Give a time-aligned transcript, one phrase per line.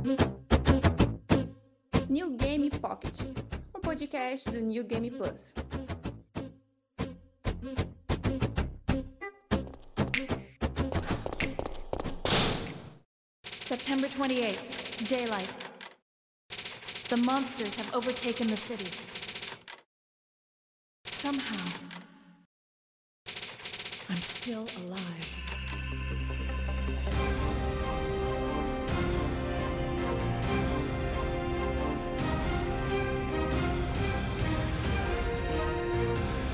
[0.00, 0.16] New
[2.38, 3.26] Game Pocket,
[3.74, 5.52] um podcast do New Game Plus.
[13.44, 15.52] September 28th, daylight.
[17.10, 18.90] The monsters have overtaken the city.
[21.04, 21.66] Somehow,
[24.08, 25.40] I'm still alive.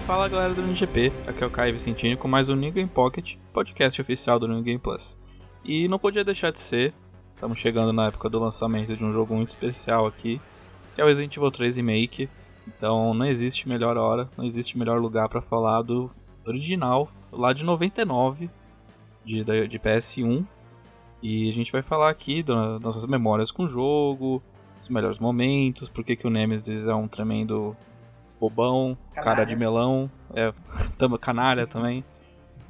[0.07, 3.35] Fala galera do NGP, aqui é o Caio Vicentini com mais um New Game Pocket,
[3.53, 5.19] podcast oficial do New Game Plus.
[5.65, 6.95] E não podia deixar de ser,
[7.35, 10.41] estamos chegando na época do lançamento de um jogo muito especial aqui,
[10.95, 12.29] que é o Resident Evil 3 Remake.
[12.69, 16.09] Então não existe melhor hora, não existe melhor lugar para falar do
[16.47, 18.49] original, lá de 99,
[19.25, 20.47] de, de PS1.
[21.21, 24.41] E a gente vai falar aqui das nossas memórias com o jogo,
[24.81, 27.77] os melhores momentos, porque que o Nemesis é um tremendo
[28.41, 29.25] bobão, Canalha.
[29.37, 30.53] cara de melão, é,
[30.99, 32.05] tam- canalha também.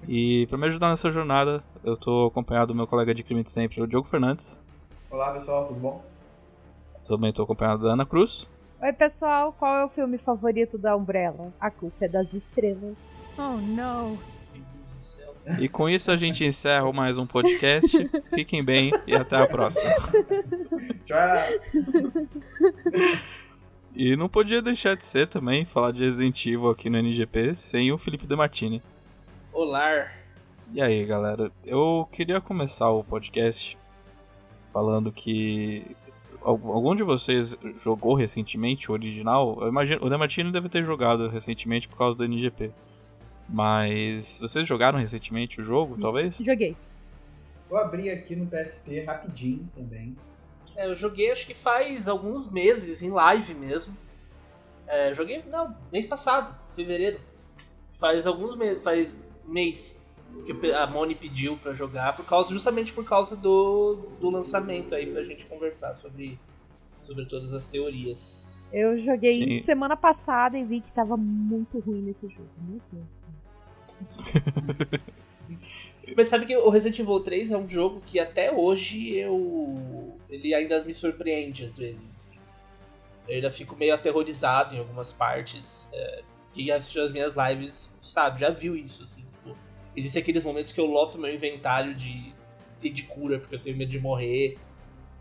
[0.08, 3.50] E pra me ajudar nessa jornada, eu tô acompanhado do meu colega de crime de
[3.50, 4.60] sempre, o Diogo Fernandes.
[5.10, 6.04] Olá pessoal, tudo bom?
[7.08, 8.46] Também tô acompanhado da Ana Cruz.
[8.82, 11.52] Oi, pessoal, qual é o filme favorito da Umbrella?
[11.60, 12.94] A culpa é das estrelas.
[13.38, 14.18] Oh no.
[15.60, 17.96] E com isso a gente encerra mais um podcast.
[18.34, 19.90] Fiquem bem e até a próxima.
[21.04, 21.38] Tchau!
[23.96, 27.90] E não podia deixar de ser também falar de Resident Evil aqui no NGP sem
[27.90, 28.82] o Felipe Demartini.
[29.52, 30.12] Olá.
[30.72, 33.78] E aí, galera, eu queria começar o podcast
[34.70, 35.82] falando que
[36.42, 39.56] al- algum de vocês jogou recentemente o original?
[39.62, 42.70] Eu imagino, o Demartini deve ter jogado recentemente por causa do NGP.
[43.48, 46.36] Mas vocês jogaram recentemente o jogo, talvez?
[46.36, 46.76] Joguei.
[47.70, 50.14] Vou abrir aqui no PSP rapidinho também.
[50.76, 53.96] É, eu joguei acho que faz alguns meses, em live mesmo.
[54.86, 57.18] É, joguei, não, mês passado, fevereiro.
[57.98, 60.00] Faz alguns meses, faz mês
[60.44, 65.10] que a Moni pediu pra jogar, por causa, justamente por causa do, do lançamento aí,
[65.10, 66.38] pra gente conversar sobre,
[67.02, 68.60] sobre todas as teorias.
[68.72, 69.64] Eu joguei Sim.
[69.64, 72.50] semana passada e vi que tava muito ruim nesse jogo.
[72.58, 73.06] Meu Deus.
[76.14, 80.16] Mas sabe que o Resident Evil 3 é um jogo que até hoje eu.
[80.28, 82.16] ele ainda me surpreende às vezes.
[82.16, 82.38] assim.
[83.26, 85.88] Eu ainda fico meio aterrorizado em algumas partes.
[85.92, 86.22] é,
[86.52, 89.26] quem assistiu as minhas lives sabe, já viu isso, assim.
[89.32, 89.56] Tipo,
[89.94, 92.32] existem aqueles momentos que eu loto meu inventário de,
[92.78, 94.58] de, cura, porque eu tenho medo de morrer.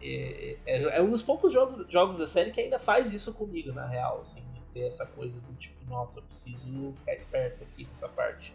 [0.01, 3.73] É, é, é um dos poucos jogos, jogos da série que ainda faz isso comigo,
[3.73, 7.85] na real, assim, de ter essa coisa do tipo, nossa, eu preciso ficar esperto aqui
[7.85, 8.53] nessa parte.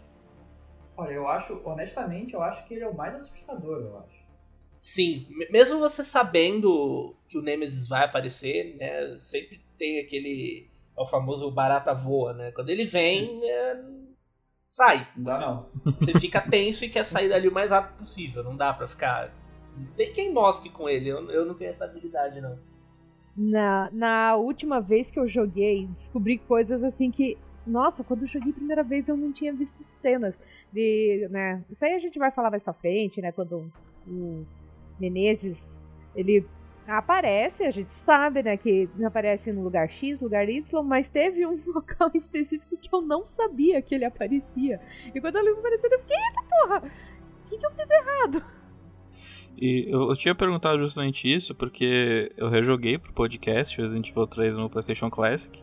[1.00, 4.20] Olha, eu acho, honestamente, eu acho que ele é o mais assustador, eu acho.
[4.82, 9.16] Sim, me- mesmo você sabendo que o Nemesis vai aparecer, né?
[9.18, 10.68] Sempre tem aquele.
[10.96, 12.52] é O famoso barata voa, né?
[12.52, 13.82] Quando ele vem, é,
[14.64, 15.06] sai.
[15.16, 15.70] Não dá você, não.
[16.00, 18.42] Você fica tenso e quer sair dali o mais rápido possível.
[18.42, 19.32] Não dá pra ficar.
[19.96, 22.58] Tem quem mosque com ele, eu, eu não tenho essa habilidade, não.
[23.36, 27.38] Na, na última vez que eu joguei, descobri coisas assim que.
[27.66, 30.34] Nossa, quando eu joguei a primeira vez eu não tinha visto cenas
[30.72, 31.28] de.
[31.30, 31.64] né?
[31.70, 33.32] Isso aí a gente vai falar mais pra frente, né?
[33.32, 33.70] Quando
[34.06, 34.44] o
[34.98, 35.76] Menezes
[36.14, 36.46] ele
[36.86, 38.56] aparece, a gente sabe, né?
[38.56, 43.24] Que aparece no lugar X, lugar Y, mas teve um local específico que eu não
[43.26, 44.80] sabia que ele aparecia.
[45.14, 46.82] E quando ele apareceu, eu fiquei, eita porra!
[47.44, 48.44] O que, que eu fiz errado?
[49.60, 54.54] E eu, eu tinha perguntado justamente isso porque eu rejoguei pro podcast Resident Evil 3
[54.54, 55.62] no PlayStation Classic.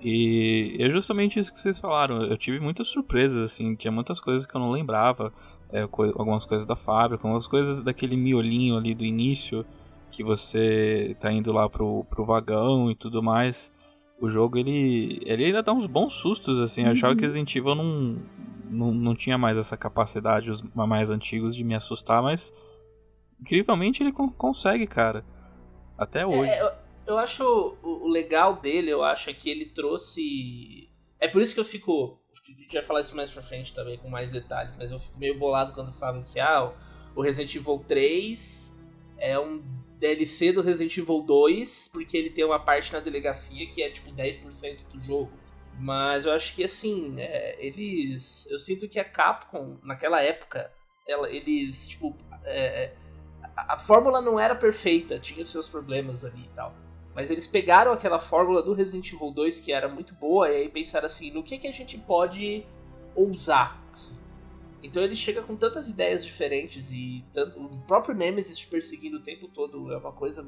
[0.00, 2.22] E é justamente isso que vocês falaram.
[2.22, 5.32] Eu tive muitas surpresas, assim, tinha muitas coisas que eu não lembrava.
[5.72, 9.66] é, coi- algumas coisas da fábrica, algumas coisas daquele miolinho ali do início,
[10.12, 13.72] que você tá indo lá pro, pro vagão e tudo mais.
[14.20, 16.84] O jogo, ele, ele ainda dá uns bons sustos, assim.
[16.84, 17.16] Eu achava Uhum.
[17.18, 18.16] que Resident Evil não,
[18.70, 22.54] não, não tinha mais essa capacidade, os mais antigos, de me assustar, mas
[23.40, 25.24] incrivelmente ele con- consegue, cara.
[25.98, 26.50] Até hoje.
[26.50, 26.70] É, eu,
[27.06, 27.44] eu acho
[27.82, 30.90] o, legal dele, eu acho, é que ele trouxe.
[31.20, 32.18] É por isso que eu fico.
[32.34, 35.18] A gente vai falar isso mais pra frente também, com mais detalhes, mas eu fico
[35.18, 36.72] meio bolado quando falam que ah,
[37.14, 38.76] o Resident Evil 3
[39.18, 39.62] é um
[39.98, 44.12] DLC do Resident Evil 2, porque ele tem uma parte na delegacia que é tipo
[44.12, 45.32] 10% do jogo.
[45.78, 48.46] Mas eu acho que assim, é, eles.
[48.50, 50.72] Eu sinto que a Capcom, naquela época,
[51.06, 52.16] ela, eles, tipo.
[52.44, 52.94] é,
[53.56, 56.85] a, a fórmula não era perfeita, tinha os seus problemas ali e tal.
[57.16, 60.68] Mas eles pegaram aquela fórmula do Resident Evil 2, que era muito boa, e aí
[60.68, 62.62] pensaram assim, no que, que a gente pode
[63.14, 63.82] ousar?
[63.90, 64.14] assim?
[64.82, 69.22] Então ele chega com tantas ideias diferentes e tanto, o próprio Nemesis te perseguindo o
[69.22, 70.46] tempo todo é uma coisa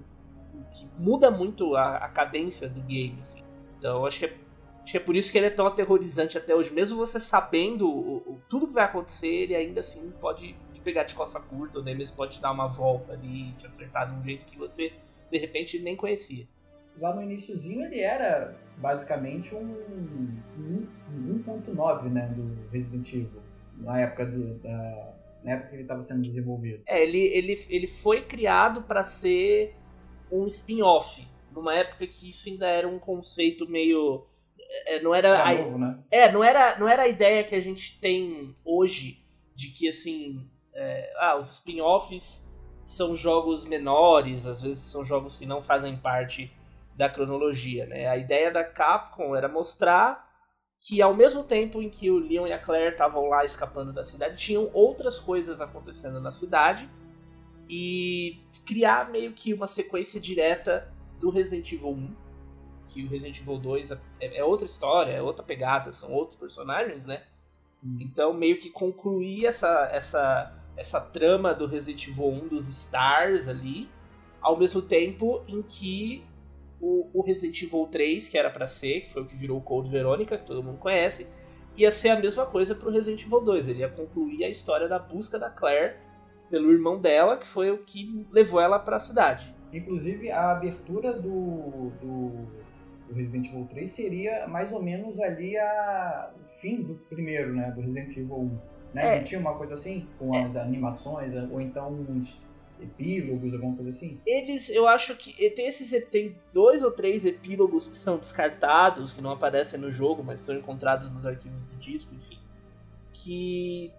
[0.75, 3.19] que muda muito a, a cadência do game.
[3.23, 3.43] Assim.
[3.79, 4.37] Então acho que, é,
[4.83, 6.71] acho que é por isso que ele é tão aterrorizante até hoje.
[6.71, 11.05] Mesmo você sabendo o, o, tudo que vai acontecer, ele ainda assim pode te pegar
[11.05, 11.79] de costa curta.
[11.79, 14.93] O Nemesis pode te dar uma volta ali, te acertar de um jeito que você
[15.31, 16.47] de repente nem conhecia.
[17.01, 19.73] Lá no iníciozinho ele era basicamente um,
[20.59, 23.43] um, um 1.9 né, do Resident Evil
[23.77, 25.15] na época do, da,
[25.45, 26.83] na época que ele estava sendo desenvolvido.
[26.87, 29.75] É, ele, ele, ele foi criado para ser
[30.31, 34.27] um spin-off, numa época que isso ainda era um conceito meio
[34.87, 35.99] é, não era, era a, novo, né?
[36.11, 39.25] É, não era, não era a ideia que a gente tem hoje
[39.55, 42.47] de que assim, é, ah, os spin-offs
[42.81, 46.53] são jogos menores, às vezes são jogos que não fazem parte
[46.99, 48.09] da cronologia, né?
[48.09, 50.29] A ideia da Capcom era mostrar
[50.81, 54.03] que ao mesmo tempo em que o Leon e a Claire estavam lá escapando da
[54.03, 56.91] cidade, tinham outras coisas acontecendo na cidade
[57.71, 62.17] e criar meio que uma sequência direta do Resident Evil 1,
[62.89, 67.07] que o Resident Evil 2 é, é outra história, é outra pegada, são outros personagens,
[67.07, 67.23] né?
[67.83, 67.99] Hum.
[68.01, 73.89] Então meio que concluir essa essa essa trama do Resident Evil 1 dos Stars ali,
[74.41, 76.27] ao mesmo tempo em que
[76.81, 79.63] o, o Resident Evil 3, que era para ser, que foi o que virou o
[79.63, 81.27] Code Verônica, que todo mundo conhece,
[81.77, 83.69] ia ser a mesma coisa pro Resident Evil 2.
[83.69, 85.97] Ele ia concluir a história da busca da Claire
[86.51, 89.55] pelo irmão dela, que foi o que levou ela para a cidade.
[89.73, 92.31] Inclusive, a abertura do, do,
[93.07, 97.71] do, Resident Evil 3 seria mais ou menos ali a, o fim do primeiro, né?
[97.71, 98.59] Do Resident Evil 1.
[98.95, 99.17] Né?
[99.17, 99.17] É.
[99.19, 100.09] Não tinha uma coisa assim?
[100.19, 100.43] Com é.
[100.43, 102.39] as animações, ou então uns
[102.81, 104.21] epílogos, alguma coisa assim?
[104.27, 109.21] Eles, eu acho que tem esses tem dois ou três epílogos que são descartados, que
[109.21, 112.39] não aparecem no jogo, mas são encontrados nos arquivos do disco, enfim.
[113.13, 113.93] Que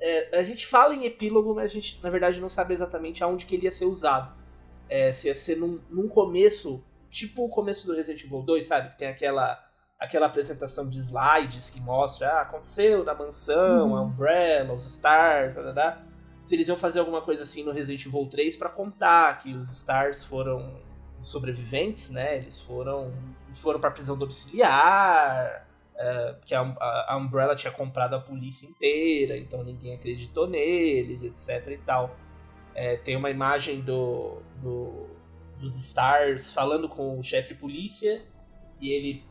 [0.00, 3.46] é, a gente fala em epílogo, mas a gente na verdade não sabe exatamente aonde
[3.46, 4.34] que ele ia ser usado.
[4.88, 8.90] É, se ia ser num, num começo, tipo o começo do Resident Evil 2, sabe?
[8.90, 9.62] Que tem aquela
[9.96, 13.96] aquela apresentação de slides que mostra, ah, aconteceu na mansão, uhum.
[13.96, 16.02] a Umbrella, os Stars, tá, tá, tá
[16.44, 19.70] se eles iam fazer alguma coisa assim no Resident Evil 3 para contar que os
[19.70, 20.80] Stars foram
[21.20, 22.36] sobreviventes, né?
[22.36, 23.12] Eles foram
[23.50, 26.60] foram para prisão domiciliar, uh, que a,
[27.08, 32.16] a, Umbrella tinha comprado a polícia inteira, então ninguém acreditou neles, etc e tal.
[32.74, 35.06] É, tem uma imagem do, do,
[35.58, 38.22] dos Stars falando com o chefe de polícia
[38.80, 39.24] e ele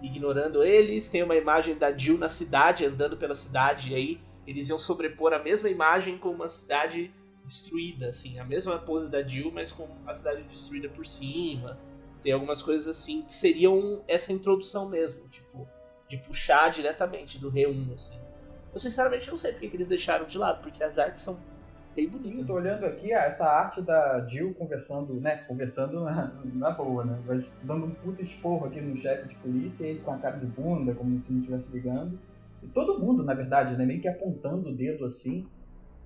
[0.00, 1.08] ignorando eles.
[1.08, 5.32] Tem uma imagem da Jill na cidade, andando pela cidade, e aí eles iam sobrepor
[5.32, 7.12] a mesma imagem com uma cidade
[7.44, 11.78] destruída, assim, a mesma pose da Jill, mas com a cidade destruída por cima.
[12.22, 15.66] Tem algumas coisas assim que seriam essa introdução mesmo, tipo,
[16.08, 18.18] de puxar diretamente do R1, assim.
[18.72, 21.38] Eu sinceramente não sei porque que eles deixaram de lado, porque as artes são
[21.94, 22.32] bem bonitas.
[22.32, 25.36] Sim, tô olhando aqui ah, essa arte da Jill conversando, né?
[25.48, 27.18] Conversando na, na boa, né?
[27.62, 30.94] Dando um puta esporro aqui no chefe de polícia, ele com a cara de bunda,
[30.94, 32.18] como se não estivesse ligando
[32.72, 33.84] todo mundo, na verdade, né?
[33.84, 35.46] Meio que apontando o dedo assim.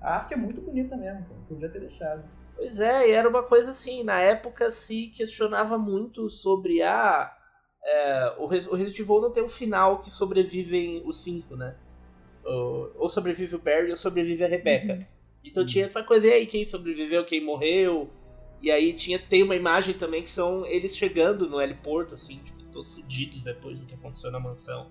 [0.00, 1.40] A arte é muito bonita mesmo, cara.
[1.48, 2.24] podia ter deixado.
[2.56, 7.34] Pois é, e era uma coisa assim, na época se questionava muito sobre a.
[7.82, 11.76] É, o, Resident Evil não tem um final que sobrevivem os cinco, né?
[12.44, 14.94] Ou, ou sobrevive o Barry ou sobrevive a Rebecca.
[14.94, 15.06] Uhum.
[15.44, 15.66] Então uhum.
[15.66, 18.10] tinha essa coisa, e aí, quem sobreviveu, quem morreu.
[18.60, 22.62] E aí tinha, tem uma imagem também que são eles chegando no heliporto, assim, tipo,
[22.64, 24.90] todos fodidos depois do que aconteceu na mansão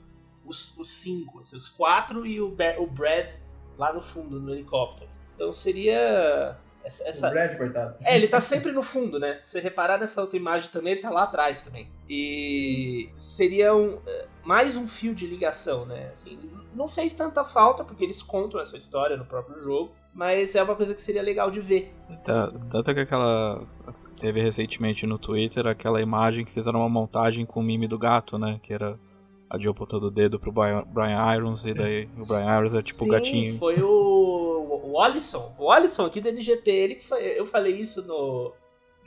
[0.50, 3.32] os, os cinco, assim, os quatro e o, o Brad
[3.77, 5.10] lá no fundo, no helicóptero.
[5.36, 6.58] Então seria.
[6.84, 7.27] Essa, essa...
[7.27, 7.96] O Brad, coitado.
[8.01, 9.39] É, ele tá sempre no fundo, né?
[9.44, 11.91] Se reparar nessa outra imagem também, ele tá lá atrás também.
[12.10, 14.00] E seria um,
[14.44, 16.10] mais um fio de ligação, né?
[16.12, 16.39] Assim,
[16.74, 20.75] não fez tanta falta, porque eles contam essa história no próprio jogo, mas é uma
[20.75, 21.94] coisa que seria legal de ver.
[22.24, 23.62] Tá, tanto que aquela.
[24.20, 28.38] Teve recentemente no Twitter aquela imagem que fizeram uma montagem com o mime do gato,
[28.38, 28.60] né?
[28.62, 29.00] Que era
[29.50, 33.00] a Jill apontando o dedo pro Brian Irons, e daí o Brian Irons é tipo
[33.00, 33.58] Sim, o gatinho.
[33.58, 35.56] foi o, o Alisson.
[35.58, 38.53] O Alisson aqui do NGP, ele que foi, eu falei isso no,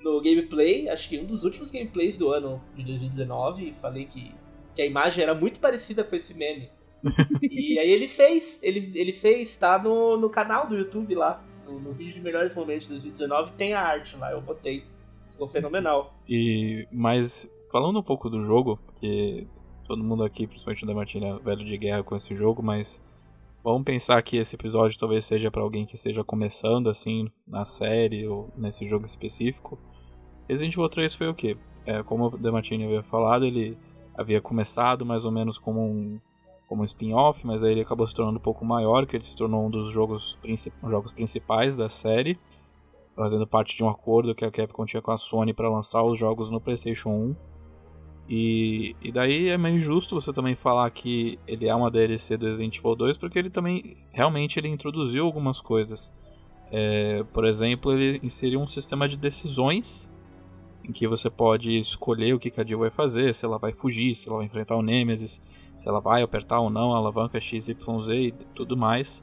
[0.02, 4.34] no gameplay, acho que um dos últimos gameplays do ano de 2019, e falei que,
[4.74, 6.68] que a imagem era muito parecida com esse meme.
[7.40, 11.78] e aí ele fez, ele, ele fez, tá no, no canal do YouTube lá, no,
[11.78, 14.84] no vídeo de melhores momentos de 2019, tem a arte lá, eu botei.
[15.30, 16.14] Ficou fenomenal.
[16.28, 19.46] E, mas, falando um pouco do jogo, que
[19.86, 23.02] todo mundo aqui, principalmente o da Martina, é velho de guerra com esse jogo, mas
[23.62, 28.26] vamos pensar que esse episódio talvez seja para alguém que esteja começando assim na série
[28.26, 29.78] ou nesse jogo específico.
[30.48, 31.56] Resident Evil 3 foi o quê?
[31.84, 33.76] É, como o Demartini havia falado, ele
[34.16, 36.20] havia começado mais ou menos como um,
[36.68, 39.66] como spin-off, mas aí ele acabou se tornando um pouco maior, que ele se tornou
[39.66, 42.38] um dos jogos, princip jogos principais da série,
[43.14, 46.18] fazendo parte de um acordo que a Capcom tinha com a Sony para lançar os
[46.18, 47.36] jogos no PlayStation 1.
[48.34, 52.46] E, e daí é meio injusto você também falar que ele é uma DLC do
[52.46, 56.10] Resident Evil 2, porque ele também realmente ele introduziu algumas coisas.
[56.70, 60.10] É, por exemplo, ele inseriu um sistema de decisões
[60.82, 64.14] em que você pode escolher o que a Jill vai fazer, se ela vai fugir,
[64.14, 65.38] se ela vai enfrentar o Nemesis,
[65.76, 69.22] se ela vai apertar ou não a alavanca XYZ e tudo mais.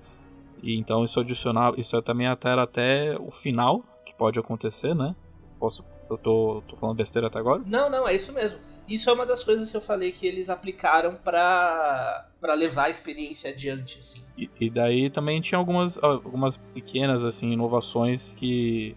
[0.61, 5.15] E então isso adicionar, isso também altera até o final que pode acontecer, né?
[5.59, 7.63] Posso, eu tô, tô falando besteira até agora?
[7.65, 8.59] Não, não, é isso mesmo.
[8.89, 12.89] Isso é uma das coisas que eu falei que eles aplicaram para para levar a
[12.89, 14.23] experiência adiante, assim.
[14.37, 18.95] E, e, daí também tinha algumas, algumas pequenas assim inovações que,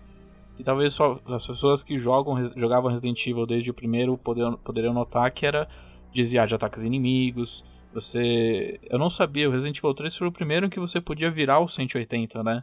[0.56, 4.94] que talvez só as pessoas que jogam jogavam Resident Evil desde o primeiro poderiam, poderiam
[4.94, 5.68] notar que era
[6.14, 7.64] desviar de ataques inimigos.
[7.92, 8.80] Você.
[8.84, 11.68] Eu não sabia, o Resident Evil 3 foi o primeiro que você podia virar o
[11.68, 12.62] 180, né?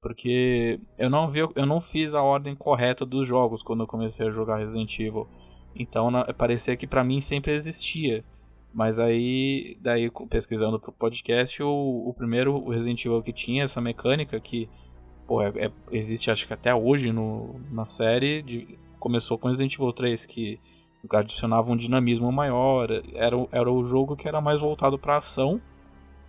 [0.00, 4.26] Porque eu não, vi, eu não fiz a ordem correta dos jogos quando eu comecei
[4.26, 5.28] a jogar Resident Evil.
[5.74, 8.24] Então na, parecia que para mim sempre existia.
[8.72, 13.80] Mas aí, daí pesquisando pro podcast, o, o primeiro o Resident Evil que tinha essa
[13.80, 14.68] mecânica que
[15.26, 19.74] pô, é, é, existe acho que até hoje no, na série, de, começou com Resident
[19.74, 20.60] Evil 3, que
[21.08, 22.90] adicionava um dinamismo maior.
[23.14, 25.60] Era, era o jogo que era mais voltado para ação.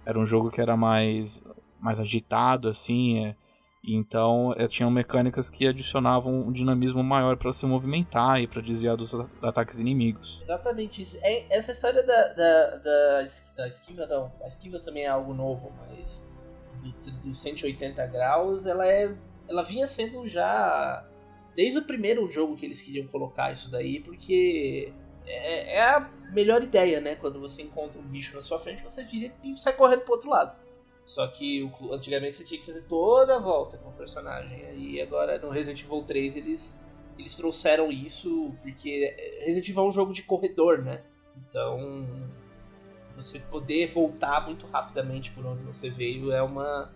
[0.06, 1.44] Era um jogo que era mais,
[1.80, 3.26] mais agitado, assim.
[3.26, 3.36] É,
[3.84, 8.96] então é, tinham mecânicas que adicionavam um dinamismo maior para se movimentar e para desviar
[8.96, 10.38] dos ataques inimigos.
[10.42, 11.18] Exatamente isso.
[11.22, 13.26] É, essa história da, da, da,
[13.58, 14.32] da, esquiva, não.
[14.44, 16.24] A esquiva também é algo novo, mas
[16.82, 19.16] do, do 180 graus, ela é.
[19.50, 21.06] Ela vinha sendo já
[21.56, 24.94] desde o primeiro jogo que eles queriam colocar isso daí, porque
[25.26, 27.16] é, é, a melhor ideia, né?
[27.16, 30.30] Quando você encontra um bicho na sua frente, você vira e sai correndo pro outro
[30.30, 30.56] lado.
[31.04, 34.64] Só que antigamente você tinha que fazer toda a volta com o personagem.
[34.76, 36.80] E agora no Resident Evil 3 eles,
[37.18, 41.04] eles trouxeram isso, porque Resident Evil é um jogo de corredor, né?
[41.36, 42.06] Então
[43.16, 46.92] você poder voltar muito rapidamente por onde você veio é uma.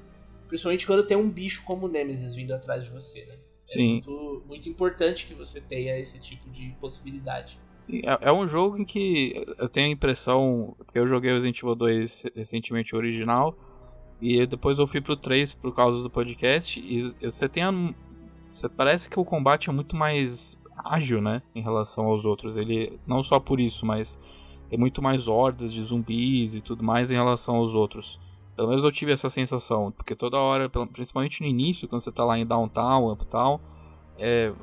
[0.47, 3.35] Principalmente quando tem um bicho como o Nemesis vindo atrás de você, né?
[3.63, 3.81] Sim.
[3.81, 7.59] É muito, muito importante que você tenha esse tipo de possibilidade.
[7.91, 11.59] É, é um jogo em que eu tenho a impressão, porque eu joguei o Resident
[11.59, 13.57] Evil 2 recentemente original,
[14.21, 17.71] e depois eu fui pro 3 por causa do podcast, e você tem a,
[18.49, 22.57] você parece que o combate é muito mais ágil, né, em relação aos outros.
[22.57, 24.19] Ele não só por isso, mas
[24.69, 28.19] tem muito mais hordas de zumbis e tudo mais em relação aos outros.
[28.55, 32.23] Pelo menos eu tive essa sensação, porque toda hora, principalmente no início, quando você tá
[32.23, 33.59] lá em downtown, uptown,
[34.17, 34.53] é,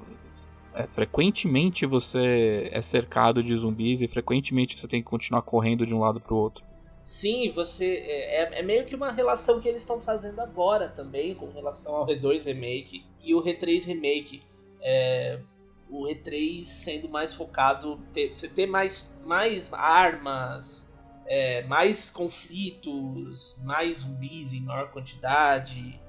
[0.75, 5.94] é, frequentemente você é cercado de zumbis e frequentemente você tem que continuar correndo de
[5.94, 6.64] um lado pro outro.
[7.04, 11.35] Sim, você é, é, é meio que uma relação que eles estão fazendo agora também
[11.35, 14.42] com relação ao R2 Remake e o R3 Remake.
[14.80, 15.40] É,
[15.88, 20.90] o R3 sendo mais focado, ter, você ter mais, mais armas,
[21.26, 26.00] é, mais conflitos, mais zumbis em maior quantidade.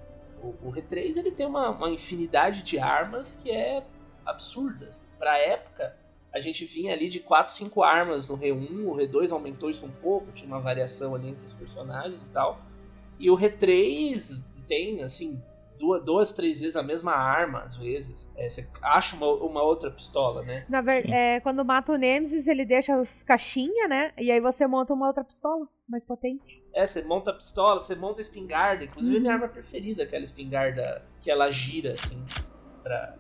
[0.42, 3.84] O, o R3 ele tem uma, uma infinidade de armas que é
[4.26, 4.90] absurda.
[5.18, 5.98] Pra época,
[6.34, 9.92] a gente vinha ali de 4, 5 armas no R1, o R2 aumentou isso um
[9.92, 12.60] pouco, tinha uma variação ali entre os personagens e tal.
[13.20, 15.40] E o R3 tem, assim,
[15.84, 18.30] duas, duas, três vezes a mesma arma, às vezes.
[18.36, 20.66] É, você acha uma, uma outra pistola, né?
[20.70, 24.12] Na ver, é, quando mata o Nemesis, ele deixa as caixinhas, né?
[24.18, 26.64] E aí você monta uma outra pistola mais potente.
[26.74, 28.84] É, você monta a pistola, você monta a espingarda.
[28.86, 29.22] Inclusive, uhum.
[29.22, 32.24] minha arma preferida, aquela espingarda que ela gira, assim,
[32.82, 33.18] pra.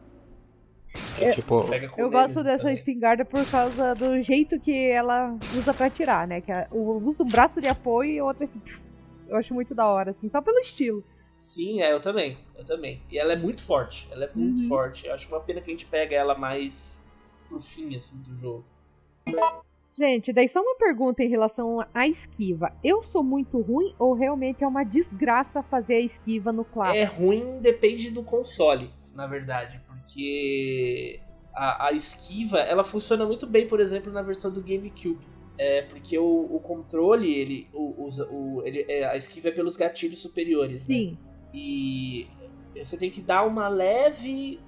[1.19, 1.65] É, tipo,
[1.97, 2.75] eu gosto dessa também.
[2.75, 6.41] espingarda por causa do jeito que ela usa para atirar, né?
[6.41, 8.62] Que usa um braço de apoio e outra assim.
[9.27, 11.03] Eu acho muito da hora, assim, só pelo estilo.
[11.31, 12.38] Sim, é, eu também.
[12.55, 13.01] Eu também.
[13.12, 14.07] E ela é muito forte.
[14.12, 14.67] Ela é muito uhum.
[14.67, 15.07] forte.
[15.07, 17.03] Eu acho uma pena que a gente pega ela mais
[17.50, 18.65] pro fim, assim, do jogo.
[19.95, 22.71] Gente, daí só uma pergunta em relação à esquiva.
[22.83, 26.97] Eu sou muito ruim ou realmente é uma desgraça fazer a esquiva no clássico?
[26.97, 29.79] É ruim, depende do console, na verdade.
[30.03, 31.22] Porque
[31.53, 35.25] a, a esquiva, ela funciona muito bem, por exemplo, na versão do GameCube.
[35.57, 40.19] É, porque o, o controle, ele, o, o, ele, é, a esquiva é pelos gatilhos
[40.19, 40.95] superiores, né?
[40.95, 41.17] Sim.
[41.53, 42.27] E
[42.75, 44.60] você tem que dar uma leve,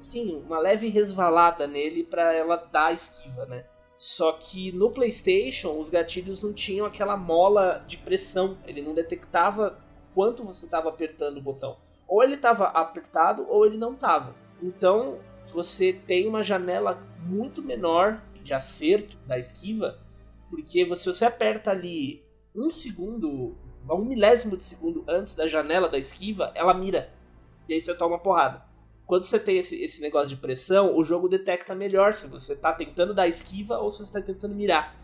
[0.00, 3.64] sim, uma leve resvalada nele para ela dar a esquiva, né?
[3.96, 9.78] Só que no PlayStation os gatilhos não tinham aquela mola de pressão, ele não detectava
[10.12, 11.76] quanto você estava apertando o botão.
[12.08, 14.34] Ou ele estava apertado ou ele não estava.
[14.62, 19.98] Então você tem uma janela muito menor de acerto da esquiva
[20.52, 22.22] porque você, você aperta ali
[22.54, 23.56] um segundo,
[23.88, 27.10] um milésimo de segundo antes da janela da esquiva, ela mira.
[27.66, 28.62] E aí você toma uma porrada.
[29.06, 32.70] Quando você tem esse, esse negócio de pressão, o jogo detecta melhor se você tá
[32.70, 34.94] tentando dar esquiva ou se você tá tentando mirar.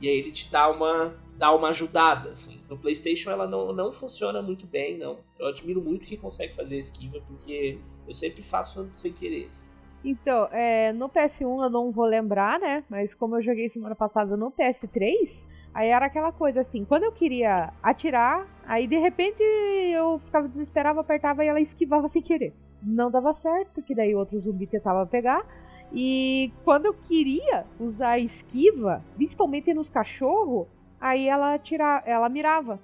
[0.00, 2.60] E aí ele te dá uma, dá uma ajudada, assim.
[2.68, 5.18] No PlayStation ela não, não funciona muito bem, não.
[5.38, 9.48] Eu admiro muito quem consegue fazer esquiva, porque eu sempre faço sem querer.
[9.50, 9.66] Assim.
[10.04, 12.84] Então, é, no PS1 eu não vou lembrar, né?
[12.88, 17.12] Mas como eu joguei semana passada no PS3, aí era aquela coisa assim, quando eu
[17.12, 22.54] queria atirar, aí de repente eu ficava desesperado, apertava e ela esquivava sem querer.
[22.82, 25.44] Não dava certo, porque daí outro zumbi tentava pegar.
[25.92, 30.66] E quando eu queria usar a esquiva, principalmente nos cachorros,
[31.00, 32.80] aí ela tira, ela mirava.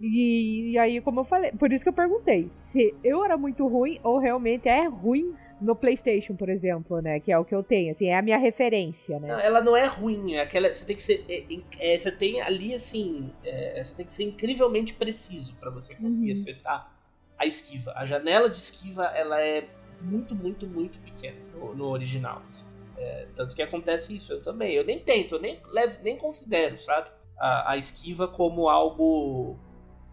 [0.00, 3.66] E, e, aí, como eu falei, por isso que eu perguntei se eu era muito
[3.66, 7.20] ruim ou realmente é ruim no PlayStation, por exemplo, né?
[7.20, 9.28] Que é o que eu tenho, assim, é a minha referência, né?
[9.28, 10.72] Não, ela não é ruim, é aquela.
[10.72, 11.24] Você tem que ser.
[11.28, 13.32] É, é, você tem ali, assim.
[13.44, 16.38] É, você tem que ser incrivelmente preciso para você conseguir uhum.
[16.38, 16.92] acertar
[17.38, 17.92] a esquiva.
[17.96, 19.64] A janela de esquiva, ela é
[20.04, 22.42] muito, muito, muito pequena no, no original.
[22.46, 22.64] Assim.
[22.96, 24.74] É, tanto que acontece isso, eu também.
[24.74, 27.10] Eu nem tento, eu nem, levo, nem considero, sabe?
[27.36, 29.56] A, a esquiva como algo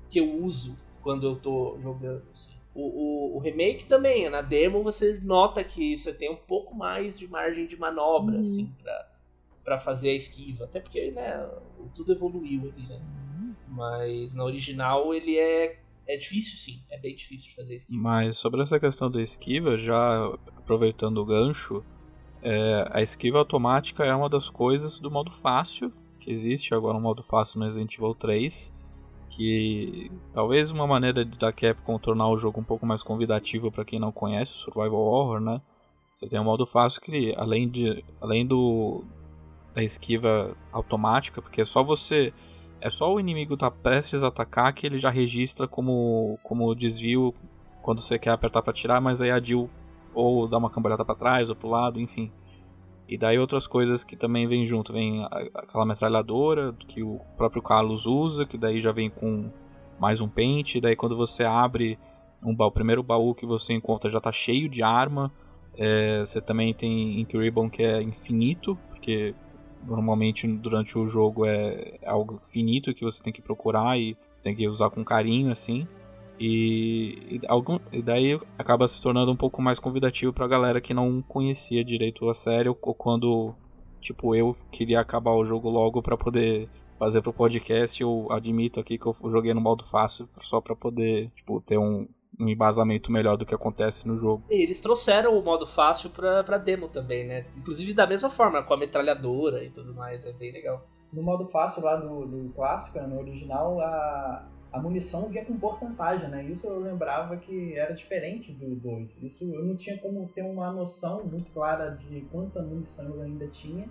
[0.10, 2.52] que eu uso quando eu tô jogando, assim.
[2.74, 7.20] O, o, o, remake também, na demo você nota que você tem um pouco mais
[7.20, 8.42] de margem de manobra, uhum.
[8.42, 9.12] assim, pra,
[9.64, 10.64] pra fazer a esquiva.
[10.64, 11.50] Até porque, né,
[11.94, 13.02] tudo evoluiu ali, né?
[13.40, 13.56] Uhum.
[13.68, 16.84] Mas na original ele é, é difícil, sim.
[16.90, 18.02] É bem difícil de fazer esquiva.
[18.02, 20.26] Mas sobre essa questão da esquiva, já
[20.58, 21.84] aproveitando o gancho,
[22.42, 27.02] é, a esquiva automática é uma das coisas do modo fácil, que existe agora no
[27.02, 28.74] modo fácil no Resident Evil 3
[29.32, 34.00] que talvez uma maneira da Capcom tornar o jogo um pouco mais convidativo para quem
[34.00, 35.62] não conhece o Survival Horror, né?
[36.16, 39.04] Você tem um modo fácil que além de além do
[39.74, 42.34] da esquiva automática, porque é só você
[42.82, 47.34] é só o inimigo tá prestes a atacar que ele já registra como como desvio
[47.82, 49.70] quando você quer apertar para tirar, mas aí a Jill
[50.14, 52.32] ou dá uma cambalhota para trás ou pro lado, enfim.
[53.08, 58.06] E daí outras coisas que também vem junto, vem aquela metralhadora que o próprio Carlos
[58.06, 59.50] usa, que daí já vem com
[60.00, 61.98] mais um pente, daí quando você abre
[62.44, 65.32] um baú, o primeiro baú que você encontra já está cheio de arma.
[65.78, 69.34] É, você também tem Ink Ribbon que é infinito, porque
[69.86, 74.56] normalmente durante o jogo é, algo finito que você tem que procurar e você tem
[74.56, 75.88] que usar com carinho assim.
[76.40, 80.94] E, e, algum, e daí acaba se tornando um pouco mais convidativo pra galera que
[80.94, 83.54] não conhecia direito a série ou quando,
[84.00, 86.68] tipo, eu queria acabar o jogo logo para poder
[86.98, 88.02] fazer pro podcast.
[88.02, 92.08] Eu admito aqui que eu joguei no modo fácil só para poder, tipo, ter um,
[92.42, 94.44] um embasamento melhor do que acontece no jogo.
[94.50, 97.46] E eles trouxeram o modo fácil pra, pra demo também, né?
[97.58, 100.86] Inclusive da mesma forma, com a metralhadora e tudo mais, é bem legal.
[101.14, 105.58] No modo fácil lá do, do clássico, né, no original, a, a munição vinha com
[105.58, 106.44] porcentagem, né?
[106.46, 109.18] Isso eu lembrava que era diferente do 2.
[109.22, 113.48] Isso eu não tinha como ter uma noção muito clara de quanta munição eu ainda
[113.48, 113.90] tinha,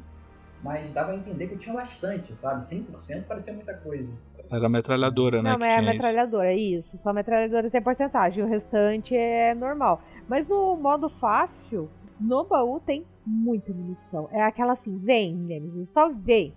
[0.63, 2.63] mas dava a entender que eu tinha bastante, sabe?
[2.63, 4.15] 100% parecia muita coisa.
[4.51, 5.57] Era metralhadora, né?
[5.57, 6.97] Não, é a metralhadora, isso.
[6.99, 10.03] Só metralhadora tem porcentagem, o restante é normal.
[10.29, 11.89] Mas no modo fácil,
[12.21, 14.29] no baú tem muita munição.
[14.33, 16.53] É aquela assim, vem, Nemesis, só vem.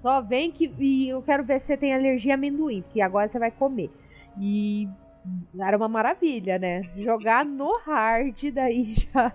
[0.00, 3.28] Só vem que e eu quero ver se você tem alergia a amendoim, porque agora
[3.28, 3.90] você vai comer.
[4.40, 4.88] E
[5.58, 6.82] era uma maravilha, né?
[6.96, 9.32] Jogar no hard daí já,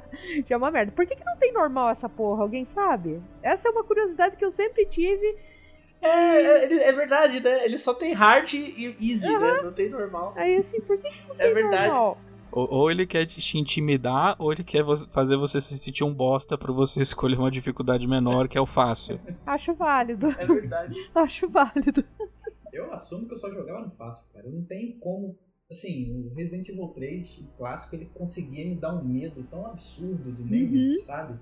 [0.48, 0.92] já é uma merda.
[0.92, 2.44] Por que, que não tem normal essa porra?
[2.44, 3.22] Alguém sabe?
[3.42, 5.36] Essa é uma curiosidade que eu sempre tive.
[6.02, 7.66] É, é, é verdade, né?
[7.66, 9.40] Ele só tem hard e easy, uhum.
[9.40, 9.62] né?
[9.64, 10.34] Não tem normal.
[10.36, 11.88] Aí assim, por que, que não é tem verdade.
[11.88, 12.18] normal?
[12.52, 16.58] Ou, ou, ele quer te intimidar, ou ele quer fazer você se sentir um bosta
[16.58, 19.20] pra você escolher uma dificuldade menor, que é o fácil.
[19.46, 20.28] Acho válido.
[20.32, 20.96] É verdade.
[21.14, 22.04] Acho válido.
[22.74, 24.50] Eu assumo que eu só jogava no fácil, cara.
[24.50, 25.38] Não tem como.
[25.70, 30.32] Assim, o Resident Evil 3, o clássico, ele conseguia me dar um medo tão absurdo
[30.32, 31.06] do Nemesis, uhum.
[31.06, 31.40] sabe?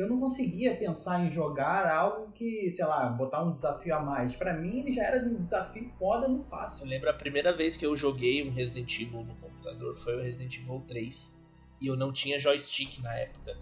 [0.00, 4.34] Eu não conseguia pensar em jogar algo que, sei lá, botar um desafio a mais.
[4.34, 6.84] Para mim, ele já era um desafio foda no fácil.
[6.84, 10.22] Eu lembro a primeira vez que eu joguei um Resident Evil no computador foi o
[10.22, 11.36] Resident Evil 3.
[11.80, 13.56] E eu não tinha joystick na época.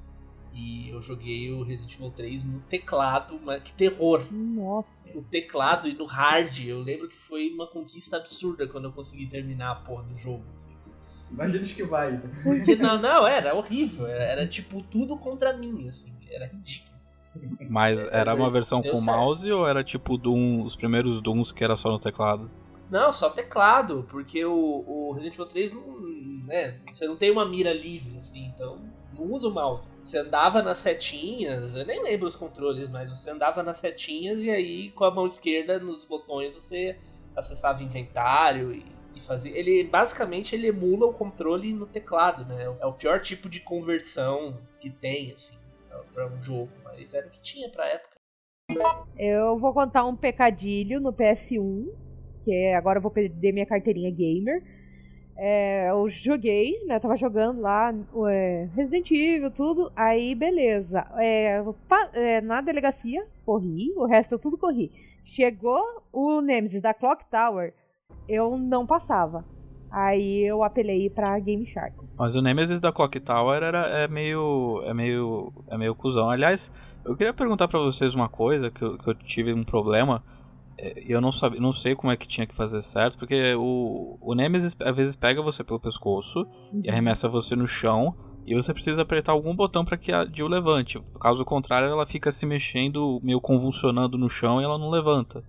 [0.52, 4.26] E eu joguei o Resident Evil 3 no teclado, mas que terror.
[4.32, 5.16] Nossa.
[5.16, 6.60] O teclado e no hard.
[6.60, 10.44] Eu lembro que foi uma conquista absurda quando eu consegui terminar a porra do jogo.
[10.54, 10.78] Assim.
[11.30, 12.20] Imagina que vai.
[12.42, 14.06] Porque, não, não, era horrível.
[14.06, 16.12] Era, era, tipo tudo contra mim, assim.
[16.30, 16.98] Era ridículo.
[17.68, 19.04] Mas era uma versão com certo.
[19.04, 22.50] mouse ou era tipo Doom, os primeiros Dooms que era só no teclado?
[22.90, 26.00] Não, só teclado, porque o, o Resident Evil 3 não,
[26.46, 28.78] né, você não tem uma mira livre, assim, então
[29.16, 29.86] não usa o mouse.
[30.02, 34.50] Você andava nas setinhas, eu nem lembro os controles, mas você andava nas setinhas e
[34.50, 36.98] aí com a mão esquerda nos botões você
[37.36, 39.56] acessava inventário e, e fazia.
[39.56, 42.64] Ele basicamente ele emula o controle no teclado, né?
[42.80, 45.57] É o pior tipo de conversão que tem, assim,
[46.12, 48.16] para um jogo, mas era o que tinha pra época.
[49.18, 51.88] Eu vou contar um pecadilho no PS1,
[52.44, 54.62] que é, agora eu vou perder minha carteirinha gamer.
[55.40, 56.98] É, eu joguei, né?
[56.98, 57.94] Tava jogando lá
[58.28, 59.92] é, Resident Evil, tudo.
[59.94, 61.06] Aí, beleza.
[61.16, 61.62] É,
[62.12, 63.92] é, na delegacia, corri.
[63.96, 64.90] O resto eu tudo corri.
[65.24, 67.72] Chegou o Nemesis da Clock Tower,
[68.28, 69.44] eu não passava.
[69.90, 71.94] Aí eu apelei pra Game Shark.
[72.18, 74.82] Mas o Nemesis da Clock Tower era, é meio.
[74.84, 75.52] é meio.
[75.68, 76.30] é meio cuzão.
[76.30, 76.72] Aliás,
[77.04, 80.22] eu queria perguntar para vocês uma coisa que eu, que eu tive um problema.
[80.76, 83.54] É, e eu não, sabia, não sei como é que tinha que fazer certo, porque
[83.54, 86.82] o, o Nemesis às vezes pega você pelo pescoço uhum.
[86.84, 88.14] e arremessa você no chão,
[88.46, 90.98] e você precisa apertar algum botão para que a Jill levante.
[91.20, 95.42] Caso contrário, ela fica se mexendo, meio convulsionando no chão e ela não levanta.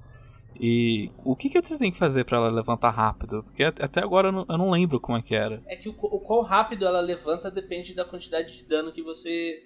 [0.59, 3.43] E o que, que você tem que fazer para ela levantar rápido?
[3.43, 5.63] Porque até agora eu não, eu não, lembro como é que era.
[5.65, 9.63] É que o, o quão rápido ela levanta depende da quantidade de dano que você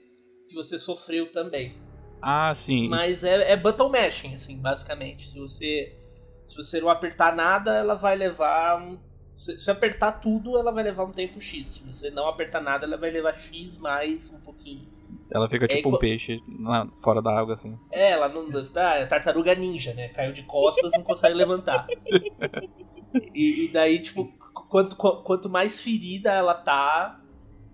[0.47, 1.75] que você sofreu também.
[2.21, 2.87] Ah, sim.
[2.89, 5.27] Mas é, é button mashing, assim, basicamente.
[5.27, 5.97] Se você
[6.45, 8.99] se você não apertar nada, ela vai levar um,
[9.35, 11.67] se, se apertar tudo, ela vai levar um tempo X.
[11.67, 14.87] Se você não apertar nada, ela vai levar X mais um pouquinho.
[15.31, 17.77] Ela fica tipo é, um peixe lá fora da água, assim.
[17.91, 18.49] É, ela não.
[18.65, 20.09] Tá, é tartaruga ninja, né?
[20.09, 21.87] Caiu de costas, não consegue levantar.
[23.31, 24.25] E, e, daí, tipo,
[24.67, 27.21] quanto, quanto mais ferida ela tá,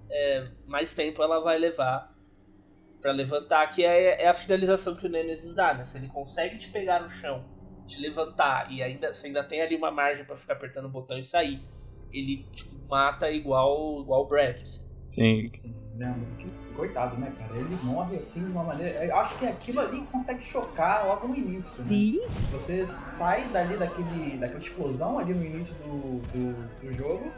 [0.10, 2.13] é, mais tempo ela vai levar
[3.02, 5.86] para levantar, que é, é, a finalização que o Nemesis dá, né?
[5.86, 7.45] Se ele consegue te pegar no chão,
[7.89, 11.17] te levantar e ainda você ainda tem ali uma margem para ficar apertando o botão
[11.17, 11.62] e sair,
[12.13, 14.62] ele tipo, mata igual igual o Brad.
[14.62, 14.82] Assim.
[15.08, 15.47] Sim.
[15.56, 15.75] Sim.
[16.75, 17.58] Coitado, né, cara?
[17.58, 19.04] Ele morre assim de uma maneira.
[19.04, 21.84] Eu acho que aquilo ali consegue chocar logo no início.
[21.84, 21.89] Né?
[21.89, 22.21] Sim.
[22.52, 27.34] Você sai dali daquele, daquela explosão ali no início do, do, do jogo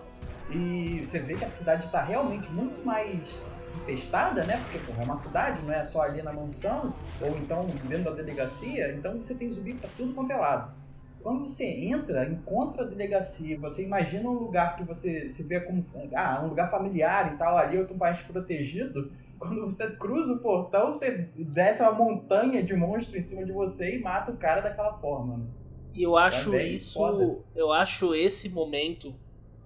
[0.52, 3.40] e você vê que a cidade está realmente muito mais
[3.78, 4.58] infestada, né?
[4.64, 8.12] Porque porra, é uma cidade, não é só ali na mansão, ou então dentro da
[8.12, 10.74] delegacia, então você tem zumbi pra tudo quanto é lado.
[11.22, 15.86] Quando você entra, encontra a delegacia, você imagina um lugar que você se vê como
[16.16, 19.12] ah, um lugar familiar e tal, ali eu tô mais protegido.
[19.38, 23.98] Quando você cruza o portão, você desce uma montanha de monstros em cima de você
[23.98, 25.46] e mata o cara daquela forma, né?
[25.94, 27.40] E eu acho Também, isso, foda.
[27.56, 29.14] eu acho esse momento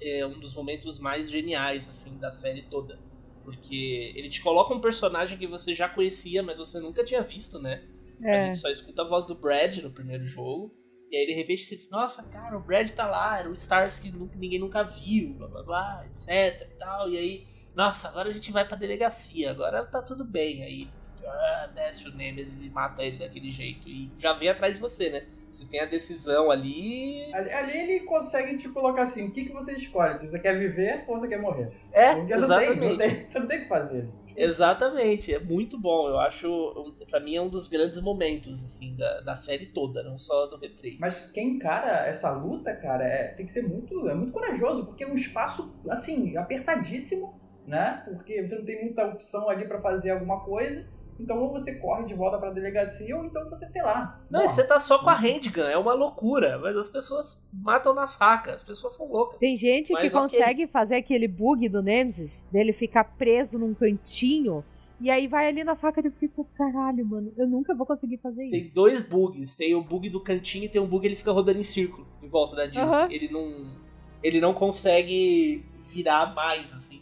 [0.01, 2.99] é um dos momentos mais geniais assim da série toda
[3.45, 7.62] porque ele te coloca um personagem que você já conhecia, mas você nunca tinha visto,
[7.62, 7.84] né?
[8.21, 8.41] É.
[8.41, 10.75] A gente só escuta a voz do Brad no primeiro jogo.
[11.12, 13.99] E aí de repente você fica, nossa, cara, o Brad tá lá, era o Stars
[13.99, 17.10] que ninguém nunca viu, blá blá blá, etc e tal.
[17.10, 20.63] E aí, nossa, agora a gente vai pra delegacia, agora tá tudo bem.
[20.63, 20.89] Aí
[21.25, 23.88] ah, desce o Nemesis e mata ele daquele jeito.
[23.88, 25.27] E já vem atrás de você, né?
[25.55, 27.33] Você tem a decisão ali.
[27.33, 27.49] ali.
[27.51, 30.17] Ali, ele consegue te colocar assim: o que, que você escolhe?
[30.17, 31.71] Se você quer viver ou você quer morrer.
[31.93, 32.79] É, exatamente.
[32.79, 34.09] Não tem, não tem, você não tem o que fazer.
[34.35, 36.09] Exatamente, é muito bom.
[36.09, 40.17] Eu acho, para mim, é um dos grandes momentos, assim, da, da série toda, não
[40.17, 40.97] só do R3.
[40.99, 45.05] Mas quem encara essa luta, cara, é, tem que ser muito, é muito corajoso, porque
[45.05, 48.03] é um espaço, assim, apertadíssimo, né?
[48.03, 50.85] Porque você não tem muita opção ali para fazer alguma coisa.
[51.19, 54.21] Então ou você corre de volta pra delegacia, ou então você, sei lá.
[54.30, 54.51] Não, morre.
[54.51, 56.60] você tá só com a handgun, é uma loucura.
[56.60, 59.39] Mas as pessoas matam na faca, as pessoas são loucas.
[59.39, 60.39] Tem gente mas que okay.
[60.39, 64.63] consegue fazer aquele bug do Nemesis, dele ficar preso num cantinho.
[64.99, 68.17] E aí vai ali na faca e eu fico, caralho, mano, eu nunca vou conseguir
[68.17, 68.60] fazer tem isso.
[68.60, 69.56] Tem dois bugs.
[69.56, 72.28] Tem o bug do cantinho e tem um bug ele fica rodando em círculo em
[72.28, 72.84] volta da Jill.
[72.84, 73.12] Uhum.
[73.12, 73.86] Ele não.
[74.23, 77.01] Ele não consegue virar mais, assim,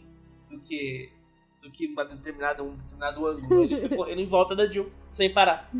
[0.50, 1.10] do que
[1.64, 3.64] do que uma determinada, um determinado ângulo.
[3.64, 5.70] Ele foi correndo em volta da Jill, sem parar.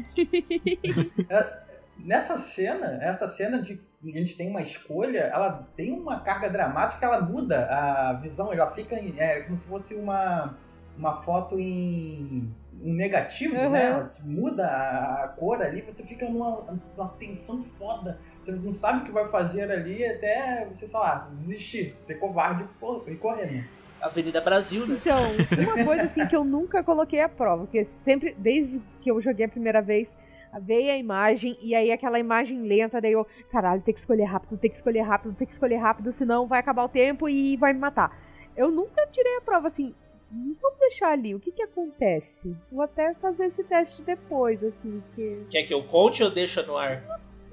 [1.29, 1.63] É,
[1.99, 7.07] nessa cena, essa cena de a gente tem uma escolha, ela tem uma carga dramática,
[7.07, 10.59] ela muda a visão, ela fica é, como se fosse uma,
[10.97, 13.71] uma foto em, em negativo, uhum.
[13.71, 13.87] né?
[13.87, 18.19] Ela muda a, a, cor ali, você fica numa, numa tensão foda.
[18.43, 22.69] Você não sabe o que vai fazer ali até você, sei lá, desistir, ser covarde
[23.07, 23.69] e correr, né?
[24.05, 24.97] Avenida Brasil, né?
[25.01, 25.19] Então,
[25.65, 29.47] uma coisa assim que eu nunca coloquei à prova, porque sempre, desde que eu joguei
[29.47, 30.09] a primeira vez,
[30.61, 34.59] veio a imagem e aí aquela imagem lenta, daí eu, caralho, tem que escolher rápido,
[34.59, 37.73] tem que escolher rápido, tem que escolher rápido, senão vai acabar o tempo e vai
[37.73, 38.17] me matar.
[38.57, 39.95] Eu nunca tirei a prova assim,
[40.31, 42.57] vamos deixar ali, o que que acontece?
[42.71, 45.47] Vou até fazer esse teste depois, assim, que...
[45.51, 47.03] Quer que eu conte ou deixa no ar?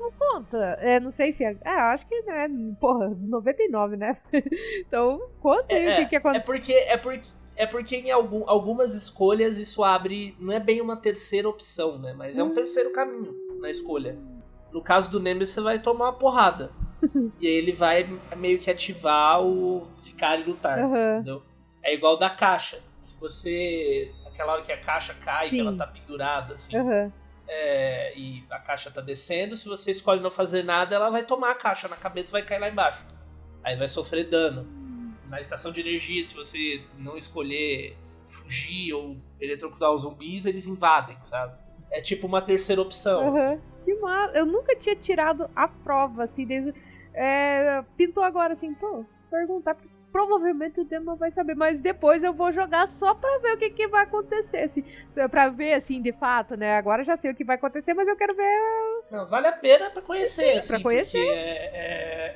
[0.02, 0.58] Não conta.
[0.80, 1.56] É, não sei se é.
[1.64, 2.48] É, acho que, né?
[2.80, 4.18] Porra, 99, né?
[4.88, 6.44] então, conta aí é, o que, que acontece.
[6.44, 10.36] É porque, é porque, é porque em algum, algumas escolhas isso abre.
[10.40, 12.14] Não é bem uma terceira opção, né?
[12.14, 12.54] Mas é um hum.
[12.54, 14.18] terceiro caminho na escolha.
[14.72, 16.72] No caso do Nemesis, você vai tomar uma porrada.
[17.40, 21.16] e aí ele vai meio que ativar o ficar e lutar, Aham.
[21.16, 21.44] entendeu?
[21.84, 22.82] É igual da caixa.
[23.02, 24.12] Se você.
[24.28, 25.62] Aquela hora que a caixa cai, que Sim.
[25.62, 27.12] ela tá pendurada, assim, Aham.
[27.54, 31.52] É, e a caixa tá descendo, se você escolhe não fazer nada, ela vai tomar
[31.52, 33.06] a caixa na cabeça e vai cair lá embaixo.
[33.62, 34.66] Aí vai sofrer dano.
[35.28, 41.18] Na estação de energia, se você não escolher fugir ou eletrocutar os zumbis, eles invadem,
[41.26, 41.58] sabe?
[41.92, 43.34] É tipo uma terceira opção.
[43.34, 43.46] assim.
[43.46, 43.62] Aham.
[43.84, 44.38] Que massa.
[44.38, 46.74] Eu nunca tinha tirado a prova, assim, desde.
[47.14, 49.76] é, pintou agora, assim, pô, perguntar.
[49.76, 53.58] porque Provavelmente o Dema vai saber, mas depois eu vou jogar só pra ver o
[53.58, 54.84] que, que vai acontecer, assim.
[55.30, 56.76] Pra ver, assim, de fato, né?
[56.78, 58.60] Agora já sei o que vai acontecer, mas eu quero ver.
[59.10, 61.18] Não, vale a pena pra conhecer, assim, pra conhecer.
[61.18, 62.36] porque é, é-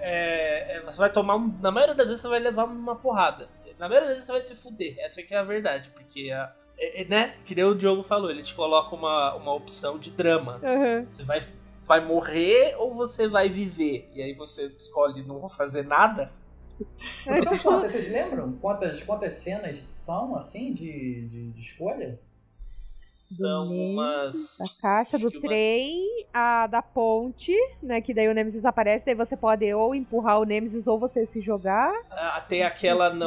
[0.74, 3.50] é- é- você vai tomar um, na maioria das vezes você vai levar uma porrada.
[3.78, 6.54] Na maioria das vezes você vai se fuder, essa que é a verdade, porque a,
[6.78, 10.12] é- é, né, que nem o Diogo falou, ele te coloca uma, uma opção de
[10.12, 10.62] drama.
[10.64, 11.06] Aham.
[11.10, 11.42] Você vai,
[11.86, 14.10] vai morrer ou você vai viver?
[14.14, 16.32] E aí você escolhe não fazer nada.
[17.44, 18.54] São quantas, vocês lembram?
[18.62, 22.20] Quantas, quantas cenas são, assim, de, de, de escolha?
[22.44, 24.58] São umas.
[24.60, 28.00] Da caixa do que umas- trem, a da ponte, né?
[28.00, 31.42] Que daí o Nemesis aparece, daí você pode ou empurrar o Nemesis ou você se
[31.42, 31.92] jogar.
[32.12, 33.26] Ah, tem aquela no.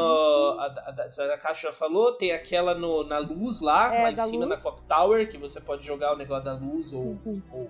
[0.61, 4.17] A, a, a, Caixa já falou, tem aquela no, na luz lá, É, lá em
[4.17, 4.49] cima luz.
[4.51, 7.43] da Clock Tower, que você pode jogar o negócio da luz ou, Uhum.
[7.53, 7.69] ou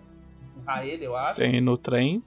[0.54, 1.40] empurrar ele, eu acho.
[1.40, 2.22] Tem no trem,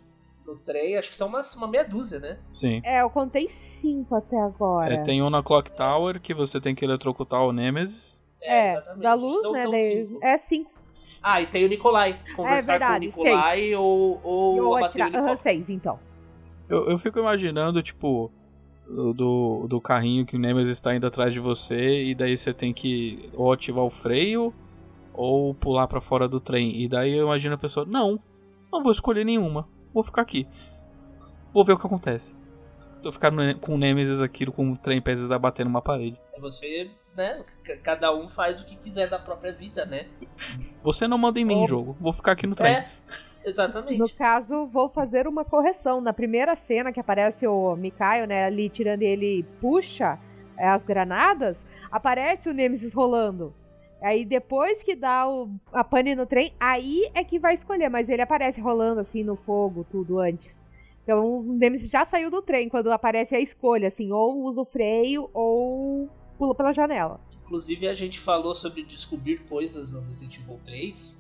[0.52, 2.38] No trem, acho que são umas, uma meia dúzia, né?
[2.52, 2.82] sim.
[2.84, 4.94] É, eu contei cinco até agora.
[4.94, 8.20] É, tem um na Clock Tower que você tem que eletrocutar o Nemesis.
[8.42, 9.66] É, da luz, São- né?
[9.78, 10.20] cinco.
[10.22, 10.72] é cinco.
[11.24, 12.20] Ah, e tem o Nikolai.
[12.36, 15.24] Conversar verdade, com o Nikolai ou, ou, ou abater o atirar.
[15.24, 15.38] Aham, Nikolai.
[15.44, 16.00] seis, então.
[16.68, 18.32] Eu, eu fico imaginando, tipo,
[18.90, 22.54] o do, do carrinho que o Nemesis está indo atrás de você e daí você
[22.54, 24.54] tem que ou ativar o freio
[25.14, 26.82] ou pular pra fora do trem.
[26.82, 28.20] E daí eu imagino a pessoa, não,
[28.72, 30.48] não vou escolher nenhuma, vou ficar aqui.
[31.54, 32.36] Vou ver o que acontece.
[32.98, 36.20] Se eu ficar no- com o Nemesis aqui com o trem pesado batendo uma parede.
[36.36, 37.44] É você, né?
[37.84, 40.06] Cada um faz o que quiser da própria vida, né?
[40.84, 41.98] Você não manda em mim, Ou- jogo.
[42.00, 42.74] Vou ficar aqui no trem.
[42.76, 42.92] É,
[43.44, 43.98] exatamente.
[43.98, 46.00] No caso, vou fazer uma correção.
[46.00, 50.20] Na primeira cena que aparece o Mikael, né, ali tirando ele puxa
[50.58, 51.58] é, as granadas,
[51.92, 53.54] aparece o Nemesis rolando.
[54.02, 58.10] Aí depois que dá o, a pane no trem, aí é que vai escolher, mas
[58.10, 60.60] ele aparece rolando assim no fogo, tudo antes.
[61.04, 64.66] Então o Nemesis já saiu do trem quando aparece a escolha, assim, ou usa o
[64.66, 67.20] freio ou pula pela janela.
[67.46, 71.18] Inclusive, a gente falou sobre descobrir coisas no Resident Evil 3.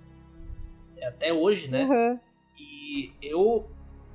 [0.98, 1.84] é, Até hoje, né?
[1.84, 2.20] Uhum.
[2.58, 3.70] E eu.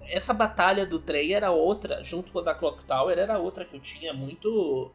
[0.09, 3.77] Essa batalha do trem era outra, junto com a da Clock Tower, era outra que
[3.77, 4.91] eu tinha muito.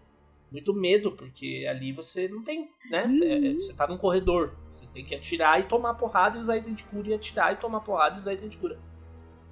[0.52, 3.06] Muito medo, porque ali você não tem, né?
[3.24, 4.58] É, é, você tá num corredor.
[4.74, 7.56] Você tem que atirar e tomar porrada e usar item de cura, e atirar e
[7.56, 8.78] tomar porrada e usar item de cura.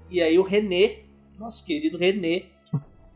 [0.10, 1.06] E aí o René,
[1.38, 2.48] nosso querido René,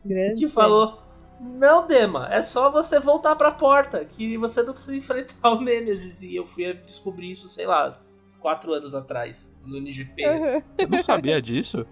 [0.02, 0.40] Grande.
[0.40, 1.02] que falou:
[1.38, 6.22] Não, Dema, é só você voltar pra porta, que você não precisa enfrentar o Nemesis.
[6.22, 8.00] E eu fui descobrir isso, sei lá,
[8.40, 10.26] quatro anos atrás, no NGP.
[10.26, 10.62] Uhum.
[10.78, 11.86] Eu não sabia disso.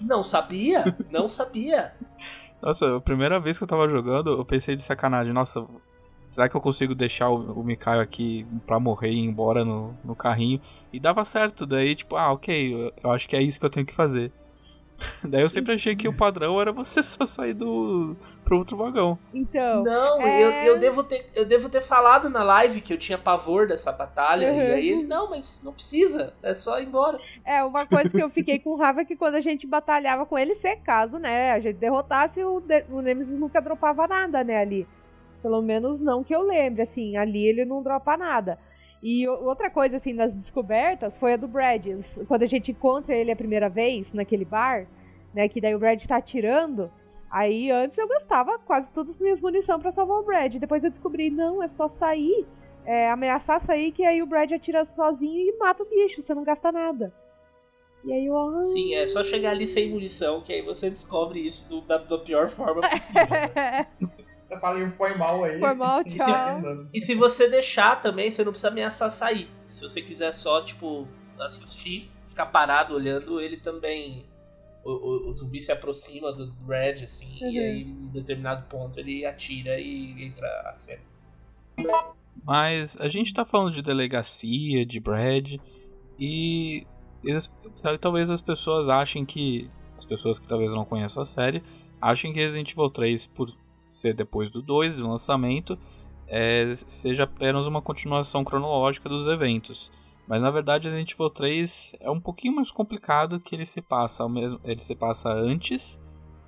[0.00, 0.96] Não sabia?
[1.10, 1.94] Não sabia.
[2.60, 5.32] Nossa, a primeira vez que eu tava jogando, eu pensei de sacanagem.
[5.32, 5.64] Nossa,
[6.26, 9.94] será que eu consigo deixar o, o Mikael aqui pra morrer e ir embora no,
[10.04, 10.60] no carrinho?
[10.92, 13.70] E dava certo, daí tipo, ah, ok, eu, eu acho que é isso que eu
[13.70, 14.32] tenho que fazer.
[15.22, 18.16] daí eu sempre achei que o padrão era você só sair do
[18.48, 19.18] pro outro vagão.
[19.34, 19.84] Então.
[19.84, 23.18] Não, é- eu, eu, devo ter, eu devo ter falado na live que eu tinha
[23.18, 24.50] pavor dessa batalha.
[24.50, 24.56] Uhum.
[24.56, 27.18] E aí ele, não, mas não precisa, é só ir embora.
[27.44, 30.38] É, uma coisa que eu fiquei com raiva é que quando a gente batalhava com
[30.38, 34.56] ele, se caso, né, a gente derrotasse, o, de- o Nemesis nunca dropava nada, né,
[34.62, 34.86] ali.
[35.42, 38.58] Pelo menos não que eu lembre, assim, ali ele não dropa nada.
[39.02, 41.84] E outra coisa, assim, nas descobertas foi a do Brad.
[42.26, 44.86] Quando a gente encontra ele a primeira vez naquele bar,
[45.34, 46.90] né, que daí o Brad tá atirando.
[47.30, 50.56] Aí antes eu gastava quase todas as minhas munição pra salvar o Brad.
[50.56, 52.46] Depois eu descobri, não, é só sair,
[52.86, 56.42] é, ameaçar sair, que aí o Brad atira sozinho e mata o bicho, você não
[56.44, 57.12] gasta nada.
[58.04, 58.36] E aí eu.
[58.38, 61.98] ah, Sim, é só chegar ali sem munição, que aí você descobre isso do- da,
[61.98, 63.26] da pior forma possível.
[63.54, 63.86] né?
[64.40, 65.58] Você fala e foi mal aí.
[65.60, 66.24] Foi mal, E tchau.
[66.24, 69.46] se- E se você deixar também, você não precisa ameaçar sair.
[69.68, 71.06] Se você quiser só, tipo,
[71.38, 74.24] assistir, ficar parado olhando, ele também.
[74.84, 77.64] O, o- o zumbi se aproxima do Red, assim, e Uhum.
[77.64, 81.02] aí em determinado ponto ele atira e entra a cena.
[82.44, 85.54] Mas a gente tá falando de delegacia, de Brad,
[86.18, 86.86] e
[87.76, 89.68] sabe, talvez as pessoas achem que.
[89.98, 91.60] As pessoas que talvez não conheçam a série,
[92.00, 93.52] achem que Resident Evil 3, por
[93.86, 95.76] ser depois do 2, do lançamento,
[96.28, 99.90] é, seja apenas uma continuação cronológica dos eventos.
[100.28, 104.22] Mas na verdade Resident Evil 3 é um pouquinho mais complicado que ele se passa
[104.22, 105.98] ao mesmo, ele se passa antes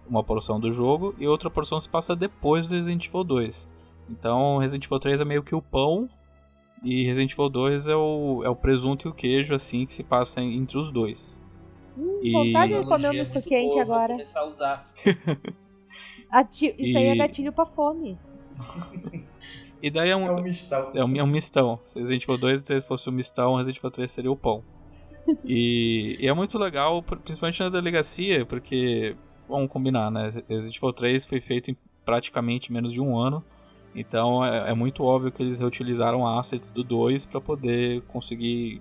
[0.06, 3.68] uma porção do jogo e outra porção se passa depois do Resident Evil 2.
[4.10, 6.08] Então Resident Evil 3 é meio que o pão
[6.82, 10.02] e Resident Evil 2 é o, é o presunto e o queijo assim que se
[10.04, 11.38] passa entre os dois.
[11.96, 14.12] Hum, E- vontade de comer um muito misto quente boa, vou agora.
[14.12, 14.90] começar a usar.
[16.30, 18.18] Ati- Isso aí é E- gatilho pra fome.
[19.82, 20.90] E daí é um, É um mistão.
[20.94, 21.80] É um, é um mistão.
[21.86, 24.62] Se Resident Evil 2 se fosse um mistão, Resident Evil 3 seria o pão.
[25.44, 29.14] E, e é muito legal, pr- principalmente na delegacia, porque,
[29.48, 30.32] vamos combinar, né?
[30.48, 33.44] Resident Evil 3 foi feito em praticamente menos de um ano.
[33.94, 38.80] Então é, é muito óbvio que eles reutilizaram assets do 2 para poder conseguir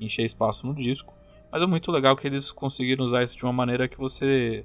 [0.00, 1.12] encher espaço no disco.
[1.50, 4.64] Mas é muito legal que eles conseguiram usar isso de uma maneira que você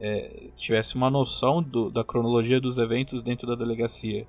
[0.00, 4.26] é, tivesse uma noção do- da cronologia dos eventos dentro da delegacia.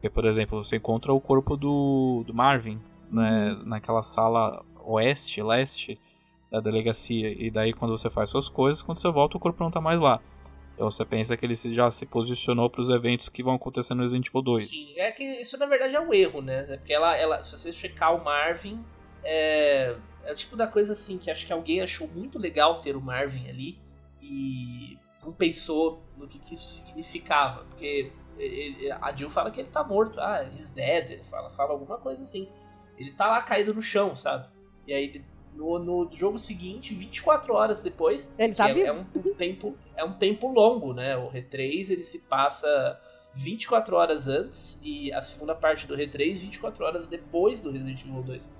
[0.00, 6.00] Porque, por exemplo, você encontra o corpo do, do Marvin né, naquela sala oeste, leste
[6.50, 7.30] da delegacia.
[7.30, 10.00] E daí, quando você faz suas coisas, quando você volta, o corpo não tá mais
[10.00, 10.18] lá.
[10.74, 14.00] Então você pensa que ele já se posicionou para os eventos que vão acontecer no
[14.00, 14.70] Resident Evil 2.
[14.70, 16.64] Sim, é que isso na verdade é um erro, né?
[16.70, 18.82] É Porque ela, ela, se você checar o Marvin,
[19.22, 22.96] é, é o tipo da coisa assim que acho que alguém achou muito legal ter
[22.96, 23.78] o Marvin ali
[24.22, 27.64] e não pensou no que, que isso significava.
[27.64, 28.10] Porque
[28.44, 30.20] ele- a Jill fala que ele tá morto.
[30.20, 31.10] Ah, he's dead.
[31.10, 32.48] Ele fala, fala alguma coisa assim.
[32.98, 34.48] Ele tá lá caído no chão, sabe?
[34.86, 35.24] E aí
[35.54, 38.86] no, no jogo seguinte, 24 horas depois, Ele tá é, vivo.
[38.86, 41.16] é um, um tempo é um tempo longo, né?
[41.16, 43.00] O R3 ele se passa
[43.34, 48.22] 24 horas antes e a segunda parte do R3 24 horas depois do Resident Evil
[48.22, 48.50] 2.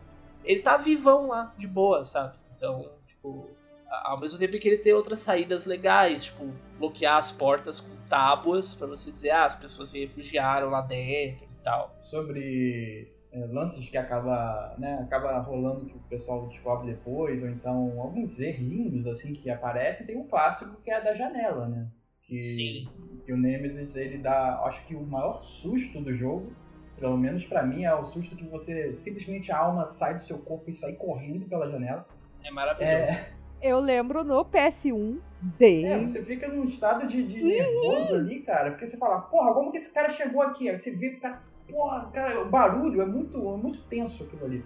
[0.45, 2.37] Ele tá vivão lá, de boa, sabe?
[2.57, 3.49] Então, tipo,
[3.91, 6.47] ao mesmo tempo que ele tem outras saídas legais, tipo,
[6.79, 11.45] bloquear as portas com tábuas pra você dizer, ah, as pessoas se refugiaram lá dentro
[11.45, 11.97] e tal.
[12.01, 18.01] sobre é, lances que acaba, né, acaba rolando que o pessoal descobre depois, ou então
[18.01, 21.89] alguns errinhos assim que aparecem, tem um clássico que é a da janela, né?
[22.23, 22.89] Que, Sim.
[23.25, 26.53] que o Nemesis ele dá, acho que o maior susto do jogo,
[26.99, 30.39] pelo menos pra mim, é o susto que você simplesmente a alma sai do seu
[30.39, 32.07] corpo e sai correndo pela janela.
[32.43, 32.93] É maravilhoso.
[32.93, 35.87] É, Eu lembro no PS1 dele.
[35.87, 39.71] é, você fica num estado de, de nervoso ali, cara, porque você fala, porra, como
[39.71, 40.69] que esse cara chegou aqui?
[40.69, 44.65] Aí você vê cara, porra, cara, o barulho é muito, é muito tenso aquilo ali.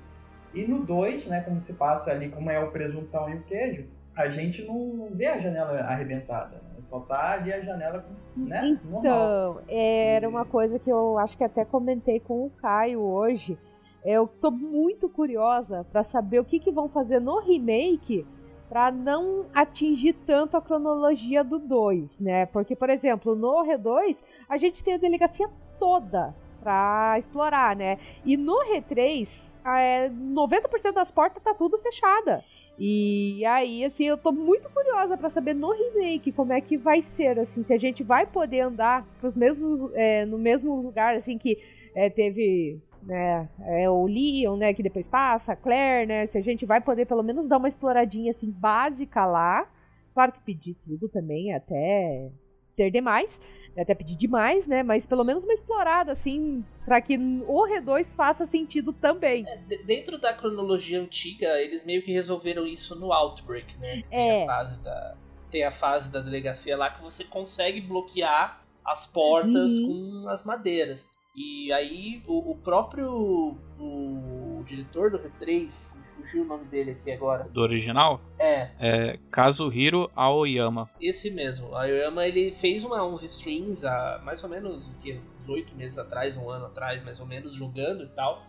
[0.53, 3.87] E no 2, né, como se passa ali, como é o presuntão e o queijo,
[4.17, 6.81] a gente não vê a janela arrebentada, né?
[6.83, 9.01] Só tá ali a janela, né, normal.
[9.01, 13.59] Então, era E- uma coisa que eu acho que até comentei com o Caio hoje.
[14.05, 18.25] Eu tô muito curiosa pra saber o que, que vão fazer no remake
[18.69, 22.47] pra não atingir tanto a cronologia do 2, né?
[22.47, 24.17] Porque, por exemplo, no R2,
[24.49, 25.49] a gente tem a delegacia
[25.79, 27.99] toda pra explorar, né?
[28.25, 29.29] E no R3,
[29.65, 32.43] é, 90% das portas tá tudo fechada.
[32.79, 37.03] E aí, assim, eu tô muito curiosa pra saber no remake como é que vai
[37.03, 41.39] ser, assim, se a gente vai poder andar pros mesmos, é, no mesmo lugar, assim,
[41.39, 41.59] que
[41.95, 46.43] é, teve, né, é, o Leon, né, que depois passa, a Claire, né, se a
[46.43, 49.69] gente vai poder pelo menos dar uma exploradinha, assim, básica lá.
[50.15, 52.31] Claro que pedir tudo também é até
[52.71, 53.29] ser demais,
[53.77, 58.07] é até pedir demais, né, mas pelo menos uma explorada, assim, pra que o R2
[58.15, 59.45] faça sentido também.
[59.47, 64.03] É, de- dentro da cronologia antiga, eles meio que resolveram isso no Outbreak, né?
[64.03, 64.43] Que Tem, É.
[64.45, 65.17] a fase da,
[65.51, 70.23] tem a fase da delegacia lá que você consegue bloquear as portas Uhum.
[70.23, 71.09] com as madeiras.
[71.35, 77.11] E aí o, o próprio o diretor do R3, me fugiu o nome dele aqui
[77.11, 77.45] agora.
[77.45, 80.89] Do original É, é Kazuhiro Aoyama.
[81.01, 81.75] esse mesmo.
[81.75, 85.75] A Yoyama ele fez uma, uns streams há mais ou menos o que, uns oito
[85.75, 88.43] meses atrás, um ano atrás, mais ou menos, jogando e tal.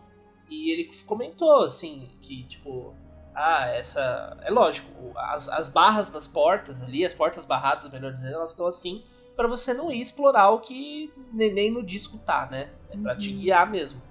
[0.50, 2.94] E ele comentou assim que tipo,
[3.34, 8.36] ah, essa é lógico, as, as barras das portas ali, as portas barradas, melhor dizendo,
[8.36, 9.04] elas estão assim
[9.36, 12.72] pra você não ir explorar o que nem, no disco tá, né?
[12.90, 13.38] É pra te Uhum.
[13.40, 14.02] guiar mesmo.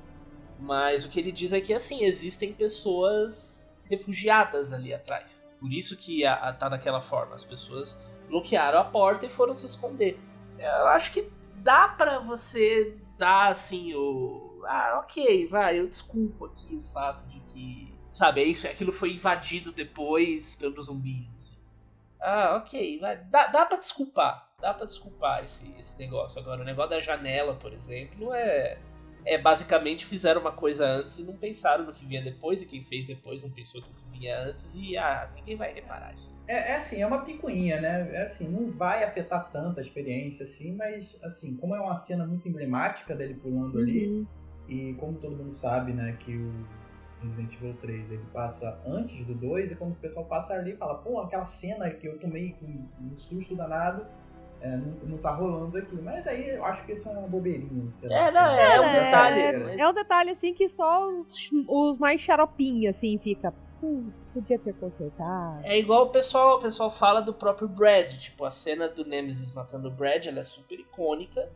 [0.61, 5.47] Mas o que ele diz é que assim, existem pessoas refugiadas ali atrás.
[5.61, 7.35] Por isso que a, a- tá daquela forma.
[7.35, 10.19] As pessoas bloquearam a porta e foram se esconder.
[10.59, 14.63] Eu acho que dá pra você dar assim o.
[14.67, 17.93] Ah, ok, vai, eu desculpo aqui o fato de que.
[18.13, 21.29] Sabe, é isso, aquilo foi invadido depois pelos zumbis.
[21.37, 21.57] Assim.
[22.21, 23.17] Ah, ok, vai.
[23.25, 24.54] Dá, dá pra desculpar.
[24.61, 26.41] Dá pra desculpar esse, esse negócio.
[26.41, 28.79] Agora, o negócio da janela, por exemplo, é.
[29.27, 32.85] É, basicamente fizeram uma coisa antes e não pensaram no que vinha depois, e quem
[32.85, 36.31] fez depois não pensou no que vinha antes, e ah, ninguém vai reparar isso.
[36.47, 38.11] É, é assim, é uma picuinha, né?
[38.13, 42.27] É assim, não vai afetar tanto a experiência, assim, mas assim, como é uma cena
[42.27, 44.27] muito emblemática dele pulando ali, Uhum.
[44.69, 46.53] e como todo mundo sabe, né, que o
[47.23, 48.11] Resident Evil 3.
[48.11, 51.89] Ele passa antes do 2 e quando o pessoal passa ali fala, pô, aquela cena
[51.89, 52.67] que eu tomei com
[53.01, 54.07] um susto danado,
[54.65, 55.95] é, não, não tá rolando aqui.
[55.97, 57.91] Mas aí eu acho que isso é uma bobeirinha.
[57.93, 58.17] sei lá.
[58.17, 59.41] É, não, é, um É, detalhe.
[59.41, 63.53] é, mas- É um detalhe assim que só os, os mais xaropinhos assim fica.
[63.81, 65.61] Putz, podia ter consertado.
[65.63, 69.53] É igual o pessoal, o pessoal fala do próprio Brad, tipo, a cena do Nemesis
[69.53, 71.51] matando o Brad, ela é super icônica,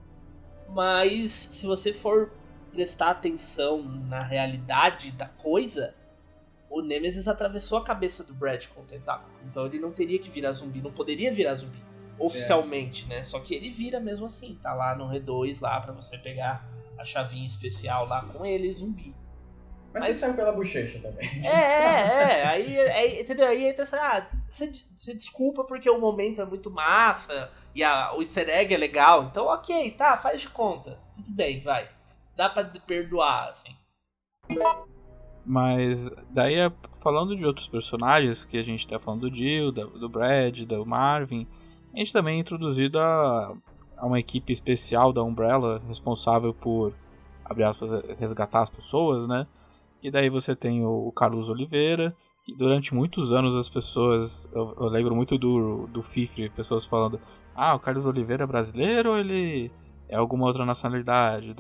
[0.69, 2.31] mas se você for
[2.73, 5.95] prestar atenção na realidade da coisa,
[6.69, 10.29] o Nemesis atravessou a cabeça do Brad com o tentáculo, então ele não teria que
[10.29, 11.83] virar zumbi, não poderia virar zumbi,
[12.19, 13.23] oficialmente, né?
[13.23, 16.67] Só que ele vira mesmo assim, tá lá no R2 lá pra você pegar
[16.99, 19.15] a chavinha especial lá com ele, zumbi.
[19.93, 21.27] Mas, Mas- isso saiu pela bochecha também.
[21.45, 22.47] É, é, é.
[22.47, 23.47] Aí, aí, entendeu?
[23.47, 23.97] Aí entra essa.
[23.99, 28.75] Ah, você, você desculpa porque o momento é muito massa e a, o easter egg
[28.75, 29.25] é legal.
[29.25, 30.99] Então, ok, tá, faz de conta.
[31.15, 31.89] Tudo bem, vai.
[32.37, 33.75] Dá pra perdoar, assim.
[35.45, 40.09] Mas daí, é- falando de outros personagens, porque a gente tá falando do Jill, do
[40.09, 41.47] Brad, do Marvin,
[41.95, 43.55] a gente também é introduzido a,
[43.97, 46.95] a uma equipe especial da Umbrella, responsável por,
[47.45, 49.47] aspas, resgatar as pessoas, né?
[50.03, 52.15] E daí você tem o, o Carlos Oliveira,
[52.45, 57.21] que durante muitos anos as pessoas, eu, eu lembro muito do, do Fifre, pessoas falando,
[57.55, 59.71] ah, o Carlos Oliveira é brasileiro ou ele
[60.09, 61.55] é alguma outra nacionalidade?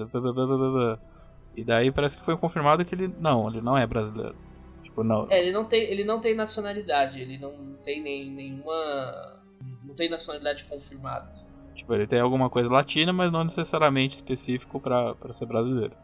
[1.56, 4.36] E daí parece que foi confirmado que ele não, ele não é brasileiro.
[4.82, 5.26] Tipo, não.
[5.28, 7.52] É, ele não tem, ele não tem nacionalidade, ele não
[7.82, 9.40] tem nem, nenhuma.
[9.84, 11.32] Não tem nacionalidade confirmada.
[11.74, 15.94] Tipo, ele tem alguma coisa latina, mas não necessariamente específico pra ser brasileiro.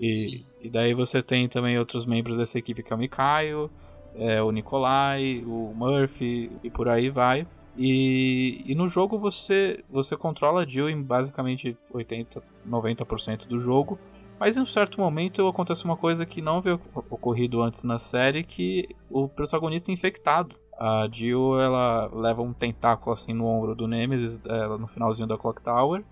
[0.00, 0.46] E, Sim.
[0.60, 3.70] e daí você tem também outros membros dessa equipe que é o Mikaio,
[4.14, 7.46] é, o Nikolai, o Murphy e por aí vai.
[7.76, 13.98] E, e no jogo você, você controla a Jill em basicamente 80, 90% do jogo.
[14.38, 16.74] Mas em um certo momento acontece uma coisa que não havia
[17.08, 20.56] ocorrido antes na série, que o protagonista é infectado.
[20.78, 25.38] A Jill, ela leva um tentáculo assim no ombro do Nemesis, ela no finalzinho da
[25.38, 26.04] Clock Tower.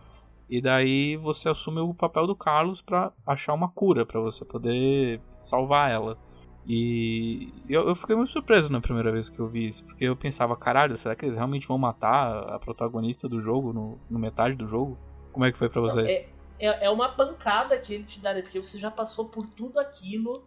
[0.48, 5.20] E daí você assume o papel do Carlos pra achar uma cura, pra você poder
[5.38, 6.18] salvar ela.
[6.66, 10.14] E eu, eu fiquei muito surpreso na primeira vez que eu vi isso, porque eu
[10.14, 14.54] pensava, caralho, será que eles realmente vão matar a protagonista do jogo no, no metade
[14.54, 14.96] do jogo?
[15.32, 16.08] Como é que foi pra Não, vocês?
[16.08, 16.28] é,
[16.60, 18.42] é, é uma pancada que ele te dá, né?
[18.42, 20.44] Porque você já passou por tudo aquilo.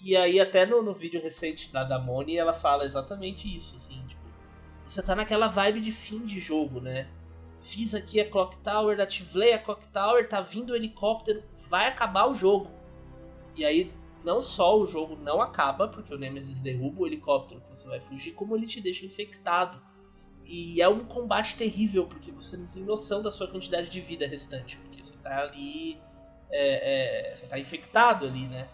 [0.00, 4.00] E aí, até no, no vídeo recente da, da Moni, ela fala exatamente isso, assim,
[4.06, 4.22] tipo,
[4.86, 7.08] você tá naquela vibe de fim de jogo, né?
[7.60, 12.26] Fiz aqui a Clock Tower, ativei a Clock Tower, tá vindo o helicóptero, vai acabar
[12.26, 12.70] o jogo.
[13.56, 13.92] E aí,
[14.24, 18.00] não só o jogo não acaba, porque o Nemesis derruba o helicóptero que você vai
[18.00, 19.82] fugir, como ele te deixa infectado.
[20.44, 24.26] E é um combate terrível, porque você não tem noção da sua quantidade de vida
[24.26, 24.78] restante.
[24.78, 26.00] Porque você tá ali.
[26.50, 28.68] é, é, você tá infectado ali, né?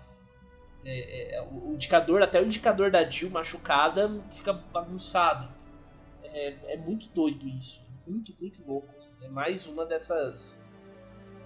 [0.85, 5.49] É, é, o o indicador, até o indicador da Jill machucada fica bagunçado.
[6.23, 7.83] É, é muito doido isso.
[8.07, 8.89] Muito, muito louco.
[8.97, 9.11] assim.
[9.23, 10.61] É mais uma dessas.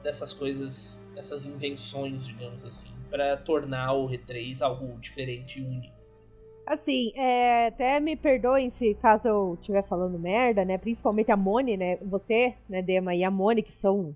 [0.02, 1.00] dessas coisas.
[1.14, 5.94] dessas invenções, digamos assim, para tornar o R3 algo diferente e único.
[6.06, 6.22] assim.
[6.66, 10.76] Assim, é, até me perdoem se caso eu estiver falando merda, né?
[10.78, 11.96] Principalmente a Moni, né?
[12.02, 14.14] Você, né, Dema, e a Moni, que são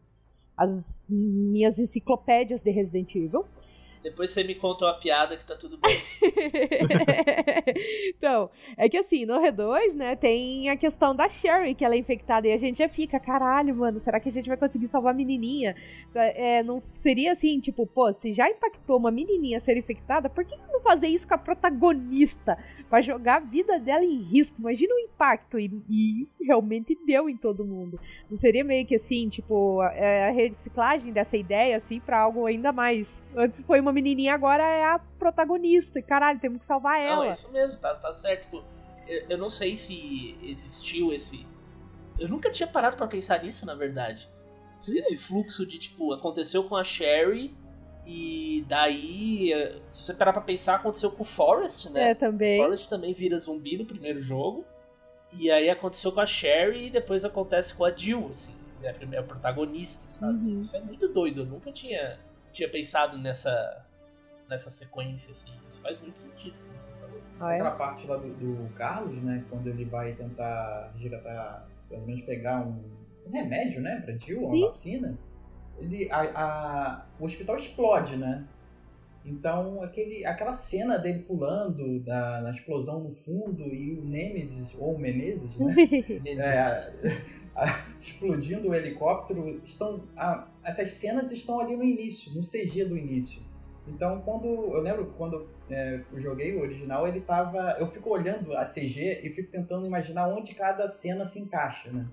[0.56, 3.46] as minhas enciclopédias de Resident Evil.
[4.02, 6.02] Depois você me conta uma piada que tá tudo bem.
[8.16, 11.98] então, é que assim, no R2, né, tem a questão da Sherry, que ela é
[11.98, 15.14] infectada, e a gente já fica, caralho, mano, será que a gente vai conseguir salvar
[15.14, 15.76] a menininha?
[16.14, 20.56] É, não seria assim, tipo, pô, se já impactou uma menininha ser infectada, por que
[20.72, 22.58] não fazer isso com a protagonista?
[22.90, 24.56] Pra jogar a vida dela em risco?
[24.58, 28.00] Imagina o impacto, e, e realmente deu em todo mundo.
[28.28, 32.72] Não seria meio que assim, tipo, a, a reciclagem dessa ideia, assim, pra algo ainda
[32.72, 33.06] mais.
[33.34, 35.98] Antes foi uma menininha, agora é a protagonista.
[35.98, 37.28] E caralho, temos que salvar Não, ela.
[37.28, 38.42] é isso mesmo, tá, tá certo.
[38.42, 38.64] Tipo,
[39.06, 41.46] eu, eu não sei se existiu esse.
[42.18, 44.28] Eu nunca tinha parado pra pensar nisso, na verdade.
[44.88, 47.54] Esse fluxo de, tipo, aconteceu com a Sherry
[48.04, 52.10] e daí, eh, se você parar pra pensar, aconteceu com o Forrest, né?
[52.10, 52.60] É, também.
[52.60, 54.64] O Forrest também vira zumbi no primeiro jogo.
[55.32, 58.52] E aí aconteceu com a Sherry e depois acontece com a Jill, assim.
[58.82, 60.52] É a primeira protagonista, sabe?
[60.52, 60.58] Uhum.
[60.58, 61.42] Isso é muito doido.
[61.42, 62.18] Eu nunca tinha,
[62.52, 63.84] tinha pensado nessa,
[64.48, 65.50] nessa sequência, assim.
[65.68, 67.20] Isso faz muito sentido, como você falou.
[67.40, 67.54] Ah, é?
[67.56, 69.44] Aquela parte lá do, do Carlos, né?
[69.50, 72.84] Quando ele vai tentar resgatar, pelo menos pegar um,
[73.26, 74.00] um remédio, né?
[74.04, 74.62] Pra Jill, uma Sim.
[74.62, 75.18] vacina.
[75.78, 78.46] Ele, a, a- o hospital explode, né?
[79.24, 84.94] Então, aquele, aquela cena dele pulando da, na explosão no fundo e o Nemesis, ou
[84.94, 85.74] o Menezes, né?
[86.38, 86.60] É,
[87.54, 92.96] a- explodindo o helicóptero, estão, a- essas cenas estão ali no início, no CG do
[92.96, 93.42] início.
[93.86, 97.76] Então, quando eu lembro quando é, eu joguei o original, ele tava.
[97.78, 102.06] Eu fico olhando a CG e fico tentando imaginar onde cada cena se encaixa, né?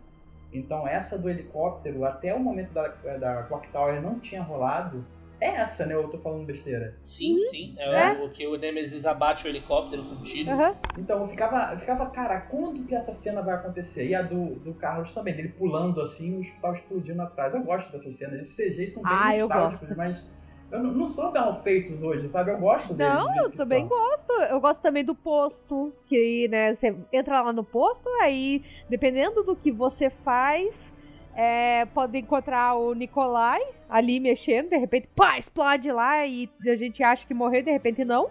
[0.51, 5.05] Então, essa do helicóptero, até o momento da, da Clock Tower não tinha rolado.
[5.41, 5.93] É essa, né?
[5.95, 6.95] Eu tô falando besteira.
[6.99, 7.75] Sim, sim.
[7.77, 10.51] É, O, o que o Nemesis abate o helicóptero com um tiro.
[10.51, 10.75] Aham.
[10.97, 14.05] Então eu ficava, eu ficava, cara, quando que essa cena vai acontecer?
[14.07, 17.53] E a do, do Carlos também, dele pulando assim, o hospital explodindo atrás.
[17.53, 18.41] Eu gosto dessas cenas.
[18.41, 20.29] Esses CGs são bem Ah, nostálgicos, mas
[20.71, 22.51] eu não, não são mal feitos hoje, sabe?
[22.51, 23.13] Eu gosto deles.
[23.13, 23.87] do Não, eu também são.
[23.87, 24.31] gosto.
[24.49, 29.55] Eu gosto também do posto, que, né, você entra lá no posto, aí, dependendo do
[29.55, 30.75] que você faz,
[31.41, 37.01] é, pode encontrar o Nikolai ali mexendo, de repente, pá, explode lá e a gente
[37.01, 38.29] acha que morreu, de repente não.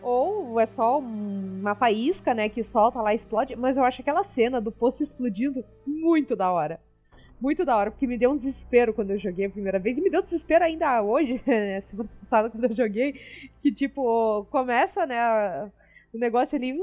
[0.00, 3.56] Ou é só um- uma faísca, né, que solta lá e explode.
[3.56, 6.78] Mas eu acho aquela cena do posto explodindo muito da hora.
[7.40, 9.98] Muito da hora, porque me deu um desespero quando eu joguei a primeira vez.
[9.98, 13.14] E me deu desespero ainda hoje, né, semana passada quando eu joguei.
[13.60, 15.18] Que tipo, começa, né,
[16.14, 16.78] o negócio ali,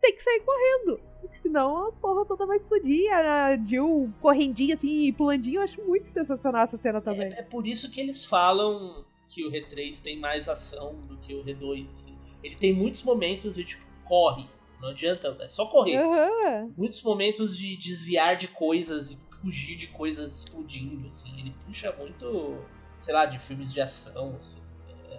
[0.00, 1.00] tem que sair correndo.
[1.20, 3.12] Porque senão a porra toda vai explodir.
[3.12, 5.56] A Jill correndinha assim e pulandinho.
[5.56, 7.32] Eu acho muito sensacional essa cena também.
[7.32, 11.34] É, é por isso que eles falam que o R3 tem mais ação do que
[11.34, 11.90] o R2.
[11.92, 12.16] Assim.
[12.42, 14.46] Ele tem muitos momentos de tipo, corre.
[14.80, 15.96] Não adianta, é só correr.
[15.96, 16.72] Aham.
[16.76, 21.36] Muitos momentos de desviar de coisas e fugir de coisas explodindo, assim.
[21.38, 22.58] Ele puxa muito,
[23.00, 24.60] sei lá, de filmes de ação, assim.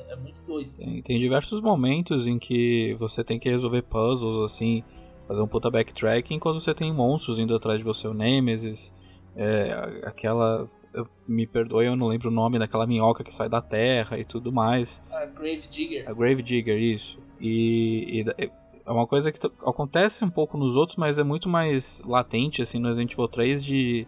[0.08, 0.72] É, é muito doido.
[0.78, 4.84] Tem, tem diversos momentos em que você tem que resolver puzzles, assim,
[5.28, 8.93] fazer um puta backtracking, enquanto você tem monstros indo atrás de você, o Nemesis,
[9.36, 10.68] é, aquela.
[10.93, 14.26] eu- me perdoe, eu não lembro o nome daquela minhoca que sai da terra e
[14.26, 15.00] tudo mais.
[15.12, 16.10] A Grave Digger.
[16.10, 17.20] A Grave Digger, isso.
[17.39, 18.50] E, e
[18.86, 22.80] é uma coisa que acontece um pouco nos outros, mas é muito mais latente, assim,
[22.80, 24.08] no Resident Evil 3, de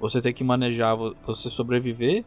[0.00, 2.24] você ter que manejar, vo- você sobreviver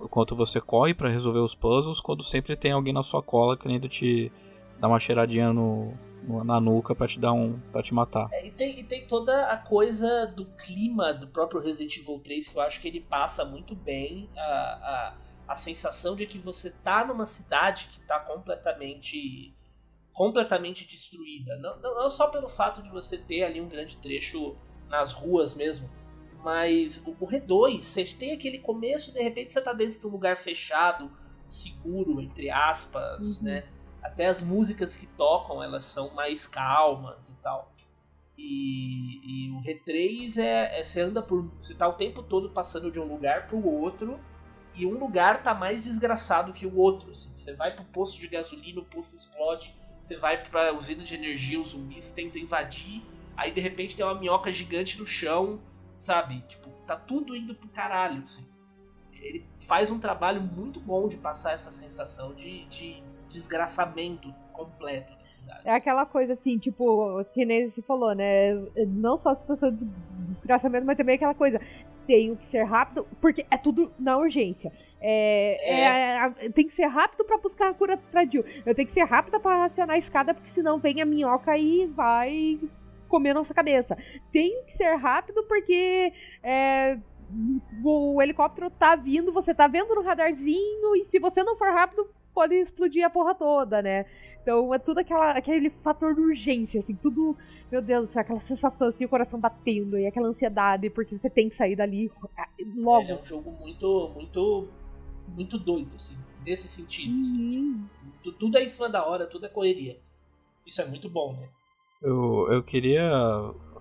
[0.00, 3.88] enquanto você corre pra resolver os puzzles, quando sempre tem alguém na sua cola querendo
[3.88, 4.30] te
[4.78, 5.92] dar uma cheiradinha no,
[6.44, 7.58] na nuca pra te dar um.
[7.72, 8.28] para te matar.
[8.32, 12.48] É, e, tem, e tem toda a coisa do clima do próprio Resident Evil 3
[12.48, 15.14] que eu acho que ele passa muito bem a, a,
[15.48, 19.54] a sensação de que você tá numa cidade que tá completamente
[20.12, 21.56] completamente destruída.
[21.56, 24.56] Não, não, não só pelo fato de você ter ali um grande trecho
[24.88, 25.90] nas ruas mesmo,
[26.44, 30.10] mas o, o R2, você tem aquele começo, de repente você tá dentro de um
[30.10, 31.10] lugar fechado,
[31.46, 33.44] seguro, entre aspas, Uhum.
[33.44, 33.64] né?
[34.02, 37.72] Até as músicas que tocam, elas são mais calmas e tal.
[38.36, 41.50] E, e o R3 é, é você anda por.
[41.60, 44.20] Você tá o tempo todo passando de um lugar pro outro.
[44.74, 47.12] E um lugar tá mais desgraçado que o outro.
[47.12, 47.30] assim.
[47.34, 49.74] Você vai pro posto de gasolina, o posto explode.
[50.02, 53.00] Você vai pra usina de energia, os zumbis tentam invadir.
[53.36, 55.60] Aí de repente tem uma minhoca gigante no chão,
[55.96, 56.40] sabe?
[56.48, 58.44] Tipo, tá tudo indo pro caralho, assim.
[59.12, 65.26] Ele faz um trabalho muito bom de passar essa sensação de, de desgraçamento completo da
[65.26, 65.60] cidade.
[65.64, 68.54] É aquela coisa assim, tipo, que nem você falou, né?
[68.86, 69.84] Não só a sensação de
[70.30, 71.60] desgraçamento, mas também aquela coisa.
[72.06, 74.70] Tenho que ser rápido, porque é tudo na urgência.
[75.00, 78.44] É, é, a- tem que ser rápido pra buscar a cura pra Jill.
[78.66, 81.86] Eu tenho que ser rápida pra racionar a escada, porque senão vem a minhoca e
[81.86, 82.60] vai
[83.08, 83.96] comer nossa cabeça.
[84.32, 86.98] Tenho que ser rápido porque é,
[87.82, 92.08] o helicóptero tá vindo, você tá vendo no radarzinho, e se você não for rápido,
[92.34, 94.06] pode explodir a porra toda, né?
[94.42, 97.36] Então é tudo aquela, aquele fator de urgência, assim, tudo,
[97.70, 101.30] meu Deus do céu, aquela sensação assim, o coração batendo e aquela ansiedade, porque você
[101.30, 103.02] tem que sair dali ah, logo.
[103.04, 104.68] Ele é um jogo muito, muito,
[105.28, 107.20] muito doido, assim, nesse sentido.
[107.20, 107.38] assim.
[107.38, 107.84] Uhum.
[108.22, 109.98] Tu- Tudo é em cima da hora, tudo é correria.
[110.66, 111.48] Isso é muito bom, né?
[112.04, 113.10] Eu, eu queria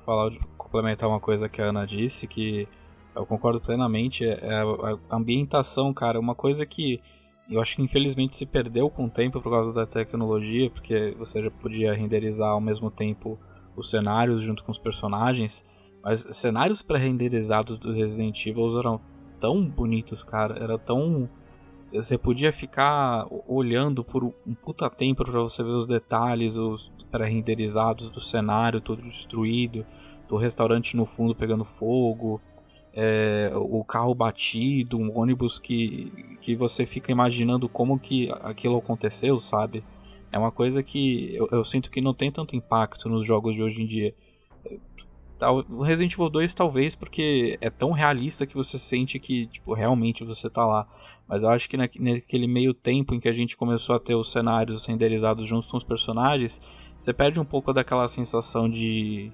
[0.06, 2.66] falar, complementar uma coisa que a Ana disse, que
[3.14, 7.02] eu concordo plenamente, é a, a ambientação, cara, uma coisa que
[7.50, 11.44] eu acho que infelizmente se perdeu com o tempo por causa da tecnologia, porque você
[11.44, 13.38] já podia renderizar ao mesmo tempo
[13.76, 15.66] os cenários junto com os personagens,
[16.02, 19.02] mas cenários pré-renderizados do Resident Evil eram
[19.38, 21.30] tão bonitos, cara, era tão
[21.86, 28.10] você podia ficar olhando por um puta tempo pra você ver os detalhes, os pré-renderizados
[28.10, 29.86] do cenário todo destruído,
[30.28, 32.42] do restaurante no fundo pegando fogo,
[32.92, 36.12] é, o carro batido, um ônibus que,
[36.42, 39.84] que você fica imaginando como que aquilo aconteceu, sabe?
[40.32, 43.62] É uma coisa que eu, eu sinto que não tem tanto impacto nos jogos de
[43.62, 44.16] hoje em dia.
[45.70, 50.24] O Resident Evil 2 talvez porque é tão realista que você sente que tipo, realmente
[50.24, 50.88] você tá lá.
[51.28, 54.16] Mas eu acho que na- naquele meio tempo em que a gente começou a ter
[54.16, 56.62] os cenários renderizados junto com os personagens,
[57.04, 59.30] você perde um pouco daquela sensação de,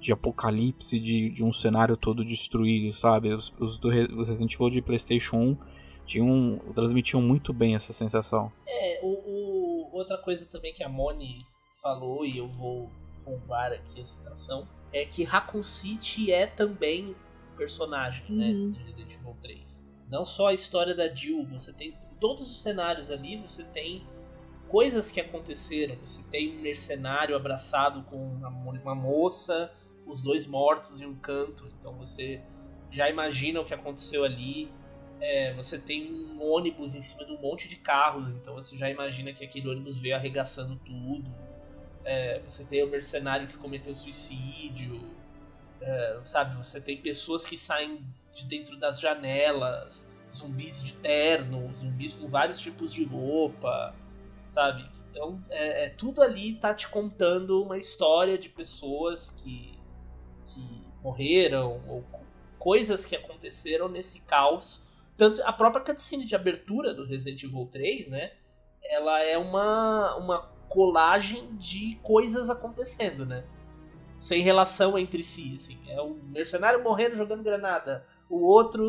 [0.00, 3.34] de apocalipse, de, de um cenário todo destruído, sabe?
[3.34, 5.56] Os, os do os Resident Evil de PlayStation 1
[6.06, 8.50] tinham, transmitiam muito bem essa sensação.
[8.66, 11.36] É, o, o, outra coisa também que a Moni
[11.82, 12.90] falou, e eu vou
[13.26, 17.14] roubar aqui a citação, é que Raccoon City é também
[17.58, 18.70] personagem, né, Uhum.
[18.70, 19.84] de Resident Evil 3.
[20.08, 24.02] Não só a história da Jill, você tem em todos os cenários ali, você tem
[24.72, 25.96] coisas que aconteceram.
[25.96, 29.70] Você tem um mercenário abraçado com uma, uma moça,
[30.06, 32.40] os dois mortos em um canto, então você
[32.90, 34.72] já imagina o que aconteceu ali.
[35.20, 38.88] É, você tem um ônibus em cima de um monte de carros, então você já
[38.88, 41.30] imagina que aquele ônibus veio arregaçando tudo.
[42.02, 44.98] É, você tem o mercenário que cometeu suicídio,
[45.82, 46.56] é, sabe?
[46.56, 48.02] Você tem pessoas que saem
[48.32, 53.94] de dentro das janelas, zumbis de terno, zumbis com vários tipos de roupa,
[54.52, 54.86] sabe?
[55.10, 59.78] Então, é, é, tudo ali tá te contando uma história de pessoas que,
[60.44, 62.24] que morreram ou co-
[62.58, 64.86] coisas que aconteceram nesse caos.
[65.16, 68.32] Tanto a própria cutscene de abertura do Resident Evil 3, né?
[68.82, 73.44] Ela é uma, uma colagem de coisas acontecendo, né?
[74.18, 75.78] Sem relação entre si, assim.
[75.88, 78.06] É um mercenário morrendo jogando granada.
[78.28, 78.88] O outro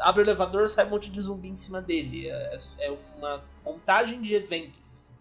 [0.00, 2.28] abre o elevador sai um monte de zumbi em cima dele.
[2.28, 4.80] É, é uma montagem de eventos.
[4.92, 5.12] assim.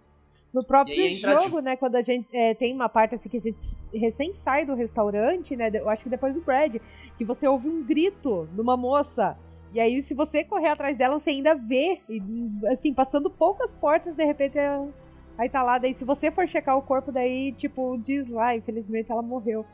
[0.53, 0.95] No próprio
[1.43, 3.57] jogo, né, quando a gente é, tem uma parte assim que a gente
[3.93, 6.75] recém sai do restaurante, né, eu acho que depois do Brad,
[7.17, 9.37] que você ouve um grito de uma moça.
[9.73, 12.21] E aí, se você correr atrás dela, você ainda vê, e,
[12.71, 14.87] assim, passando poucas portas, de repente, é-
[15.37, 15.77] aí tá lá.
[15.77, 19.65] Daí, se você for checar o corpo, daí, tipo, diz lá, infelizmente ela morreu.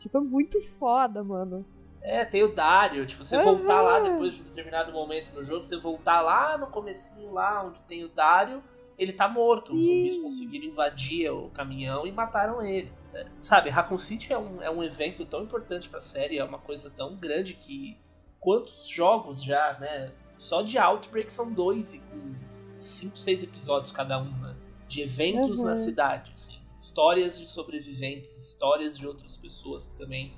[0.00, 1.64] Tipo, é muito foda, mano.
[2.02, 3.44] É, tem o Dario, tipo, você Aham.
[3.44, 7.64] voltar lá depois de um determinado momento no jogo, você voltar lá no comecinho lá
[7.64, 8.62] onde tem o Dario,
[8.96, 9.74] ele tá morto.
[9.74, 12.92] Os zumbis conseguiram invadir o caminhão e mataram ele.
[13.12, 16.58] É, Sabe, Raccoon City é um, é um evento tão importante pra série, é uma
[16.58, 17.98] coisa tão grande que.
[18.38, 20.12] Quantos jogos já, né?
[20.38, 22.34] Só de Outbreak são dois e com
[22.76, 24.54] cinco, seis episódios cada um, né?
[24.86, 25.66] De eventos Uhum.
[25.66, 26.60] na cidade, assim.
[26.80, 30.36] Histórias de sobreviventes, histórias de outras pessoas que também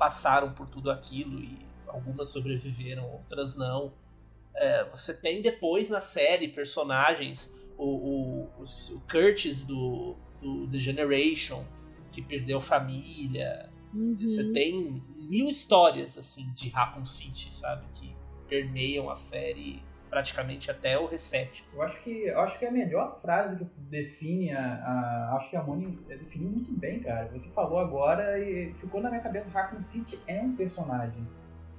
[0.00, 3.92] passaram por tudo aquilo e algumas sobreviveram, outras não.
[4.54, 11.66] É, você tem depois na série personagens, o, o, o, Curtis do, do The Generation,
[12.10, 13.68] que perdeu família.
[13.92, 14.16] Uhum.
[14.18, 17.84] Você tem mil histórias assim de Raccoon City, sabe?
[17.94, 18.16] Que
[18.48, 21.64] permeiam a série praticamente até o reset.
[21.72, 25.48] Eu acho que, eu acho que é a melhor frase que define a, a- Acho
[25.48, 27.30] que a Moni definiu muito bem, cara.
[27.32, 31.26] Você falou agora e ficou na minha cabeça: Raccoon City é um personagem.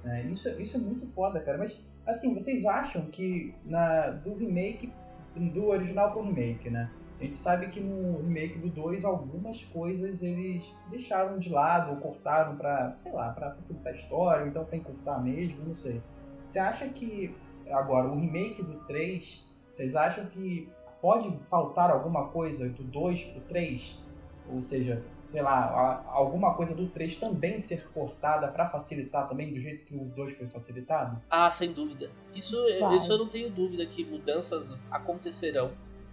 [0.02, 0.22] né?
[0.24, 1.58] Isso, isso é muito foda, cara.
[1.58, 4.92] Mas, assim, vocês acham que na, do remake,
[5.36, 6.90] do original pro remake, né?
[7.20, 11.96] A gente sabe que no remake do 2 algumas coisas eles deixaram de lado ou
[11.98, 16.02] cortaram pra, sei lá, pra facilitar a história, ou então pra encurtar mesmo, não sei.
[16.44, 17.32] Você acha que
[17.70, 20.68] agora o remake do 3, vocês acham que
[21.00, 24.00] pode faltar alguma coisa do 2 pro 3?
[24.48, 29.58] Ou seja, sei lá, alguma coisa do 3 também ser cortada pra facilitar também do
[29.58, 31.22] jeito que o 2 foi facilitado?
[31.30, 32.10] Ah, sem dúvida.
[32.34, 32.96] Isso, Vai.
[32.96, 35.72] isso eu não tenho dúvida que mudanças acontecerão,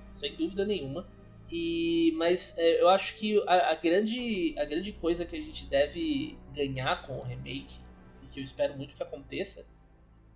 [0.09, 1.07] sem dúvida nenhuma.
[1.51, 5.65] E, mas é, eu acho que a, a grande, a grande coisa que a gente
[5.65, 7.79] deve ganhar com o remake,
[8.23, 9.65] e que eu espero muito que aconteça,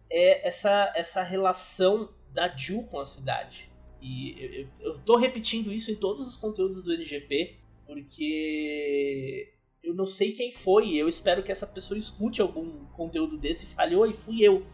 [0.09, 3.71] é essa, essa relação da Jill com a cidade.
[4.01, 9.93] E eu, eu, eu tô repetindo isso em todos os conteúdos do NGP, porque eu
[9.93, 13.95] não sei quem foi, eu espero que essa pessoa escute algum conteúdo desse e fale,
[13.95, 14.65] oi, fui eu.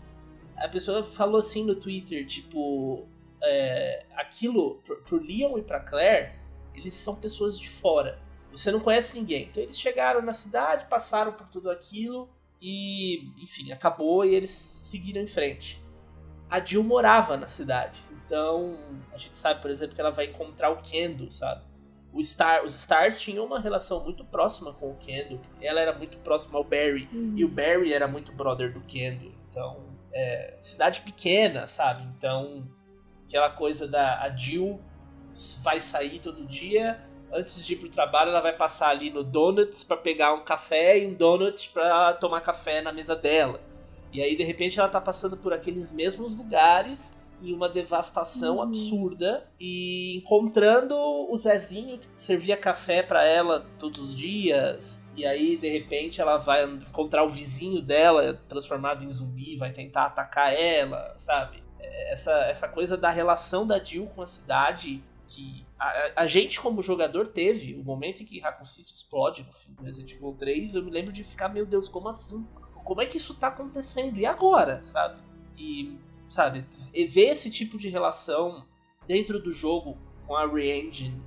[0.55, 3.07] A pessoa falou assim no Twitter, tipo,
[3.41, 6.33] é, aquilo, pro, pro Leon e pra Claire,
[6.75, 8.19] eles são pessoas de fora.
[8.51, 9.43] Você não conhece ninguém.
[9.43, 12.29] Então eles chegaram na cidade, passaram por tudo aquilo
[12.61, 15.83] e, enfim, acabou e eles seguiram em frente.
[16.49, 17.99] A Jill morava na cidade.
[18.25, 18.77] Então,
[19.11, 21.63] a gente sabe, por exemplo, que ela vai encontrar o Kendo, sabe?
[22.11, 25.39] O Star, os Stars tinham uma relação muito próxima com o Kendo.
[25.61, 27.07] Ela era muito próxima ao Barry.
[27.35, 29.31] E o Barry era muito brother do Kendo.
[29.47, 32.03] Então, é, cidade pequena, sabe?
[32.17, 32.67] Então,
[33.25, 34.79] aquela coisa da a Jill
[35.61, 36.99] vai sair todo dia.
[37.31, 40.99] Antes de ir pro trabalho, ela vai passar ali no Donuts pra pegar um café
[40.99, 43.61] e um donut pra tomar café na mesa dela.
[44.11, 48.63] E aí, de repente, ela tá passando por aqueles mesmos lugares e uma devastação Uhum.
[48.63, 54.99] absurda e encontrando o Zezinho que servia café pra ela todos os dias.
[55.15, 60.05] E aí, de repente, ela vai encontrar o vizinho dela transformado em zumbi, vai tentar
[60.05, 61.63] atacar ela, sabe?
[62.11, 66.81] Essa, essa coisa da relação da Jill com a cidade que a, a gente como
[66.81, 70.73] jogador teve, o momento em que Raccoon City explode no fim do Resident Evil 3,
[70.73, 72.45] eu me lembro de ficar, meu Deus, como assim?
[72.83, 74.17] Como é que isso tá acontecendo?
[74.17, 75.21] E agora, sabe?
[75.55, 78.65] E sabe, ver esse tipo de relação
[79.07, 81.21] dentro do jogo com a Re-Engine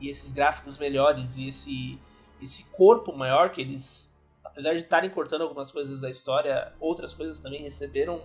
[0.00, 2.00] e esses gráficos melhores e esse,
[2.40, 7.40] esse corpo maior que eles, apesar de estarem cortando algumas coisas da história, outras coisas
[7.40, 8.22] também receberam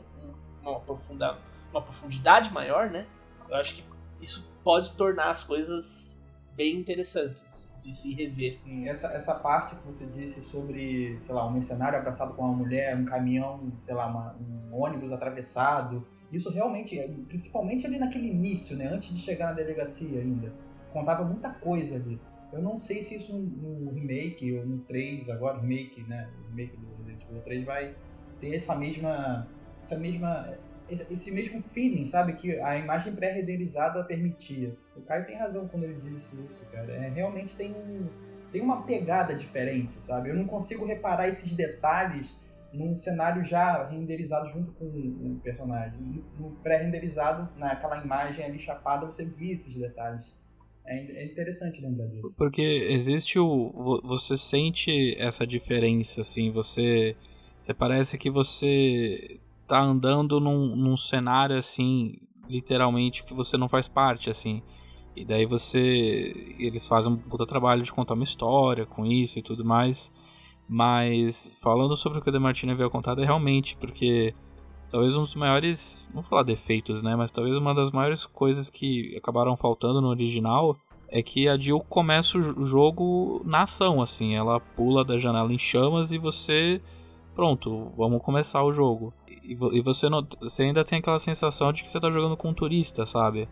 [0.62, 1.38] uma, profunda,
[1.72, 3.08] uma profundidade maior, né?
[3.50, 3.84] Eu acho que
[4.22, 6.20] isso pode tornar as coisas
[6.56, 8.58] bem interessantes de se rever.
[8.60, 12.56] Sim, essa, essa parte que você disse sobre, sei lá, um mercenário abraçado com uma
[12.56, 16.98] mulher, um caminhão, sei lá, uma, um ônibus atravessado, isso realmente,
[17.28, 20.54] principalmente ali naquele início, né, antes de chegar na delegacia ainda,
[20.94, 22.20] contava muita coisa ali.
[22.54, 26.96] Eu não sei se isso no remake ou no 3 agora, remake, né, remake do
[26.98, 27.96] Resident Evil 3 vai
[28.40, 29.48] ter essa mesma
[29.82, 30.48] essa mesma
[30.92, 32.34] esse mesmo feeling, sabe?
[32.34, 34.76] Que a imagem pré-renderizada permitia.
[34.96, 36.92] O Caio tem razão quando ele disse isso, cara.
[36.94, 38.08] É, realmente tem, um,
[38.52, 40.30] tem uma pegada diferente, sabe?
[40.30, 42.40] Eu não consigo reparar esses detalhes
[42.74, 46.24] num cenário já renderizado junto com o personagem.
[46.38, 50.36] No pré-renderizado, naquela imagem ali chapada, você vê esses detalhes.
[50.86, 52.34] É, é interessante lembrar disso.
[52.38, 54.02] Porque existe o.
[54.04, 57.16] Você sente essa diferença, assim, você.
[57.62, 59.40] Você parece que você
[59.72, 62.18] tá andando num, num cenário assim,
[62.50, 64.62] literalmente, que você não faz parte, assim.
[65.16, 66.56] E daí você.
[66.60, 70.14] Eles fazem um puta trabalho de contar uma história com isso e tudo mais.
[70.68, 74.34] Mas falando sobre o que o Demartini havia contado é realmente porque
[74.90, 78.70] talvez um dos maiores, não vou falar defeitos, né, mas talvez uma das maiores coisas
[78.70, 84.36] que acabaram faltando no original é que a Jill começa o jogo na ação, assim,
[84.36, 86.82] ela pula da janela em chamas e você
[87.36, 89.14] pronto, vamos começar o jogo
[89.44, 92.54] e, você, não, você ainda tem aquela sensação de que você está jogando com um
[92.54, 93.48] turista, sabe?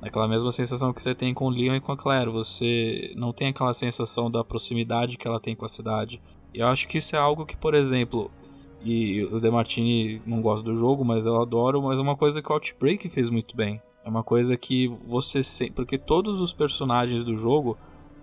[0.00, 2.30] Aquela mesma sensação que você tem com o Leon e com a Claire.
[2.30, 6.20] Você não tem aquela sensação da proximidade que ela tem com a cidade.
[6.52, 8.30] E eu acho que isso é algo que, por exemplo,
[8.84, 12.50] e o Demartini não gosta do jogo, mas eu adoro, mas é uma coisa que
[12.50, 13.80] o Outbreak fez muito bem.
[14.04, 15.74] É uma coisa que você sempre.
[15.74, 17.78] Porque todos os personagens do jogo,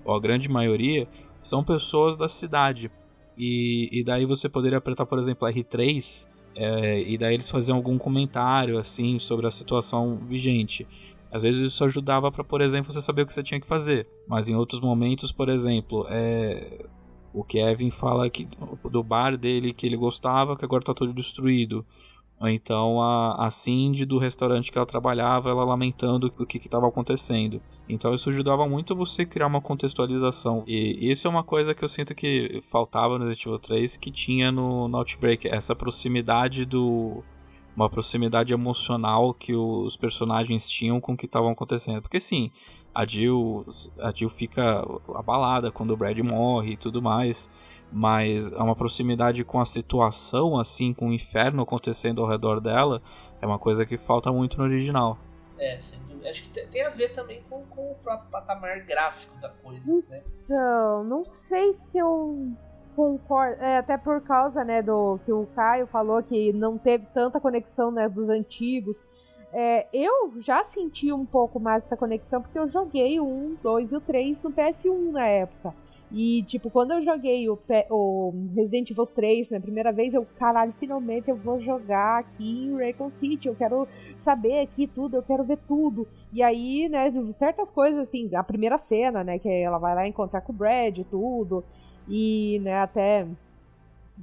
[0.06, 1.08] ou a grande maioria,
[1.42, 2.92] são pessoas da cidade.
[3.36, 7.98] E, e daí você poderia apertar, por exemplo, R3 é, e daí eles faziam algum
[7.98, 10.88] comentário assim sobre a situação vigente.
[11.32, 14.06] Às vezes isso ajudava para, por exemplo, você saber o que você tinha que fazer.
[14.28, 16.86] Mas em outros momentos, por exemplo, é...
[17.34, 18.48] o Kevin fala que
[18.90, 21.86] do bar dele que ele gostava, que agora está todo destruído.
[22.42, 26.88] Ou então a, a Cindy do restaurante que ela trabalhava, ela lamentando o que estava
[26.88, 27.62] acontecendo.
[27.88, 30.64] Então isso ajudava muito você criar uma contextualização.
[30.66, 34.10] E isso é uma coisa que eu sinto que faltava no Resident Evil 3, que
[34.10, 37.24] tinha no, no Outbreak, essa proximidade do
[37.76, 42.02] uma proximidade emocional que os personagens tinham com o que estavam acontecendo.
[42.02, 42.52] Porque sim,
[42.94, 43.66] a Jill,
[44.00, 44.84] a Jill fica
[45.14, 47.50] abalada quando o Brad morre e tudo mais
[47.92, 53.02] mas é uma proximidade com a situação, assim, com o inferno acontecendo ao redor dela,
[53.42, 55.18] é uma coisa que falta muito no original.
[55.58, 56.30] É, sem dúvida.
[56.30, 60.24] Acho que tem a ver também com, com o próprio patamar gráfico da coisa, né?
[60.44, 62.54] Então, não sei se eu
[62.96, 67.40] concordo, é, até por causa, né, do que o Caio falou que não teve tanta
[67.40, 68.98] conexão, né, dos antigos.
[69.54, 73.92] É, eu já senti um pouco mais essa conexão porque eu joguei o 1, 2
[73.92, 75.74] e o 3 no PS1 na época.
[76.14, 77.58] E, tipo, quando eu joguei o,
[77.90, 82.76] o Resident Evil 3 na primeira vez, eu, caralho, finalmente eu vou jogar aqui em
[82.76, 83.48] Raycon City.
[83.48, 83.88] Eu quero
[84.22, 86.06] saber aqui tudo, eu quero ver tudo.
[86.34, 90.42] E aí, né, certas coisas, assim, a primeira cena, né, que ela vai lá encontrar
[90.42, 91.64] com o Brad e tudo.
[92.10, 93.26] E, né, até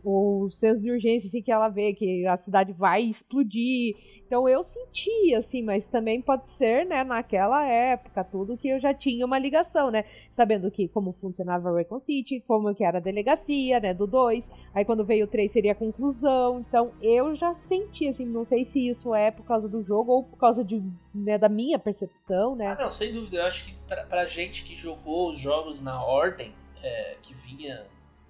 [0.05, 3.95] o senso de urgência, assim, que ela vê que a cidade vai explodir
[4.29, 8.93] então eu senti, assim, mas também pode ser, né, naquela época, tudo que eu já
[8.93, 10.05] tinha uma ligação, né?
[10.37, 14.45] Sabendo que como funcionava o Recon City, como que era a delegacia, né, do 2.
[14.75, 16.61] Aí quando veio o 3 seria a conclusão.
[16.61, 20.23] Então eu já senti, assim, não sei se isso é por causa do jogo ou
[20.23, 20.83] por causa de,
[21.15, 22.77] né, da minha percepção, né?
[22.79, 23.39] Ah, não, sem dúvida.
[23.39, 27.87] Eu acho que pra, pra gente que jogou os jogos na ordem, é, que vinha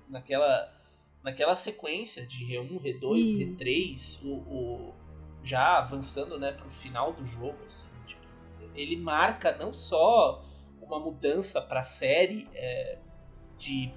[0.08, 0.72] naquela,
[1.28, 4.94] naquela sequência de R1, R2, R3, o, o
[5.42, 8.22] já avançando, né, pro final do jogo, assim, tipo,
[8.74, 10.42] ele marca não só
[10.80, 12.98] uma mudança para a série é,
[13.58, 13.92] de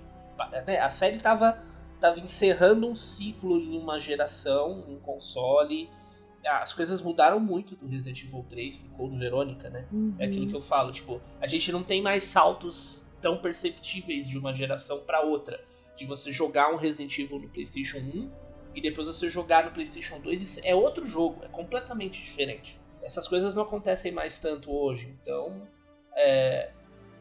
[0.67, 1.63] né, a série tava
[2.01, 5.87] tava encerrando um ciclo em uma geração, um console.
[6.43, 9.87] As coisas mudaram muito do Resident Evil 3 pro Code Verônica, né?
[9.91, 10.15] Uhum.
[10.17, 14.35] É aquilo que eu falo, tipo, a gente não tem mais saltos tão perceptíveis de
[14.35, 15.63] uma geração para outra.
[16.01, 18.31] De você jogar um Resident Evil no PlayStation 1
[18.73, 22.81] e depois você jogar no PlayStation 2 é outro jogo, é completamente diferente.
[23.03, 25.61] Essas coisas não acontecem mais tanto hoje, então
[26.17, 26.71] é,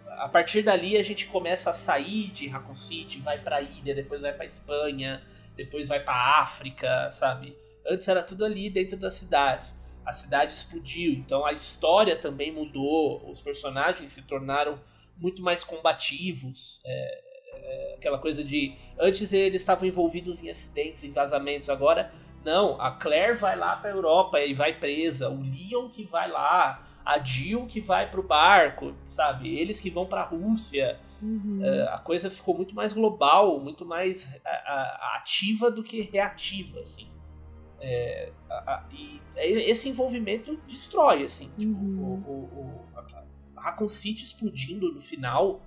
[0.07, 4.23] a partir dali a gente começa a sair de Raccoon City, vai pra ilha, depois
[4.23, 5.23] vai pra Espanha,
[5.55, 7.55] depois vai pra África, sabe?
[7.87, 9.71] Antes era tudo ali dentro da cidade.
[10.07, 11.13] a cidade explodiu.
[11.13, 14.81] Então a história também mudou, os personagens se tornaram
[15.19, 16.81] muito mais combativos.
[16.87, 17.30] É,
[17.71, 18.75] é, aquela coisa de.
[18.99, 22.13] Antes eles estavam envolvidos em acidentes, em vazamentos, agora.
[22.45, 25.29] Não, a Claire vai lá pra Europa e vai presa.
[25.29, 26.87] O Leon que vai lá.
[27.05, 29.59] A Jill que vai pro barco, sabe?
[29.59, 30.99] Eles que vão pra Rússia.
[31.23, 31.61] Uhum.
[31.63, 36.81] É, a coisa ficou muito mais global, muito mais a, a, ativa do que reativa,
[36.81, 37.09] assim.
[37.81, 41.51] É, a, e esse envolvimento destrói, assim.
[41.59, 42.23] Tipo, Uhum.
[42.27, 42.89] o, o, o,
[43.57, 45.63] a Raccoon City explodindo no final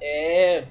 [0.00, 0.66] é,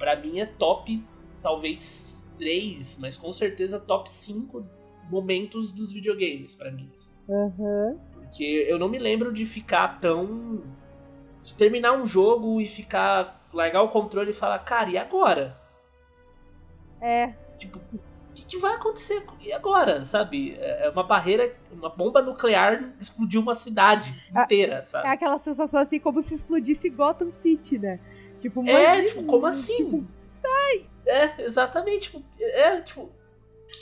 [0.00, 1.00] para mim, é top,
[1.42, 4.64] talvez 3, mas com certeza top 5
[5.10, 6.90] momentos dos videogames para mim.
[6.94, 7.12] assim.
[7.28, 7.96] Aham.
[8.14, 10.62] Porque eu não me lembro de ficar tão.
[11.44, 13.46] de terminar um jogo e ficar.
[13.52, 15.60] largar o controle e falar, cara, e agora?
[17.00, 17.32] É.
[17.58, 17.98] Tipo, o
[18.34, 19.22] que, que vai acontecer?
[19.40, 20.56] E agora, sabe?
[20.58, 25.08] É uma barreira, uma bomba nuclear explodiu uma cidade inteira, É sabe?
[25.08, 27.98] aquela sensação assim como se explodisse Gotham City, né?
[28.40, 29.76] Tipo, É, tipo, como assim?
[29.76, 30.04] tipo,
[31.06, 32.10] É, exatamente.
[32.10, 33.10] Tipo, é, tipo, o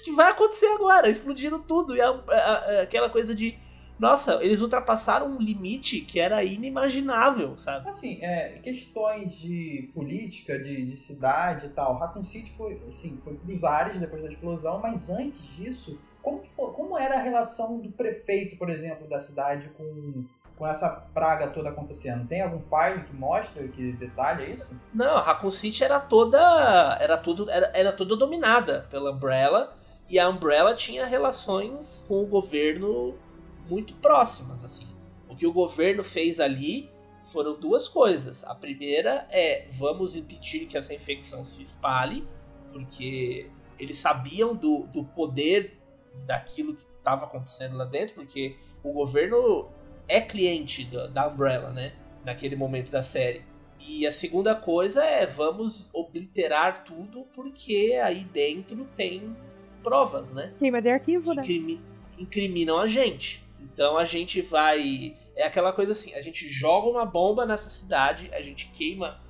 [0.04, 1.08] que, vai acontecer agora?
[1.10, 1.94] Explodindo tudo.
[1.96, 3.56] E a- a- a- aquela coisa de.
[3.98, 7.88] Nossa, eles ultrapassaram um limite que era inimaginável, sabe?
[7.88, 11.98] Assim, é, questões de política, de, de cidade e tal.
[11.98, 16.72] Raccoon City foi, assim, foi pros ares depois da explosão, mas antes disso, como, fo-
[16.74, 20.24] como era a relação do prefeito, por exemplo, da cidade com,
[20.58, 22.26] com essa praga toda acontecendo?
[22.26, 24.68] Tem algum file que mostra, que detalha isso?
[24.92, 26.98] Não, a Raccoon City era toda.
[27.00, 27.48] Era tudo.
[27.48, 29.76] Era, era toda dominada pela Umbrella.
[30.08, 33.14] E a Umbrella tinha relações com o governo
[33.68, 34.88] muito próximas, assim.
[35.28, 36.90] O que o governo fez ali
[37.22, 38.42] foram duas coisas.
[38.44, 42.26] A primeira é vamos impedir que essa infecção se espalhe,
[42.72, 45.78] porque eles sabiam do, do poder
[46.26, 49.68] daquilo que estava acontecendo lá dentro, porque o governo
[50.08, 51.92] é cliente da, da Umbrella, né?
[52.24, 53.44] Naquele momento da série.
[53.80, 59.36] E a segunda coisa é vamos obliterar tudo porque aí dentro tem
[59.82, 60.52] provas, né?
[60.58, 61.42] Queima de arquivo, Que né?
[61.42, 61.80] incrimi-
[62.18, 63.46] incriminam a gente.
[63.60, 65.16] Então a gente vai.
[65.36, 69.20] É aquela coisa assim: a gente joga uma bomba nessa cidade, a gente queima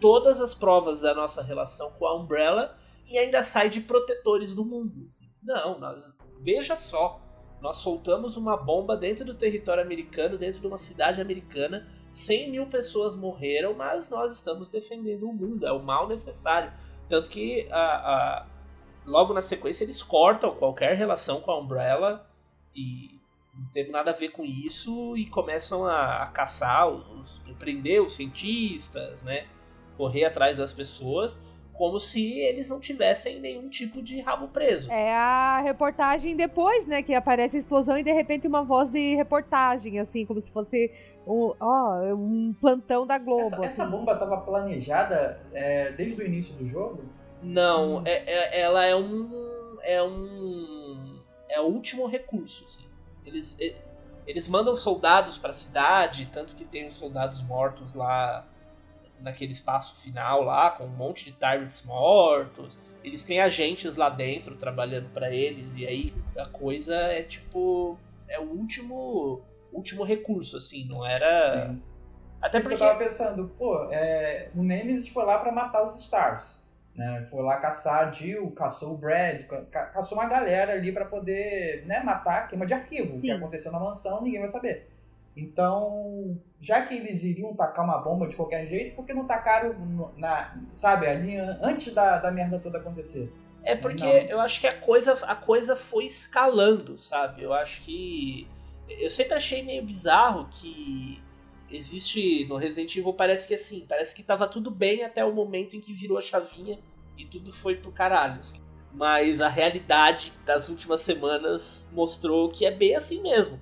[0.00, 2.76] todas as provas da nossa relação com a Umbrella
[3.06, 5.04] e ainda sai de protetores do mundo.
[5.06, 5.28] assim.
[5.42, 6.14] Não, nós.
[6.44, 7.20] Veja só.
[7.64, 11.88] Nós soltamos uma bomba dentro do território americano, dentro de uma cidade americana.
[12.12, 15.66] 100 mil pessoas morreram, mas nós estamos defendendo o mundo.
[15.66, 16.70] É o mal necessário.
[17.08, 18.46] Tanto que a, a-
[19.06, 22.28] logo na sequência eles cortam qualquer relação com a Umbrella
[22.76, 23.18] e
[23.54, 28.12] não tem nada a ver com isso e começam a, a caçar, os, prender os
[28.14, 29.46] cientistas, né?
[29.96, 31.40] Correr atrás das pessoas,
[31.74, 34.90] como se eles não tivessem nenhum tipo de rabo preso.
[34.90, 37.02] É a reportagem depois, né?
[37.02, 40.90] Que aparece a explosão e de repente uma voz de reportagem, assim, como se fosse
[41.26, 43.40] um, ó, um plantão da Globo.
[43.46, 43.90] Essa, essa assim.
[43.90, 47.02] bomba estava planejada é, desde o início do jogo?
[47.42, 48.02] Não, Hum.
[48.06, 48.12] é,
[48.56, 49.76] é- ela é um.
[49.82, 51.20] É um.
[51.48, 52.84] É o último recurso, assim.
[53.26, 53.74] Eles, e-
[54.26, 58.46] eles mandam soldados pra cidade, tanto que tem os soldados mortos lá
[59.24, 62.78] naquele espaço final lá, com um monte de tyrants mortos.
[63.02, 67.98] Eles têm agentes lá dentro trabalhando pra eles, e aí a coisa é tipo.
[68.28, 69.42] É o último.
[69.72, 71.66] Último recurso, assim, não era.
[71.68, 71.82] Sim.
[72.40, 72.84] Até Sempre porque.
[72.84, 76.62] eu tava pensando, pô, é, o Nemesis foi lá pra matar os Stars.
[76.94, 77.26] Né?
[77.28, 81.84] Foi lá caçar a Jill, caçou o Brad, ca- caçou uma galera ali pra poder
[81.86, 83.16] né, matar queima de arquivo.
[83.16, 83.32] O que Sim.
[83.32, 84.88] aconteceu na mansão, ninguém vai saber.
[85.36, 89.74] Então, já que eles iriam tacar uma bomba de qualquer jeito, por que não tacaram
[90.16, 93.32] na, sabe, ali an- antes da, da merda toda acontecer?
[93.62, 94.10] É porque Não.
[94.12, 97.42] eu acho que a coisa, a coisa foi escalando, sabe?
[97.42, 98.46] Eu acho que.
[98.88, 101.20] Eu sempre achei meio bizarro que
[101.70, 105.74] existe no Resident Evil, parece que assim, parece que tava tudo bem até o momento
[105.74, 106.78] em que virou a chavinha
[107.16, 108.40] e tudo foi pro caralho.
[108.40, 108.60] assim.
[108.92, 113.58] Mas a realidade das últimas semanas mostrou que é bem assim mesmo.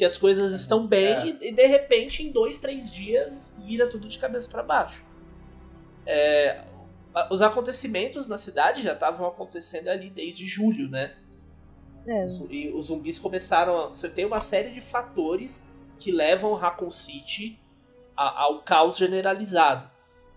[0.00, 1.26] Que as coisas estão bem É.
[1.26, 5.04] e, e, de repente, em dois, três dias, vira tudo de cabeça para baixo.
[6.06, 6.64] É,
[7.30, 11.14] os acontecimentos na cidade já estavam acontecendo ali desde julho, né?
[12.06, 12.24] É.
[12.24, 13.78] Os- E os zumbis começaram.
[13.78, 17.60] a- Você tem uma série de fatores que levam Raccoon City
[18.16, 19.90] a- ao caos generalizado.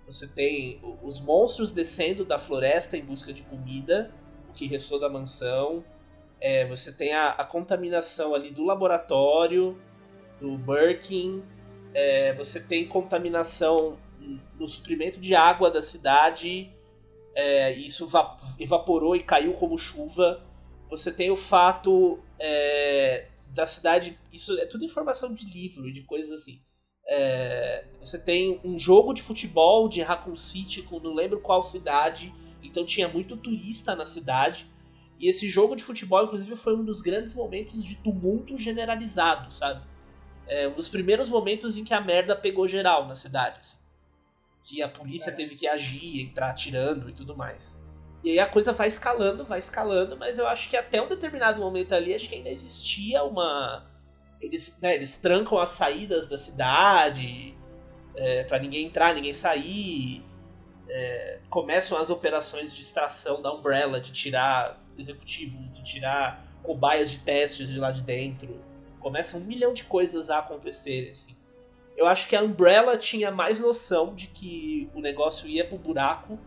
[0.06, 4.12] Você tem os monstros descendo da floresta em busca de comida,
[4.50, 5.86] o que restou da mansão.
[6.44, 9.80] É, você tem a, a contaminação ali do laboratório,
[10.42, 11.42] do Birkin.
[11.94, 13.98] É, você tem contaminação
[14.60, 16.70] no suprimento de água da cidade.
[17.34, 20.46] É, isso va- evaporou e caiu como chuva.
[20.90, 24.20] Você tem o fato é, da cidade.
[24.30, 26.62] Isso é tudo informação de livro, de coisas assim.
[27.08, 32.34] É, você tem um jogo de futebol de Raccoon City com não lembro qual cidade.
[32.62, 34.73] Então tinha muito turista na cidade.
[35.20, 39.86] E esse jogo de futebol, inclusive, foi um dos grandes momentos de tumulto generalizado, sabe?
[40.48, 43.60] É um dos primeiros momentos em que a merda pegou geral na cidade.
[43.60, 43.78] Assim.
[44.64, 45.34] Que a polícia é.
[45.34, 47.82] teve que agir, entrar atirando e tudo mais.
[48.24, 51.60] E aí a coisa vai escalando, vai escalando, mas eu acho que até um determinado
[51.60, 53.86] momento ali, acho que ainda existia uma.
[54.40, 57.56] Eles, né, eles trancam as saídas da cidade
[58.16, 60.24] é, para ninguém entrar, ninguém sair.
[60.88, 67.20] É, começam as operações de extração da Umbrella, de tirar executivos, de tirar cobaias de
[67.20, 68.60] testes de lá de dentro.
[69.00, 71.36] Começa um milhão de coisas a acontecerem, assim.
[71.96, 76.40] Eu acho que a Umbrella tinha mais noção de que o negócio ia pro buraco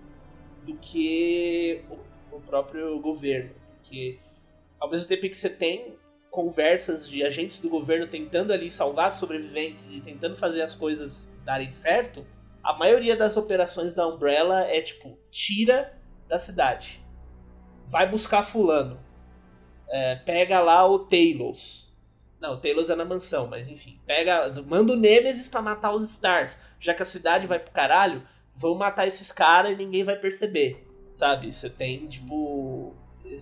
[0.65, 1.85] do que
[2.33, 3.55] o próprio governo.
[3.77, 4.19] Porque
[4.81, 5.97] ao mesmo tempo que você tem
[6.31, 11.71] conversas de agentes do governo tentando ali salvar sobreviventes e tentando fazer as coisas darem
[11.71, 12.27] certo,
[12.63, 15.97] a maioria das operações da Umbrella é tipo, tira
[16.29, 17.01] da cidade.
[17.87, 18.99] Vai buscar fulano.
[19.89, 21.87] É, pega lá o Talos.
[22.41, 23.99] Não, o Talos é na mansão, mas enfim.
[24.05, 26.59] Pega, manda o Nemesis para matar os Stars.
[26.79, 28.23] Já que a cidade vai pro caralho,
[28.55, 30.87] vamos matar esses caras e ninguém vai perceber.
[31.13, 31.53] Sabe?
[31.53, 32.95] Você tem, tipo.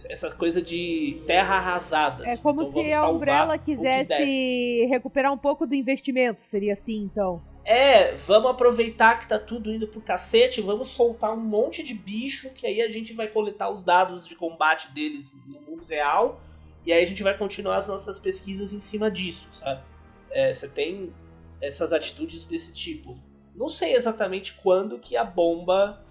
[0.08, 2.24] Essa coisa de terra arrasada.
[2.24, 2.42] É assim.
[2.42, 7.42] como então, se a Umbrella quisesse recuperar um pouco do investimento, seria assim, então.
[7.64, 12.50] É, vamos aproveitar que tá tudo indo pro cacete, vamos soltar um monte de bicho,
[12.52, 16.40] que aí a gente vai coletar os dados de combate deles no mundo real,
[16.84, 19.82] e aí a gente vai continuar as nossas pesquisas em cima disso, sabe?
[20.30, 21.12] É, você tem
[21.60, 23.16] essas atitudes desse tipo.
[23.54, 26.04] Não sei exatamente quando que a bomba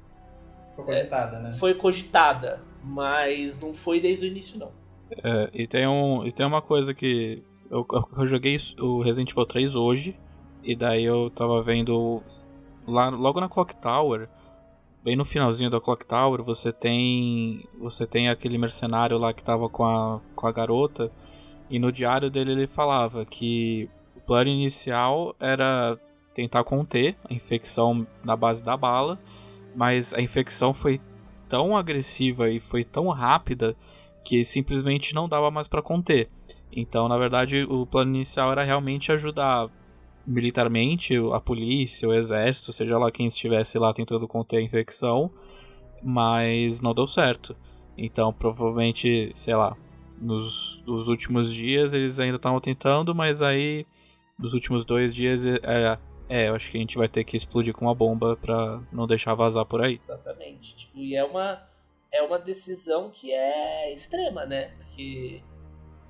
[0.76, 1.51] foi cogitada, é, né?
[1.51, 4.72] Foi cogitada, mas não foi desde o início não.
[5.12, 7.86] É, e tem um e tem uma coisa que eu,
[8.18, 10.18] eu joguei o Resident Evil 3 hoje
[10.64, 12.22] e daí eu tava vendo
[12.88, 14.28] lá logo na Clock Tower,
[15.03, 19.70] bem no finalzinho da Clock Tower, você tem você tem aquele mercenário lá que tava
[19.70, 21.11] com a com a garota
[21.70, 25.97] e no diário dele ele falava que o plano inicial era
[26.34, 29.20] tentar conter a infecção na base da bala,
[29.76, 30.99] mas a infecção foi
[31.47, 33.76] tão agressiva e foi tão rápida
[34.24, 36.30] que simplesmente não dava mais para conter.
[36.72, 39.70] Então, na verdade, o plano inicial era realmente ajudar
[40.26, 45.32] militarmente a polícia, o exército, seja lá quem estivesse lá tentando conter a infecção,
[46.01, 47.55] mas não deu certo.
[47.97, 49.76] Então, provavelmente, sei lá,
[50.19, 53.86] nos, nos últimos dias eles ainda estavam tentando, mas aí
[54.39, 55.59] nos últimos dois dias é,
[56.30, 59.05] é, eu acho que a gente vai ter que explodir com uma bomba pra não
[59.05, 59.95] deixar vazar por aí.
[59.95, 60.76] Exatamente.
[60.76, 61.61] Tipo, e é uma,
[62.11, 64.71] é uma decisão que é extrema, né?
[64.78, 65.41] Porque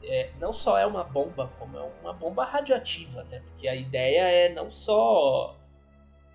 [0.03, 3.41] é, não só é uma bomba, como é uma bomba radioativa, né?
[3.45, 5.57] Porque a ideia é não só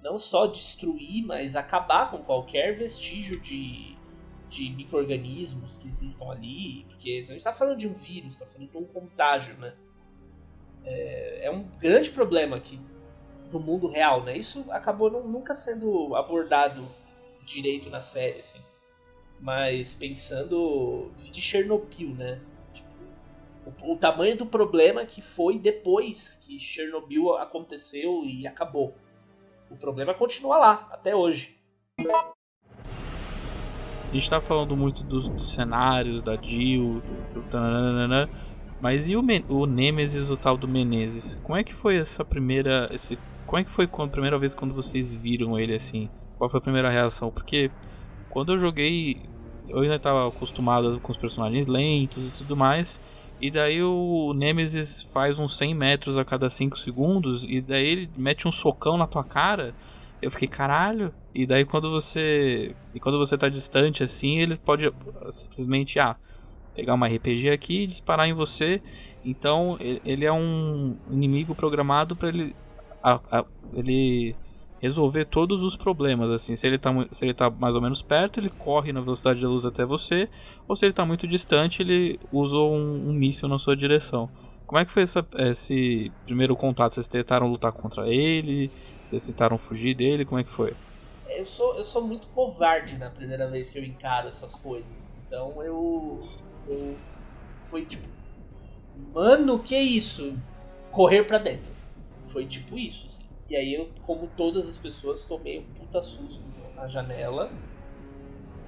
[0.03, 3.97] não só destruir, mas acabar com qualquer vestígio de,
[4.49, 6.85] de micro-organismos que existam ali.
[6.89, 9.75] Porque a gente está falando de um vírus, está falando de um contágio, né?
[10.85, 12.81] É, é um grande problema que
[13.53, 14.37] no mundo real, né?
[14.37, 16.89] Isso acabou não, nunca sendo abordado
[17.45, 18.61] direito na série, assim.
[19.41, 22.41] Mas pensando de Chernobyl, né?
[23.83, 28.95] O, tamanho do problema que foi depois que Chernobyl aconteceu e acabou.
[29.71, 31.57] O problema continua lá, até hoje.
[34.11, 37.03] A gente tá falando muito dos, dos cenários, da Jill,
[37.35, 38.29] do, do,
[38.81, 41.35] mas e o, o Nemesis, o tal do Menezes?
[41.43, 44.75] Como é que foi essa primeira, esse como é que foi a primeira vez quando
[44.75, 46.11] vocês viram ele assim?
[46.37, 47.31] Qual foi a primeira reação?
[47.31, 47.71] Porque
[48.29, 49.23] quando eu joguei,
[49.67, 53.01] eu ainda estava acostumado com os personagens lentos e tudo mais.
[53.41, 57.45] E daí o Nemesis faz uns 100 metros a cada 5 segundos.
[57.45, 59.75] E daí ele mete um socão na tua cara.
[60.21, 61.13] Eu fiquei, caralho.
[61.35, 62.75] E daí quando você.
[62.95, 64.91] E quando você tá distante assim, ele pode
[65.31, 66.17] simplesmente ah,
[66.75, 68.83] pegar uma RPG aqui e disparar em você.
[69.25, 72.55] Então ele é um inimigo programado para ele
[73.03, 74.35] a, a, ele
[74.81, 78.39] resolver todos os problemas, assim, se ele, está se ele tá mais ou menos perto,
[78.39, 80.29] ele corre na velocidade da luz até você,
[80.67, 84.31] ou se ele está muito distante, ele usou um, um míssil na sua direção.
[84.67, 86.93] Como é que foi essa, esse primeiro contato?
[86.93, 88.71] Vocês tentaram lutar contra ele?
[89.07, 90.27] Vocês tentaram fugir dele?
[90.27, 90.75] Como é que foi?
[91.27, 94.93] Eu sou, eu sou muito covarde na primeira vez que eu encaro essas coisas.
[95.27, 96.19] Então eu.
[96.67, 96.97] Eu.
[97.59, 98.07] Foi tipo.
[99.15, 100.37] Mano, que isso?
[100.91, 101.73] Correr pra dentro.
[102.23, 103.28] Foi tipo isso, assim.
[103.49, 107.51] E aí eu, como todas as pessoas, tomei um puta susto na janela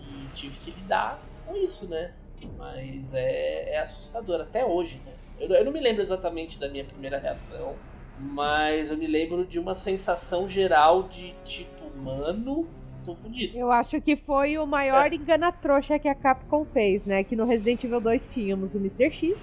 [0.01, 2.15] e tive que lidar com isso, né?
[2.57, 5.13] Mas é, é assustador até hoje, né?
[5.39, 7.77] Eu, eu não me lembro exatamente da minha primeira reação,
[8.19, 12.67] mas eu me lembro de uma sensação geral de tipo, mano,
[13.05, 13.59] tô fudido.
[13.59, 17.25] Eu acho que foi o maior engana-trouxa que a Capcom fez, né?
[17.25, 19.11] Que no Resident Evil 2 tínhamos o Mr.
[19.11, 19.37] X,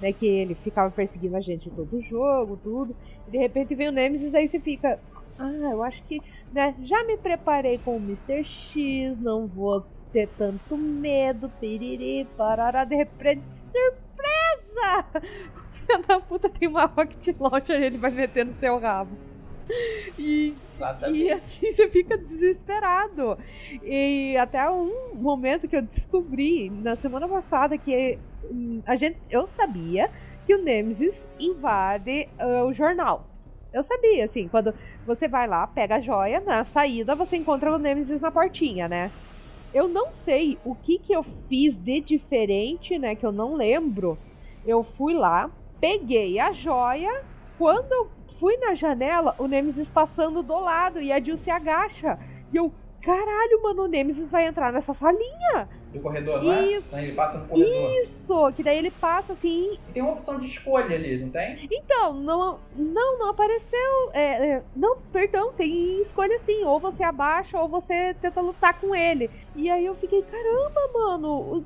[0.00, 0.12] né?
[0.12, 2.96] Que ele ficava perseguindo a gente em todo o jogo, tudo.
[3.26, 4.98] E de repente vem o Nemesis, aí você fica.
[5.38, 6.20] Ah, eu acho que.
[6.52, 8.44] Né, já me preparei com o Mr.
[8.44, 13.42] X, não vou ter tanto medo, piriri, parará, de repente,
[13.72, 15.04] surpresa!
[15.88, 19.16] O filho da puta tem uma Rocket Launcher e ele vai meter no seu rabo.
[20.18, 21.22] E, Exatamente.
[21.22, 23.38] e assim você fica desesperado.
[23.82, 28.18] E até um momento que eu descobri na semana passada que
[28.86, 30.10] a gente, eu sabia
[30.46, 33.26] que o Nemesis invade ah, o jornal.
[33.72, 34.74] Eu sabia, assim, quando
[35.06, 39.10] você vai lá, pega a joia, na saída você encontra o Nemesis na portinha, né?
[39.74, 44.16] Eu não sei o que que eu fiz de diferente, né, que eu não lembro.
[44.66, 47.22] Eu fui lá, peguei a joia,
[47.58, 52.18] quando eu fui na janela, o Nemesis passando do lado e a Jill se agacha.
[52.52, 52.72] E eu,
[53.02, 55.68] caralho, mano, o Nemesis vai entrar nessa salinha.
[55.92, 56.66] Do corredor, não é?
[56.66, 56.84] Isso.
[56.88, 57.90] Então ele passa no corredor.
[58.02, 59.78] Isso, que daí ele passa assim.
[59.88, 61.66] E tem uma opção de escolha ali, não tem?
[61.70, 64.10] Então, não, não, não apareceu.
[64.12, 66.62] é, é, não, perdão, tem escolha sim.
[66.64, 69.30] Ou você abaixa ou você tenta lutar com ele.
[69.56, 71.64] E aí eu fiquei, caramba, mano, o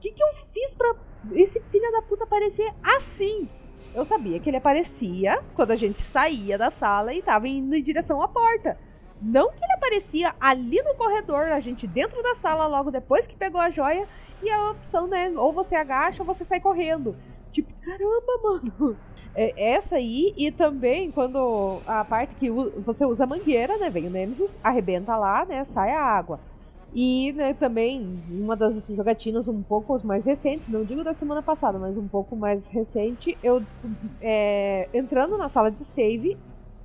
[0.00, 0.94] que, que eu fiz pra
[1.32, 3.48] esse filho da puta aparecer assim?
[3.94, 7.82] Eu sabia que ele aparecia quando a gente saía da sala e tava indo em
[7.82, 8.78] direção à porta.
[9.20, 13.36] Não que ele aparecia ali no corredor, a gente dentro da sala logo depois que
[13.36, 14.06] pegou a joia
[14.42, 15.30] e a opção, né?
[15.30, 17.16] Ou você agacha ou você sai correndo.
[17.52, 19.00] Tipo, caramba, mano.
[19.34, 23.90] É, essa aí, e também quando a parte que você usa a mangueira, né?
[23.90, 25.64] Vem o Nemesis, arrebenta lá, né?
[25.66, 26.40] Sai a água.
[26.92, 31.78] E né, também, uma das jogatinas um pouco mais recentes, não digo da semana passada,
[31.78, 33.66] mas um pouco mais recente, eu
[34.20, 36.40] é, entrando na sala de save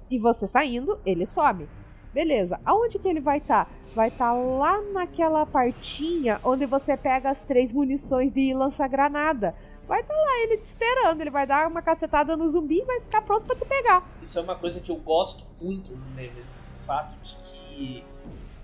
[0.10, 1.70] e você saindo, ele some.
[2.14, 3.70] Beleza, aonde que ele vai estar?
[3.94, 9.56] Vai estar lá naquela partinha onde você pega as três munições de lança-granada.
[9.88, 13.00] Vai estar lá ele te esperando, ele vai dar uma cacetada no zumbi e vai
[13.02, 14.08] ficar pronto pra te pegar.
[14.22, 18.06] Isso é uma coisa que eu gosto muito no Nemesis, o fato de que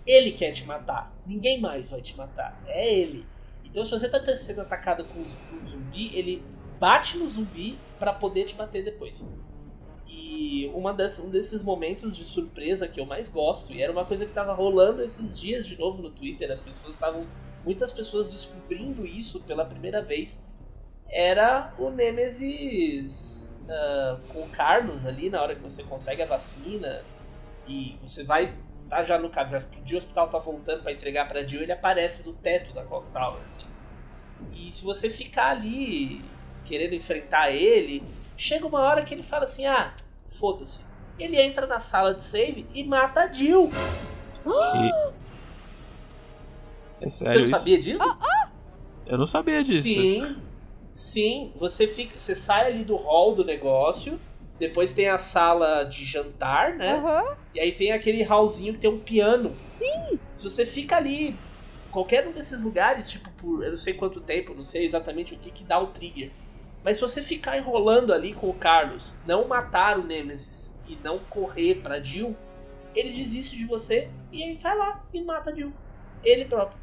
[0.05, 3.25] ele quer te matar, ninguém mais vai te matar, é ele.
[3.63, 6.43] Então se você tá sendo atacado com um zumbi, ele
[6.79, 9.27] bate no zumbi pra poder te bater depois.
[10.07, 14.05] E uma das, um desses momentos de surpresa que eu mais gosto, e era uma
[14.05, 17.27] coisa que tava rolando esses dias de novo no Twitter, as pessoas estavam.
[17.63, 20.39] Muitas pessoas descobrindo isso pela primeira vez.
[21.07, 27.03] Era o Nemesis ah, com o Carlos ali na hora que você consegue a vacina
[27.67, 28.53] e você vai.
[28.87, 31.71] Tá já no caso, já explodiu, o hospital tá voltando pra entregar pra Jill, ele
[31.71, 33.65] aparece no teto da Clock Tower, assim.
[34.53, 36.23] E se você ficar ali
[36.63, 38.03] querendo enfrentar ele,
[38.37, 39.93] chega uma hora que ele fala assim: ah,
[40.31, 40.81] foda-se.
[41.17, 43.71] Ele entra na sala de save e mata a Jill.
[47.01, 47.49] É Você sério não isso?
[47.51, 48.17] sabia disso?
[49.05, 49.83] Eu não sabia disso.
[49.83, 50.37] Sim,
[50.91, 51.53] sim.
[51.55, 54.19] Você fica, você sai ali do hall do negócio.
[54.57, 56.93] Depois tem a sala de jantar, né?
[56.93, 57.35] Aham.
[57.53, 59.53] E aí tem aquele hallzinho que tem um piano.
[59.77, 60.17] Sim.
[60.37, 61.35] Se você fica ali,
[61.91, 65.37] qualquer um desses lugares, tipo por eu não sei quanto tempo, não sei exatamente o
[65.37, 66.31] que que dá o trigger.
[66.85, 71.17] Mas se você ficar enrolando ali com o Carlos, não matar o Nemesis e não
[71.17, 72.35] correr pra Jill,
[72.93, 75.73] ele desiste de você e ele vai lá e mata a Jill.
[76.23, 76.79] Ele próprio.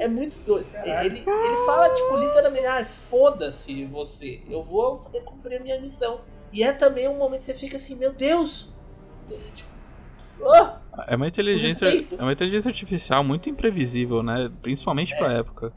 [0.00, 0.66] É muito doido.
[0.72, 1.04] Caraca.
[1.06, 4.42] Ele, ele fala, tipo, literalmente, ah, foda-se você.
[4.50, 6.22] Eu vou cumprir a minha missão.
[6.52, 8.74] E é também um momento que você fica assim, meu Deus.
[9.54, 9.70] Tipo,
[10.52, 12.16] ah, É uma inteligência, Respeito.
[12.18, 14.50] é uma inteligência artificial muito imprevisível, né?
[14.62, 15.72] Principalmente pra época.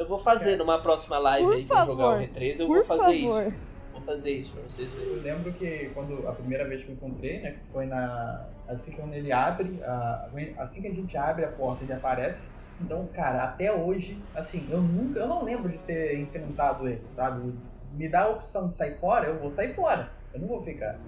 [0.00, 2.66] Eu vou fazer numa próxima live Por aí que eu jogar o favor, R3, eu
[2.66, 3.42] Por vou fazer favor.
[3.46, 3.54] isso.
[3.92, 5.08] Vou fazer isso pra vocês verem.
[5.08, 8.92] Eu lembro que quando a primeira vez que eu encontrei, né, que foi na assim
[8.92, 10.28] que quando ele abre, a-
[10.58, 12.52] assim que a gente abre a porta, ele aparece.
[12.80, 17.52] Então, cara, até hoje, assim, eu nunca, eu não lembro de ter enfrentado ele, sabe?
[17.92, 20.10] Me dá a opção de sair fora, eu vou sair fora.
[20.32, 20.98] Eu não vou ficar.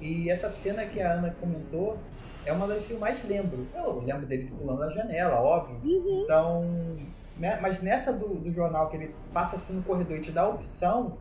[0.00, 1.98] E essa cena que a Ana comentou
[2.46, 3.66] é uma das que eu mais lembro.
[3.76, 5.78] Eu lembro dele pulando da janela, óbvio.
[6.24, 6.96] Então,
[7.38, 10.42] né, mas nessa do, do jornal que ele passa assim no corredor e te dá
[10.42, 11.18] a opção,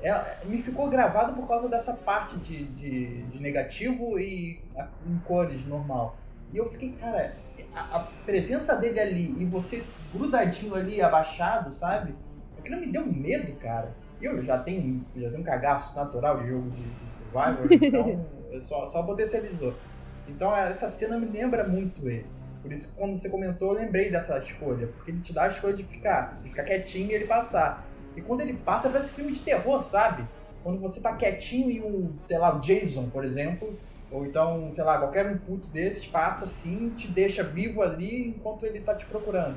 [0.00, 5.18] é- me ficou gravado por causa dessa parte de, de, de negativo e a- em
[5.18, 6.16] cores normal.
[6.52, 7.34] E eu fiquei, cara,
[7.74, 12.14] a, a presença dele ali e você grudadinho ali, abaixado, sabe?
[12.56, 13.94] Aquilo me deu medo, cara.
[14.20, 18.62] Eu já tenho, já tenho um cagaço natural de jogo de, de Survivor, então eu
[18.62, 19.74] só, só potencializou.
[20.26, 22.26] Então essa cena me lembra muito ele.
[22.68, 24.88] Por isso, quando você comentou, eu lembrei dessa escolha.
[24.88, 27.88] Porque ele te dá a escolha de ficar, de ficar quietinho e ele passar.
[28.14, 30.28] E quando ele passa, parece filme de terror, sabe?
[30.62, 33.74] Quando você tá quietinho e um, sei lá, o Jason, por exemplo,
[34.10, 38.66] ou então, sei lá, qualquer um puto desses passa assim, te deixa vivo ali enquanto
[38.66, 39.56] ele tá te procurando.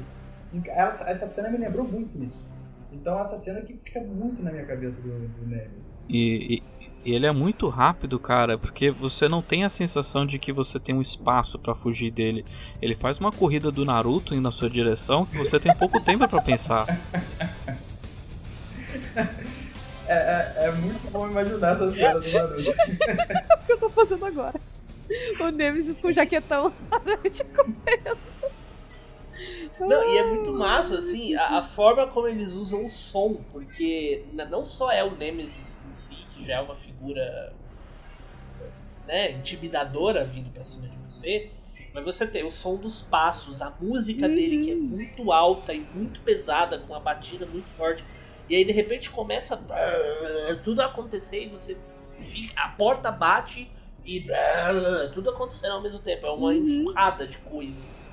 [0.67, 2.49] Essa, essa cena me lembrou muito isso.
[2.93, 6.05] Então essa cena que fica muito na minha cabeça do, do Nemesis.
[6.07, 6.63] E, e,
[7.03, 10.79] e, ele é muito rápido, cara, porque você não tem a sensação de que você
[10.79, 12.45] tem um espaço para fugir dele.
[12.81, 16.27] Ele faz uma corrida do Naruto indo na sua direção que você tem pouco tempo
[16.27, 16.85] para pensar.
[20.07, 22.69] É, é, é, muito bom imaginar essa cena do Naruto.
[22.69, 24.59] é o que eu tô fazendo agora.
[25.39, 28.17] O Nemesis com jaquetão correndo.
[29.79, 34.23] Não, e é muito massa, assim, a, a, forma como eles usam o som, porque
[34.33, 37.53] não só é o Nemesis em si, que já é uma figura
[39.05, 41.51] né, intimidadora vindo pra cima de você,
[41.93, 44.35] mas você tem o som dos passos, a música uhum.
[44.35, 48.03] dele que é muito alta e muito pesada, com uma batida muito forte.
[48.49, 49.61] E aí de repente começa
[50.63, 51.77] tudo a acontecer e você
[52.15, 53.69] fica, a porta bate
[54.05, 54.25] e
[55.13, 56.25] tudo acontecendo ao mesmo tempo.
[56.25, 56.53] É uma uhum.
[56.53, 58.09] enxurrada de coisas.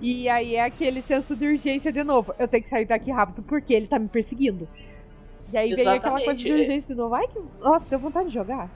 [0.00, 2.34] E aí é aquele senso de urgência de novo.
[2.38, 4.68] Eu tenho que sair daqui rápido porque ele tá me perseguindo.
[5.52, 7.14] E aí vem aquela coisa de urgência de novo.
[7.14, 7.38] Ai, que...
[7.60, 8.70] Nossa, deu vontade de jogar.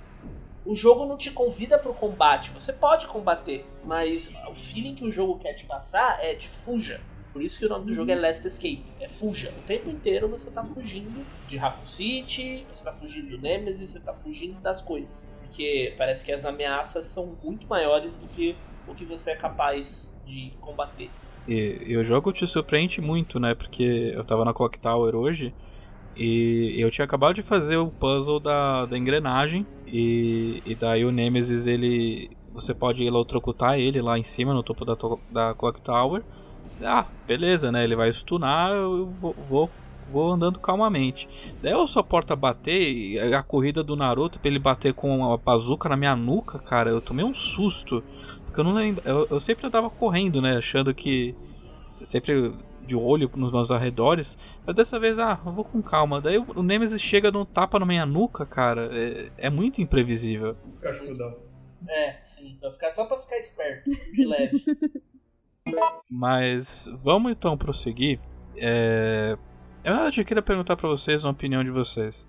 [0.65, 2.51] O jogo não te convida pro combate.
[2.51, 7.01] Você pode combater, mas o feeling que o jogo quer te passar é de fuja.
[7.33, 8.23] Por isso que o nome do jogo é uhum.
[8.23, 8.83] Last Escape.
[9.01, 9.53] É fuja.
[9.59, 14.01] O tempo inteiro você tá fugindo de Raccoon City, você tá fugindo do Nemesis, você
[14.01, 15.27] tá fugindo das coisas.
[15.43, 18.57] Porque parece que as ameaças são muito maiores do que
[18.89, 21.11] o que você é capaz de combater.
[21.47, 23.55] E, e o jogo te surpreende muito, né?
[23.55, 25.55] Porque eu tava na Clock Tower hoje
[26.17, 31.13] e eu tinha acabado de fazer o puzzle da, da engrenagem e, e daí o
[31.13, 34.97] Nemesis ele você pode eletrocutar ele lá em cima no topo da,
[35.31, 36.23] da Clock Tower.
[36.83, 37.85] Ah, beleza, né?
[37.85, 39.71] Ele vai stunar, eu vou, vou,
[40.11, 41.29] vou andando calmamente.
[41.63, 45.89] Daí eu só porta bater a corrida do Naruto pra ele bater com a bazuca
[45.89, 48.03] na minha nuca, cara, eu tomei um susto.
[48.47, 49.03] Porque eu não lembro.
[49.05, 50.57] Eu, eu sempre tava correndo, né?
[50.57, 51.35] Achando que.
[52.01, 52.53] Sempre
[52.87, 54.39] de olho nos meus arredores.
[54.65, 56.21] Mas dessa vez, ah, eu vou com calma.
[56.21, 58.89] Daí o Nemesis chega dando um tapa na minha nuca, cara.
[58.93, 60.57] É, é muito imprevisível.
[60.81, 61.37] Cascudão.
[61.89, 62.57] É, sim.
[62.61, 63.91] Pra ficar, só pra ficar esperto.
[63.91, 64.65] De leve.
[66.11, 68.21] Mas vamos então prosseguir.
[68.57, 69.37] É...
[69.85, 72.29] Eu já queria perguntar para vocês uma opinião de vocês.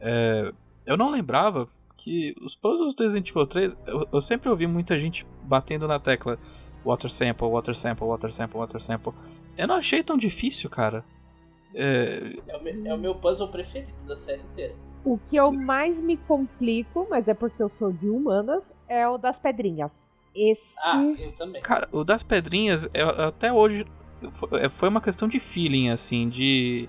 [0.00, 0.52] É...
[0.86, 4.98] Eu não lembrava que os puzzles do Resident Evil 3, eu, eu, sempre ouvi muita
[4.98, 6.38] gente batendo na tecla
[6.84, 9.12] Water Sample, Water Sample, Water Sample, Water Sample.
[9.58, 11.04] Eu não achei tão difícil, cara.
[11.74, 12.36] É...
[12.46, 14.74] É, o meu, é o meu puzzle preferido da série inteira.
[15.04, 19.18] O que eu mais me complico, mas é porque eu sou de humanas, é o
[19.18, 19.90] das pedrinhas.
[20.34, 20.74] Esse...
[20.78, 21.60] Ah, eu também.
[21.60, 23.84] Cara, o das pedrinhas, eu, até hoje
[24.76, 26.88] foi uma questão de feeling, assim, de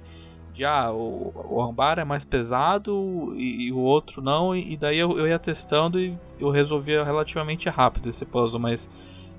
[0.59, 4.77] de ah, o, o ambar é mais pesado e, e o outro não, e, e
[4.77, 8.89] daí eu, eu, ia testando e eu resolvia relativamente rápido esse puzzle, mas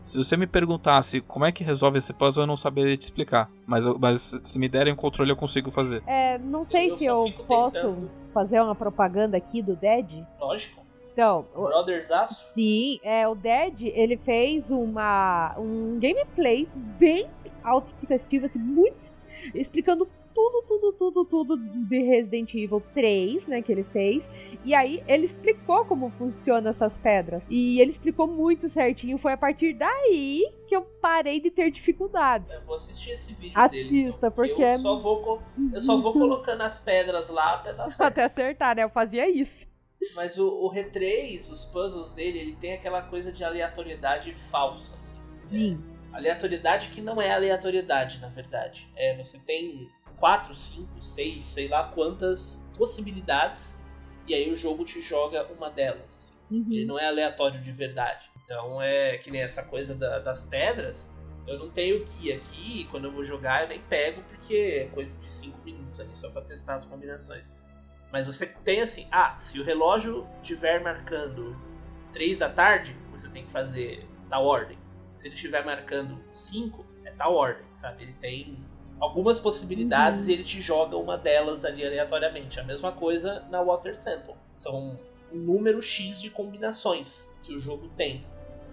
[0.03, 3.51] se você me perguntasse como é que resolve esse puzzle, eu não saberia te explicar.
[3.67, 6.03] Mas, mas se me derem o controle, eu consigo fazer.
[6.07, 8.11] É, não sei eu, se eu, posso tentando.
[8.33, 10.25] fazer uma propaganda aqui do Dead.
[10.41, 10.81] Lógico.
[11.13, 12.53] Então, Brothers Aço?
[12.55, 16.69] Sim, é, o Dead, ele fez uma um gameplay
[16.99, 17.29] bem
[17.63, 19.13] autoexplicativo, assim, muito
[19.55, 20.09] explicando
[20.41, 24.23] tudo, tudo, tudo, tudo de Resident Evil 3, né, que ele fez.
[24.65, 27.43] E aí ele explicou como funcionam essas pedras.
[27.51, 29.19] E ele explicou muito certinho.
[29.19, 32.49] Foi a partir daí que eu parei de ter dificuldades.
[32.51, 34.03] Eu vou assistir esse vídeo Assista, dele.
[34.09, 35.43] Então, porque eu é só vou
[35.73, 38.01] eu só vou colocando as pedras lá até dar certo.
[38.03, 38.85] Até acertar, né?
[38.85, 39.67] Eu fazia isso.
[40.15, 45.19] Mas o, o Re3, os puzzles dele, ele tem aquela coisa de aleatoriedade falsa, assim.
[45.51, 45.85] Sim.
[46.13, 48.91] É, aleatoriedade que não é aleatoriedade, na verdade.
[48.97, 49.89] É, você tem
[50.21, 53.77] 4, 5, 6, sei lá quantas possibilidades,
[54.29, 56.05] e aí o jogo te joga uma delas.
[56.17, 56.35] Assim.
[56.51, 56.67] Uhum.
[56.71, 58.31] Ele não é aleatório de verdade.
[58.45, 61.11] Então é que nem essa coisa da, das pedras.
[61.47, 65.19] Eu não tenho que aqui, quando eu vou jogar, eu nem pego, porque é coisa
[65.19, 67.51] de 5 minutos ali, só pra testar as combinações.
[68.13, 71.57] Mas você tem assim, ah, se o relógio estiver marcando
[72.13, 74.79] 3 da tarde, você tem que fazer tal ordem.
[75.15, 78.03] Se ele estiver marcando 5, é tal ordem, sabe?
[78.03, 78.65] Ele tem
[79.01, 80.31] algumas possibilidades uhum.
[80.31, 82.61] e ele te joga uma delas ali aleatoriamente.
[82.61, 84.35] A mesma coisa na Water Sample.
[84.51, 84.99] São
[85.33, 88.25] um número X de combinações que o jogo tem.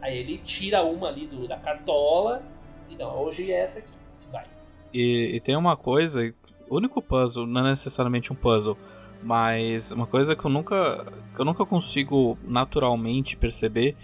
[0.02, 2.44] Aí ele tira uma ali do, da cartola
[2.90, 3.94] e não, hoje é essa aqui.
[4.32, 4.46] Vai.
[4.94, 6.34] E, e tem uma coisa,
[6.70, 8.78] o único puzzle, não é necessariamente um puzzle,
[9.24, 11.06] mas uma coisa que eu nunca,
[11.36, 13.96] que eu nunca consigo naturalmente perceber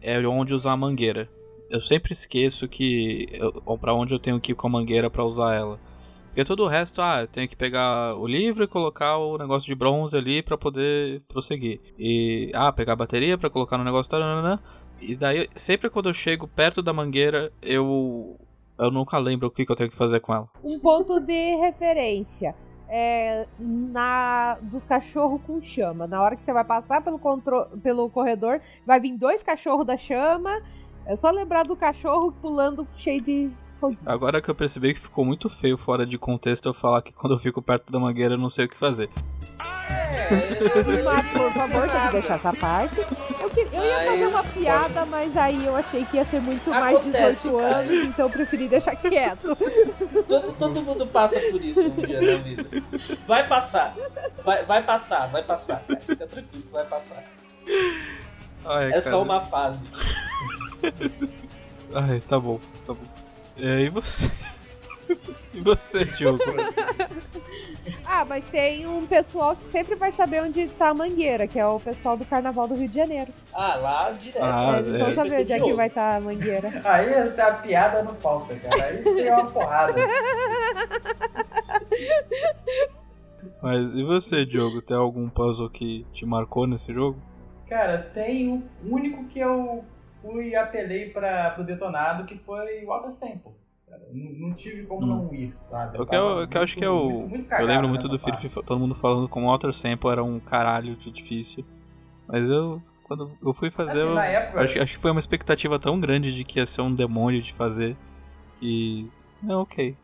[0.00, 1.28] é onde usar a mangueira
[1.72, 3.28] eu sempre esqueço que
[3.80, 5.78] para onde eu tenho que ir com a mangueira para usar ela.
[6.26, 9.66] Porque todo o resto, ah, eu tenho que pegar o livro e colocar o negócio
[9.66, 11.78] de bronze ali pra poder prosseguir.
[11.98, 14.10] E, ah, pegar a bateria pra colocar no negócio.
[14.10, 14.62] Taranana,
[15.00, 18.38] e daí, sempre quando eu chego perto da mangueira, eu.
[18.78, 20.48] Eu nunca lembro o que, que eu tenho que fazer com ela.
[20.66, 22.54] Um ponto de referência.
[22.88, 26.06] É, na dos cachorros com chama.
[26.06, 29.96] Na hora que você vai passar pelo, contro- pelo corredor, vai vir dois cachorros da
[29.96, 30.60] chama.
[31.06, 33.50] É só lembrar do cachorro pulando cheio de.
[34.06, 37.32] Agora que eu percebi que ficou muito feio fora de contexto eu falar que quando
[37.34, 39.10] eu fico perto da mangueira eu não sei o que fazer.
[39.60, 43.00] É, Mas, por favor, tem que deixar essa parte.
[43.40, 46.70] Eu, que- eu ia fazer uma piada, mas aí eu achei que ia ser muito
[46.70, 47.76] mais de Acontece, 18 cara.
[47.78, 49.56] anos, então eu preferi deixar quieto.
[50.28, 52.68] Todo, todo mundo passa por isso um dia na vida.
[53.26, 53.96] Vai passar.
[54.44, 55.80] Vai, vai passar, vai passar.
[55.80, 56.00] cara.
[56.00, 57.24] Fica tranquilo, vai passar.
[58.64, 59.02] Ai, É cara.
[59.02, 59.84] só uma fase.
[61.94, 63.04] Ai, tá bom, tá bom.
[63.60, 64.30] É, e você?
[65.54, 66.42] e você, Diogo?
[68.04, 71.66] Ah, mas tem um pessoal que sempre vai saber onde está a mangueira, que é
[71.66, 73.32] o pessoal do Carnaval do Rio de Janeiro.
[73.52, 74.42] Ah, lá direto.
[74.42, 74.98] Ah, Eles é.
[74.98, 76.68] vão saber é onde é que vai estar a mangueira.
[76.84, 78.84] Aí tá a piada não falta, cara.
[78.84, 79.94] Aí tem uma porrada.
[83.62, 84.82] Mas e você, Diogo?
[84.82, 87.18] Tem algum puzzle que te marcou nesse jogo?
[87.68, 89.84] Cara, tem o único que eu
[90.22, 93.52] fui e apelei pra, pro detonado, que foi o Water Sample.
[94.12, 95.08] Não, não tive como Hum.
[95.28, 95.98] não ir, sabe?
[95.98, 97.08] Eu, que eu, que eu acho muito- que é o.
[97.10, 98.18] muito- muito eu lembro muito do.
[98.18, 101.64] Felipe, todo mundo falando como Outer Sample era um caralho de difícil.
[102.26, 102.80] Mas eu.
[103.04, 104.00] Quando eu fui fazer.
[104.00, 106.80] Assim, eu, época- acho, acho que foi uma expectativa tão grande de que ia ser
[106.80, 107.94] um demônio de fazer.
[108.62, 109.06] E.
[109.46, 109.96] É ok.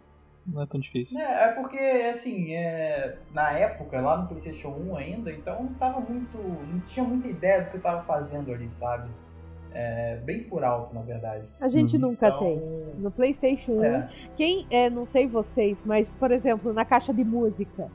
[0.46, 1.18] Não é tão difícil.
[1.18, 1.76] É, é porque,
[2.10, 6.36] assim, é, na época, lá no PlayStation 1 ainda, então tava muito.
[6.38, 9.08] Não tinha muita ideia do que eu tava fazendo ali, sabe?
[9.74, 11.44] É, bem por alto, na verdade.
[11.60, 12.02] A gente Uhum.
[12.10, 12.62] nunca Então, tem.
[12.98, 17.22] No PlayStation 1, É, quem, é, não sei vocês, mas, por exemplo, na caixa de
[17.24, 17.90] música,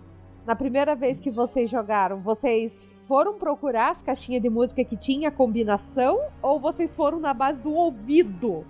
[0.46, 2.72] na primeira vez que vocês jogaram, vocês
[3.08, 7.74] foram procurar as caixinhas de música que tinha combinação ou vocês foram na base do
[7.74, 8.66] ouvido?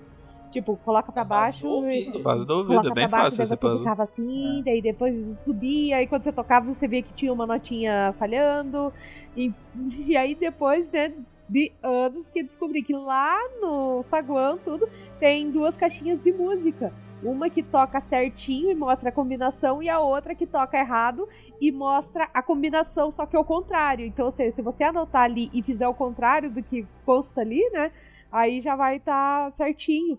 [0.52, 2.20] Tipo, coloca pra base baixo do ouvido.
[2.20, 4.64] e Base do ouvido, coloca é bem baixo, fácil daí você ficava assim, É.
[4.64, 8.94] daí depois subia, e quando você tocava você via que tinha uma notinha falhando,
[9.36, 9.52] e,
[10.08, 11.12] e aí depois, né,
[11.54, 14.90] de anos que descobri que lá no saguão, tudo,
[15.20, 16.92] tem duas caixinhas de música.
[17.22, 21.30] Uma que toca certinho e mostra a combinação, e a outra que toca errado
[21.62, 24.04] e mostra a combinação, só que ao contrário.
[24.04, 27.62] Então, ou seja, se você anotar ali e fizer o contrário do que consta ali,
[27.70, 27.92] né,
[28.32, 30.18] aí já vai estar certinho.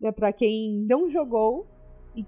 [0.00, 1.66] Né, pra quem não jogou
[2.14, 2.24] e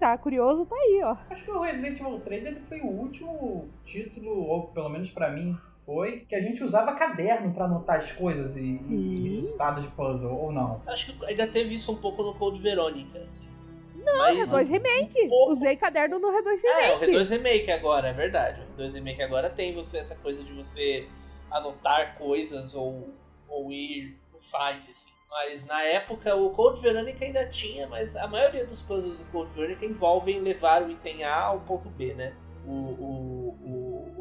[0.00, 1.16] tá curioso, tá aí, ó.
[1.30, 5.30] Acho que o Resident Evil 3 ele foi o último título, ou pelo menos pra
[5.30, 9.36] mim, foi que a gente usava caderno pra anotar as coisas e, e Sim.
[9.36, 10.80] resultados de puzzle, ou não.
[10.86, 13.48] Acho que ainda teve isso um pouco no Code Verônica, assim.
[14.04, 15.28] Não, R2 Remake.
[15.28, 15.52] pouco.
[15.52, 17.12] Usei caderno no R2 É, o Remake.
[17.18, 18.62] R2 Remake agora, é verdade.
[18.76, 21.06] O R2 Remake agora tem você essa coisa de você
[21.50, 23.10] anotar coisas ou,
[23.48, 25.10] ou ir no file, assim.
[25.30, 29.50] Mas na época o Code Veronica ainda tinha, mas a maioria dos puzzles do Code
[29.52, 32.34] Veronica envolvem levar o item A ao ponto B, né?
[32.66, 33.41] O, o,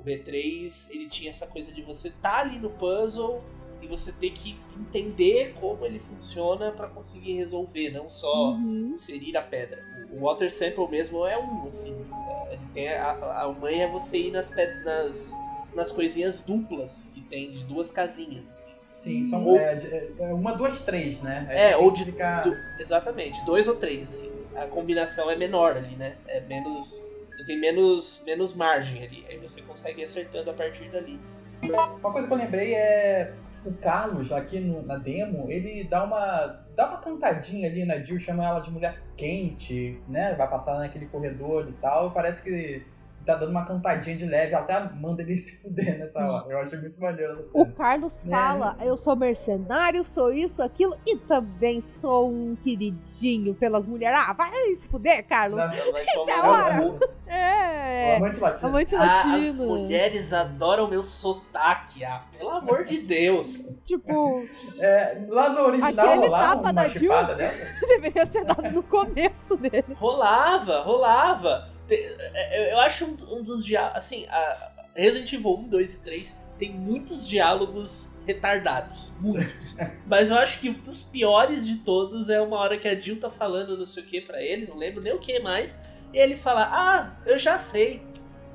[0.02, 3.42] o, o B3 ele tinha essa coisa de você estar ali no puzzle
[3.82, 8.92] e você ter que entender como ele funciona para conseguir resolver, não só Uhum.
[8.94, 9.84] inserir a pedra.
[10.12, 11.96] O Water Sample mesmo é um, assim.
[12.28, 15.32] é, Ele tem a, a mãe é você ir nas, ped- nas,
[15.74, 18.72] nas coisinhas duplas que tem de duas casinhas, assim.
[18.86, 21.48] Sim, são Ou- é, de- é, uma, duas, três, né?
[21.50, 22.04] Aí É, ou de.
[22.06, 24.32] ficar- do- exatamente, dois ou três, assim.
[24.54, 26.18] A combinação é menor ali, né?
[26.28, 27.08] É menos.
[27.32, 29.26] Você tem menos, menos margem ali.
[29.30, 31.20] Aí você consegue ir acertando a partir dali.
[31.64, 33.34] Uma coisa que eu lembrei é
[33.64, 36.66] o Carlos, aqui no- na demo, ele dá uma.
[36.76, 40.34] dá uma cantadinha ali na Jill, chama ela de mulher quente, né?
[40.36, 42.12] Vai passar naquele corredor e tal.
[42.12, 42.84] Parece que
[43.26, 46.52] tá dando uma cantadinha de leve, ela até manda ele se fuder nessa hora.
[46.52, 47.66] Eu achei muito maneiro essa O.
[47.74, 48.32] Carlos Né?
[48.36, 54.20] fala, eu sou mercenário, sou isso, aquilo, e também sou um queridinho pelas mulheres.
[54.20, 55.58] Ah, vai se fuder, Carlos.
[55.58, 56.82] Vai tomar Da hora.
[56.88, 58.68] O É, amante latino.
[58.70, 59.66] amante Ah, as latino.
[59.68, 63.64] mulheres adoram meu sotaque, ah, pelo amor de Deus.
[63.86, 64.44] Tipo,
[64.80, 67.66] É, lá no original rolava da uma chipada dessa?
[67.88, 69.86] deveria ser dado no começo dele.
[69.96, 71.70] Rolava, rolava.
[71.96, 73.98] É, é, Eu acho um, um dos diálogos.
[73.98, 79.12] Assim, a Resident Evil 1, 2 e 3 tem muitos diálogos retardados.
[79.20, 79.78] Muitos.
[80.06, 83.20] Mas eu acho que um dos piores de todos é uma hora que a Jill
[83.20, 85.76] tá falando não sei o que pra ele, não lembro nem o que mais.
[86.14, 88.06] E ele fala: Ah, eu já sei.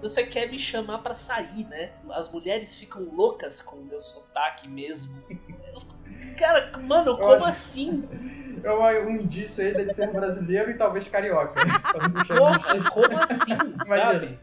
[0.03, 1.91] Você quer me chamar pra sair, né?
[2.11, 5.17] As mulheres ficam loucas com o meu sotaque mesmo.
[6.39, 8.05] Cara, mano, Eu como acho- assim?
[8.65, 8.73] É
[9.05, 11.61] um, indício aí dele ser brasileiro e talvez carioca.
[12.91, 14.39] Como assim, sabe?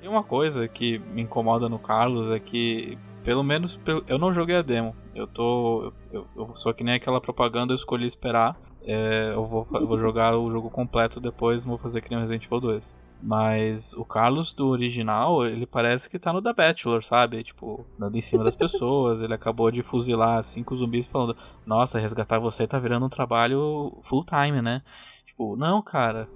[0.00, 4.56] E uma coisa que me incomoda no Carlos é que, pelo menos, eu não joguei
[4.56, 4.94] a demo.
[5.14, 5.92] Eu tô.
[6.12, 8.56] Eu, eu sou que nem aquela propaganda, eu escolhi esperar.
[8.84, 12.22] É, eu vou, vou jogar o jogo completo depois, não vou fazer que nem o
[12.22, 12.96] Resident Evil 2.
[13.20, 17.42] Mas o Carlos do original, ele parece que tá no The Bachelor, sabe?
[17.42, 19.20] Tipo, dando em cima das pessoas.
[19.20, 21.36] Ele acabou de fuzilar cinco zumbis falando:
[21.66, 24.82] Nossa, resgatar você tá virando um trabalho full time, né?
[25.26, 26.28] Tipo, não, cara.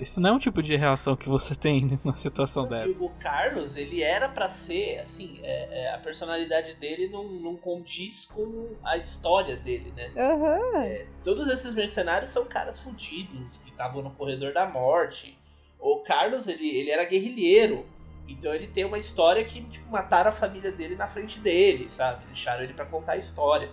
[0.00, 2.88] Isso não é um tipo de reação que você tem numa situação dessa.
[2.98, 8.24] o Carlos, ele era pra ser, assim, é- é, a personalidade dele não, não condiz
[8.24, 10.10] com a história dele, né?
[10.16, 11.04] Aham.
[11.22, 15.37] Todos esses mercenários são caras fudidos, que estavam no corredor da morte.
[15.78, 17.86] O Carlos, ele, ele era guerrilheiro.
[18.26, 22.26] Então ele tem uma história que, tipo, mataram a família dele na frente dele, sabe?
[22.26, 23.70] Deixaram ele pra contar a história.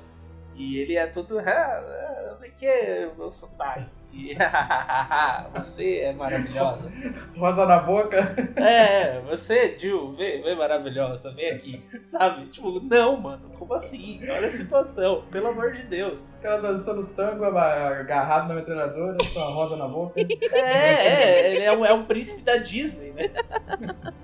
[0.55, 1.37] E ele é todo.
[1.39, 3.89] Ah, ah, que meu sotaque?
[4.15, 4.33] E,
[5.53, 6.89] você é maravilhosa.
[7.37, 8.17] Rosa na boca.
[8.55, 11.83] É, você, Jill, vem, vem maravilhosa, vem aqui.
[12.07, 12.45] Sabe?
[12.47, 14.19] Tipo, não, mano, como assim?
[14.23, 16.21] Olha a situação, pelo amor de Deus.
[16.21, 20.19] O cara dançando tango agarrado na metralhadora com a rosa na boca.
[20.19, 23.29] É, é, ele é um, é um príncipe da Disney, né?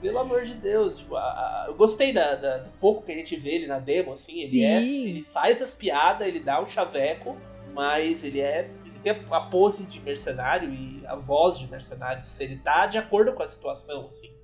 [0.00, 3.14] Pelo amor de Deus, tipo, a- a- eu gostei da, da- do pouco que a
[3.14, 5.08] gente vê ele na demo, assim, ele é, Sim.
[5.08, 7.36] ele faz as piadas, ele dá um chaveco,
[7.74, 8.68] mas ele é,
[8.98, 12.98] ele tem a pose de mercenário e a voz de mercenário, se ele tá de
[12.98, 14.34] acordo com a situação, assim,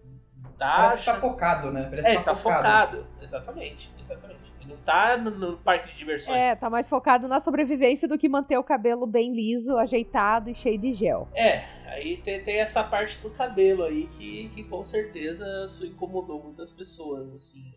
[0.56, 1.86] tá, Parece que tá focado, né?
[1.88, 5.98] Parece é, que ele tá focado, exatamente, exatamente, ele não tá no, no parque de
[5.98, 6.38] diversões.
[6.38, 10.54] É, tá mais focado na sobrevivência do que manter o cabelo bem liso, ajeitado e
[10.54, 11.28] cheio de gel.
[11.34, 16.42] É, aí tem, tem essa parte do cabelo aí que, que com certeza isso incomodou
[16.42, 17.72] muitas pessoas, assim,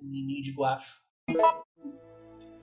[0.00, 1.04] o nininho de guacho.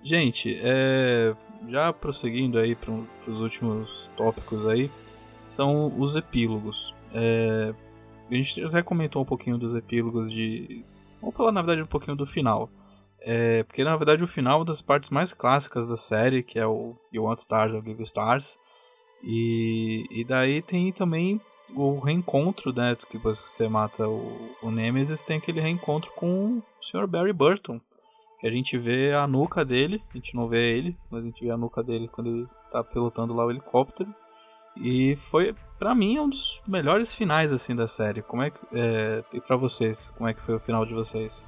[0.03, 1.35] Gente, é,
[1.69, 4.89] já prosseguindo aí para os últimos tópicos aí,
[5.47, 6.93] são os epílogos.
[7.13, 7.73] É,
[8.29, 10.83] a gente já comentou um pouquinho dos epílogos de.
[11.19, 12.69] Vamos falar na verdade um pouquinho do final.
[13.19, 16.65] É, porque na verdade o final é das partes mais clássicas da série, que é
[16.65, 18.57] o You Want Stars or Give Stars.
[19.23, 21.39] E, e daí tem também
[21.75, 22.95] o reencontro, né?
[22.95, 27.05] Que depois que você mata o, o Nemesis, tem aquele reencontro com o Sr.
[27.05, 27.79] Barry Burton.
[28.41, 31.45] Que a gente vê a nuca dele, a gente não vê ele, mas a gente
[31.45, 34.11] vê a nuca dele quando ele tá pilotando lá o helicóptero.
[34.75, 38.23] E foi, pra mim, um dos melhores finais assim da série.
[38.23, 38.59] Como é que.
[38.73, 41.45] É, e pra vocês, como é que foi o final de vocês?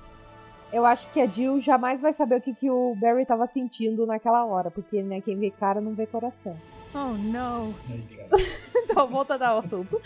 [0.71, 4.05] Eu acho que a Jill jamais vai saber o que, que o Barry tava sentindo
[4.05, 6.55] naquela hora, porque né, quem vê cara não vê coração.
[6.93, 7.73] Oh
[8.15, 8.43] cara.
[8.83, 9.99] Então, voltando ao assunto.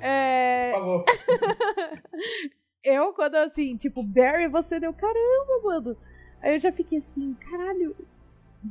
[0.00, 1.04] É, Por favor.
[2.88, 5.96] eu, quando assim, tipo, Barry, você deu caramba, mano.
[6.42, 7.94] Aí eu já fiquei assim, caralho.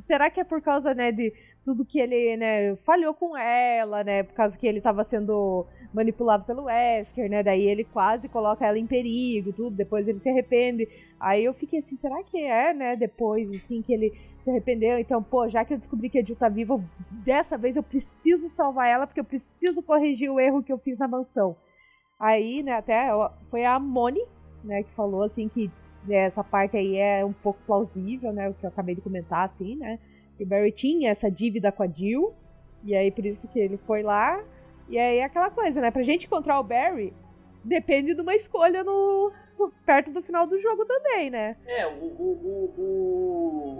[0.06, 1.32] Será que é por causa, né, de
[1.64, 4.22] tudo que ele, né, falhou com ela, né?
[4.22, 7.42] Por causa que ele tava sendo manipulado pelo Wesker, né?
[7.42, 9.76] Daí ele quase coloca ela em perigo, tudo.
[9.76, 10.88] Depois ele se arrepende.
[11.20, 12.96] Aí eu fiquei assim, será que é, né?
[12.96, 14.12] Depois, assim, que ele
[14.42, 14.98] se arrependeu.
[14.98, 18.48] Então, pô, já que eu descobri que a Jill tá viva, dessa vez eu preciso
[18.56, 21.54] salvar ela, porque eu preciso corrigir o erro que eu fiz na mansão.
[22.18, 23.08] Aí, né, até
[23.50, 24.22] foi a Moni,
[24.64, 25.70] né, que falou assim que
[26.04, 29.46] né, essa parte aí é um pouco plausível, né, o que eu acabei de comentar,
[29.48, 29.98] assim, né,
[30.36, 32.32] que o Barry tinha essa dívida com a Jill,
[32.84, 34.42] e aí por isso que ele foi lá,
[34.88, 37.12] e aí é aquela coisa, né, pra gente encontrar o Barry,
[37.62, 39.30] depende de uma escolha no
[39.84, 41.56] perto do final do jogo também, né.
[41.66, 42.82] É, o, o, o,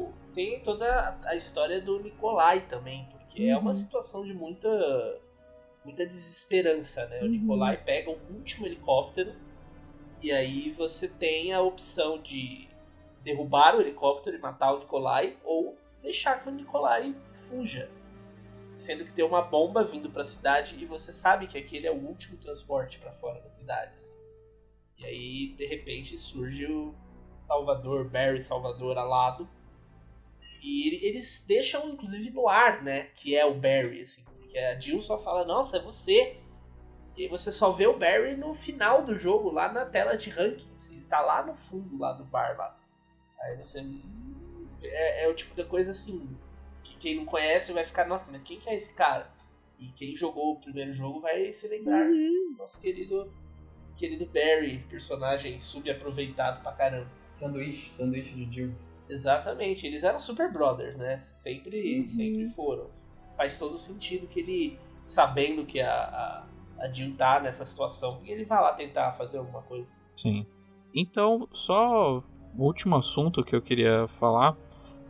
[0.05, 3.75] o- tem toda a história do Nikolai também, porque é uma Uhum.
[3.75, 4.69] situação de muita
[5.85, 7.21] muita desesperança, né?
[7.21, 7.31] O Uhum.
[7.31, 9.35] Nikolai pega o último helicóptero
[10.23, 12.69] e aí você tem a opção de
[13.23, 17.91] derrubar o helicóptero e matar o Nikolai ou deixar que o Nikolai fuja.
[18.75, 21.97] Sendo que tem uma bomba vindo pra cidade e você sabe que aquele é o
[21.97, 23.93] último transporte pra fora da cidade.
[23.97, 24.13] assim.
[24.99, 26.95] E aí, de repente, surge o
[27.39, 29.49] Salvador, Barry Salvador alado.
[30.63, 33.05] E ele- eles deixam, inclusive, no ar, né?
[33.15, 34.25] Que é o Barry, assim.
[34.49, 36.39] Porque a Jill só fala, nossa, é você.
[37.15, 40.91] E você só vê o Barry no final do jogo, lá na tela de rankings.
[40.91, 42.75] Ele tá lá no fundo lá do bar lá.
[43.41, 43.83] Aí você.
[43.83, 46.35] hum, É, é o tipo da coisa assim.
[46.83, 49.31] Que quem não conhece vai ficar, nossa, mas quem que é esse cara?
[49.79, 52.07] E quem jogou o primeiro jogo vai se lembrar.
[52.07, 52.55] Uhum.
[52.57, 53.31] Nosso querido.
[53.97, 57.11] Querido Barry, personagem subaproveitado pra caramba.
[57.27, 58.75] Sanduíche, sanduíche de Jill.
[59.09, 61.19] Exatamente, eles eram super brothers, né?
[61.19, 62.07] Sempre, Uhum.
[62.07, 62.89] sempre foram.
[63.39, 65.95] Faz todo sentido que ele, sabendo que a,
[66.79, 69.95] a, a Jill tá nessa situação, ele vai lá tentar fazer alguma coisa.
[70.15, 70.45] Sim.
[70.95, 74.57] Então, só o último assunto que eu queria falar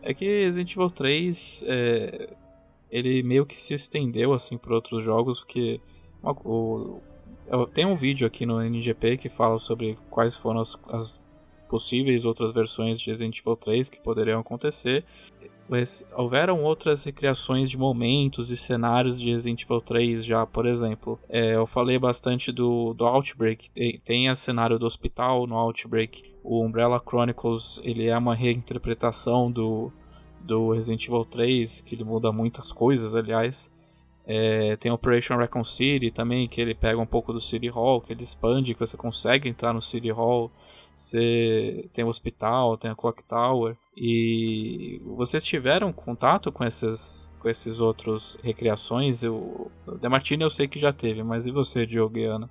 [0.02, 2.36] é que Resident Evil 3 é,
[2.90, 5.80] ele meio que se estendeu assim para outros jogos, porque
[6.22, 7.00] o,
[7.72, 11.18] tem um vídeo aqui no NGP que fala sobre quais foram as, as
[11.68, 15.05] possíveis outras versões de Resident Evil 3 que poderiam acontecer.
[16.16, 21.18] Houveram outras recriações de momentos e cenários de Resident Evil 3 já, por exemplo.
[21.28, 23.70] É, eu falei bastante do, do Outbreak.
[23.70, 26.34] Tem, tem cenário do hospital no Outbreak.
[26.42, 29.92] O Umbrella Chronicles ele é uma reinterpretação do,
[30.40, 33.70] do Resident Evil 3, que ele muda muitas coisas, aliás.
[34.26, 38.12] É, tem Operation Recon City também, que ele pega um pouco do City Hall, que
[38.12, 40.50] ele expande, que você consegue entrar no City Hall.
[40.98, 43.76] Você tem o hospital, tem a Clock Tower.
[43.96, 49.22] E vocês tiveram contato com esses, com esses outros recriações?
[49.22, 49.70] O
[50.00, 52.50] Demartini eu sei que já teve, mas e você, Diogo e Ana?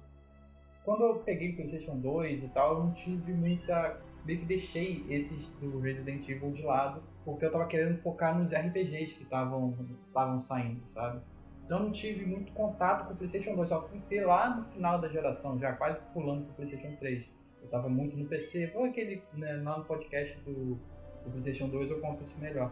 [0.86, 4.00] Quando eu peguei o PlayStation 2 e tal, eu não tive muita.
[4.24, 8.54] Meio que deixei esses do Resident Evil de lado, porque eu tava querendo focar nos
[8.54, 11.22] RPGs que estavam saindo, sabe?
[11.66, 14.64] Então eu não tive muito contato com o PlayStation 2, só fui ter lá no
[14.66, 17.37] final da geração, já quase pulando pro PlayStation 3.
[17.68, 21.92] Eu tava muito no PC, foi aquele, né, lá no podcast do, do PlayStation 2
[21.92, 22.72] eu conto isso melhor.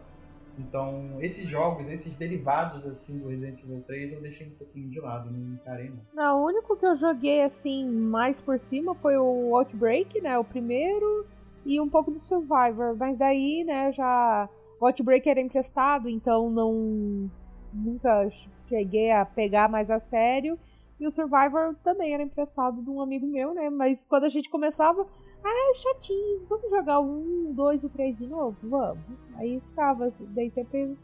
[0.58, 5.02] Então, esses jogos, esses derivados assim do Resident Evil 3, eu deixei um pouquinho de
[5.02, 6.00] lado, não encarei não.
[6.14, 10.46] Não, o único que eu joguei assim mais por cima foi o Outbreak, né, o
[10.46, 11.26] primeiro,
[11.66, 14.48] e um pouco do Survivor, mas daí, né, já
[14.80, 17.30] o Outbreak era emprestado, então não
[17.74, 18.30] nunca
[18.70, 20.58] cheguei a pegar mais a sério.
[21.00, 23.70] E o Survivor também era emprestado de um amigo meu, né?
[23.70, 25.06] Mas quando a gente começava,
[25.44, 28.58] ah, é chatinho, vamos jogar o 1, 2 e 3 de novo?
[28.64, 29.04] Vamos.
[29.36, 30.98] Aí ficava, daí sempre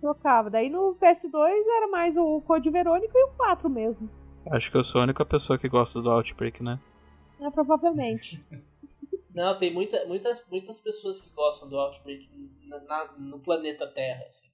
[0.00, 0.50] trocava.
[0.50, 4.08] Daí no PS2 era mais o Code Verônica e o 4 mesmo.
[4.50, 6.78] Acho que eu sou a única pessoa que gosta do Outbreak, né?
[7.40, 8.44] É, provavelmente.
[9.34, 12.30] Não, tem muita, muitas, muitas pessoas que gostam do Outbreak
[12.68, 14.24] na, na, no planeta Terra.
[14.28, 14.48] Assim.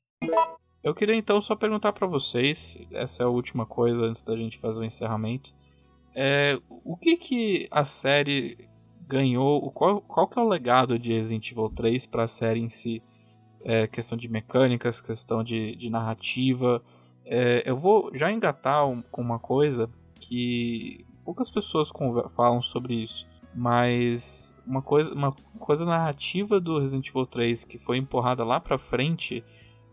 [0.83, 4.59] Eu queria então só perguntar para vocês, essa é a última coisa antes da gente
[4.59, 5.53] fazer o encerramento.
[6.15, 8.57] É, o que que a série
[9.07, 12.71] ganhou, qual, qual que é o legado de Resident Evil 3 para a série em
[12.71, 13.03] si?
[13.63, 16.83] É, questão de mecânicas, questão de, de narrativa.
[17.27, 21.91] É, eu vou já engatar um, com uma coisa que poucas pessoas
[22.35, 27.99] falam sobre isso, mas uma coisa, uma coisa narrativa do Resident Evil 3 que foi
[27.99, 29.45] empurrada lá pra frente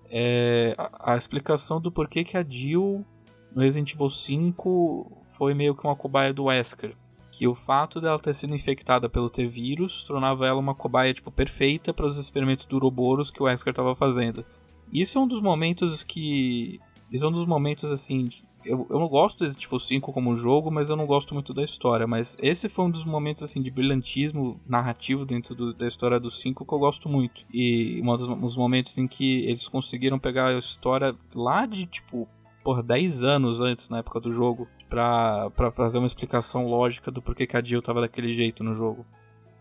[0.10, 3.06] é, a, a, explicação do porquê que a Jill
[3.54, 6.96] no Resident Evil 5 foi meio que uma cobaia do Wesker.
[7.32, 11.94] Que o fato dela ter sido infectada pelo T-Vírus tornava ela uma cobaia tipo, perfeita
[11.94, 14.44] para os experimentos do Uroboros que o Wesker estava fazendo.
[14.92, 16.80] Isso é um dos momentos que.
[17.12, 18.30] Isso é um dos momentos assim
[18.68, 21.64] eu, eu não gosto desse tipo 5 como jogo, mas eu não gosto muito da
[21.64, 22.06] história.
[22.06, 26.30] Mas esse foi um dos momentos assim de brilhantismo narrativo dentro do, da história do
[26.30, 27.46] 5 que eu gosto muito.
[27.54, 32.28] E um dos, dos momentos em que eles conseguiram pegar a história lá de tipo
[32.64, 37.22] por 10 anos antes, na época do jogo, pra, pra fazer uma explicação lógica do
[37.22, 39.06] porquê que a Jill tava daquele jeito no jogo.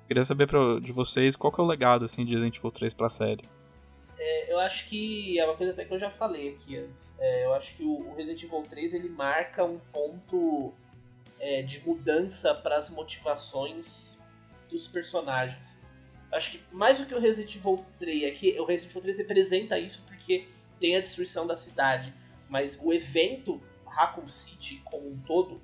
[0.08, 2.94] Queria saber pra, de vocês qual que é o legado assim, de Resident Evil 3
[2.94, 3.44] pra série.
[4.18, 7.14] É, eu acho que é uma coisa até que eu já falei aqui antes.
[7.18, 10.72] É, eu acho que o, Resident Evil 3 ele marca um ponto
[11.38, 14.18] é, de mudança para as motivações
[14.68, 15.76] dos personagens.
[16.32, 19.18] Acho que mais do que o Resident Evil 3, é que o Resident Evil 3
[19.18, 20.48] representa isso porque
[20.80, 22.12] tem a destruição da cidade.
[22.48, 25.60] Mas o evento Raccoon City como um todo,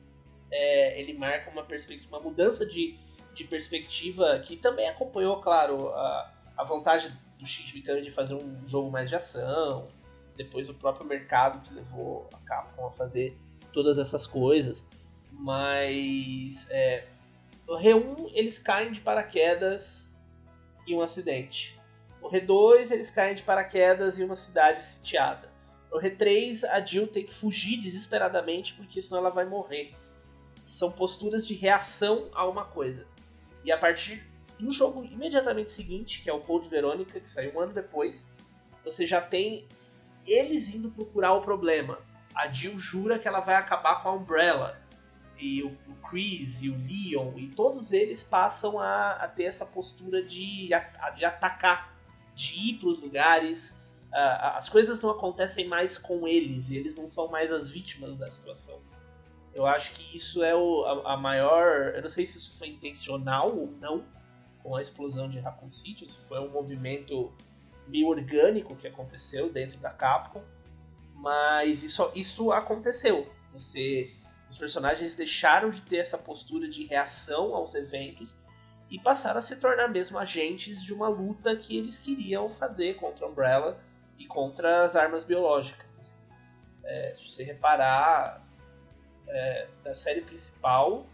[0.51, 1.67] é, ele marca uma,
[2.09, 2.99] uma mudança de,
[3.35, 7.13] de perspectiva que também acompanhou, claro, a, a vontade
[7.43, 9.89] do Shinji de fazer um jogo mais de ação,
[10.37, 13.37] depois o próprio mercado que levou a Capcom a fazer
[13.73, 14.87] todas essas coisas.
[15.33, 17.05] Mas é,
[17.67, 20.17] o R1 eles caem de paraquedas
[20.87, 21.79] em um acidente.
[22.21, 25.51] O R2 eles caem de paraquedas em uma cidade sitiada.
[25.91, 29.95] O R3 a Jill tem que fugir desesperadamente porque senão ela vai morrer.
[30.57, 33.07] São posturas de reação a uma coisa.
[33.65, 37.61] E a partir no jogo imediatamente seguinte, que é o Code Verônica, que saiu um
[37.61, 38.29] ano depois,
[38.85, 39.67] você já tem
[40.27, 41.99] eles indo procurar o problema.
[42.35, 44.81] A Jill jura que ela vai acabar com a Umbrella.
[45.39, 45.77] E o,
[46.09, 50.69] Chris e o Leon, e todos eles passam a, a ter essa postura de,
[51.17, 51.97] de atacar,
[52.35, 53.71] de ir para os lugares.
[54.13, 58.29] Uh, as coisas não acontecem mais com eles, eles não são mais as vítimas da
[58.31, 58.81] situação.
[59.55, 61.95] Eu acho que isso é o, a, a maior.
[61.95, 64.05] Eu não sei se isso foi intencional ou não,
[64.63, 66.07] com a explosão de Raccoon City.
[66.07, 67.33] Isso foi um movimento
[67.87, 70.43] meio orgânico que aconteceu dentro da Capcom.
[71.15, 73.31] Mas isso, isso aconteceu.
[73.53, 74.11] Você,
[74.51, 78.37] os personagens deixaram de ter essa postura de reação aos eventos
[78.91, 83.25] e passaram a se tornar mesmo agentes de uma luta que eles queriam fazer contra
[83.25, 83.81] a Umbrella
[84.19, 85.87] e contra as armas biológicas.
[85.99, 86.17] Assim.
[86.85, 88.47] É, se você reparar,
[89.29, 91.07] é, da série principal,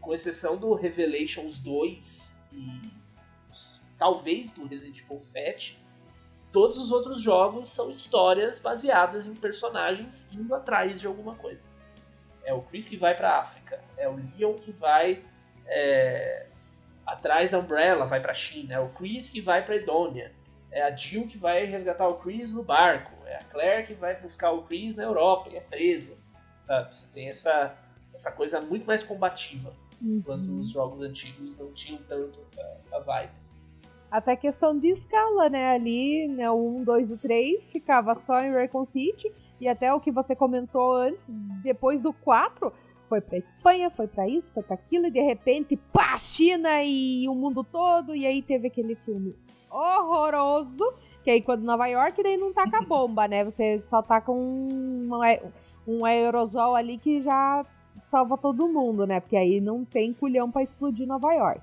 [0.00, 2.90] com exceção do Revelations 2 e
[3.96, 5.84] talvez do Resident Evil 7,
[6.52, 11.68] todos os outros jogos são histórias baseadas em personagens indo atrás de alguma coisa.
[12.44, 15.24] É o Chris que vai para África, é o Leon que vai
[15.66, 16.46] é,
[17.04, 20.32] atrás da Umbrella, vai para China, é o Chris que vai para Edonia,
[20.70, 24.18] é a Jill que vai resgatar o Chris no barco, é a Claire que vai
[24.20, 26.16] buscar o Chris na Europa e é presa,
[26.60, 26.94] sabe?
[26.94, 27.76] Você tem essa
[28.14, 30.18] essa coisa muito mais combativa, Uhum.
[30.18, 33.32] enquanto os jogos antigos não tinham tanto essa, essa vibe.
[33.38, 33.54] assim.
[34.10, 35.72] Até questão de escala, né?
[35.72, 39.30] Ali, né, o 1, 2 e 3 ficava só em Raccoon City.
[39.60, 41.20] E até o que você comentou antes,
[41.62, 42.72] depois do 4,
[43.08, 47.28] foi pra Espanha, foi pra isso, foi pra aquilo, e de repente, pá, China e
[47.28, 48.14] o mundo todo.
[48.14, 49.34] E aí teve aquele filme
[49.70, 50.94] horroroso.
[51.24, 53.44] Que aí quando Nova York, daí não taca bomba, né?
[53.44, 55.10] Você só taca um,
[55.86, 57.66] um aerosol ali que já
[58.10, 59.20] salva todo mundo, né?
[59.20, 61.60] Porque aí não tem culhão pra explodir Nova York.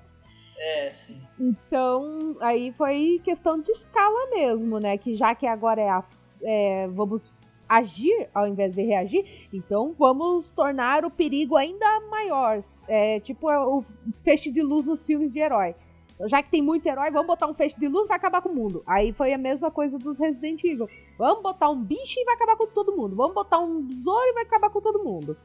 [0.58, 1.20] É, sim.
[1.38, 4.96] Então, aí foi questão de escala mesmo, né?
[4.96, 6.04] Que já que agora é, a-
[6.42, 7.30] é, vamos
[7.68, 12.62] agir ao invés de reagir, então vamos tornar o perigo ainda maior.
[12.88, 13.84] É, tipo é o
[14.22, 15.74] feixe de luz nos filmes de herói.
[16.14, 18.40] Então, já que tem muito herói, vamos botar um feixe de luz e vai acabar
[18.40, 18.82] com o mundo.
[18.86, 20.88] Aí foi a mesma coisa dos Resident Evil.
[21.18, 23.14] Vamos botar um bicho e vai acabar com todo mundo.
[23.16, 25.36] Vamos botar um besouro e vai acabar com todo mundo.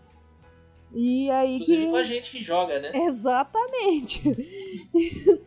[0.93, 1.91] E aí Inclusive que...
[1.91, 2.91] com a gente que joga, né?
[2.93, 4.21] Exatamente.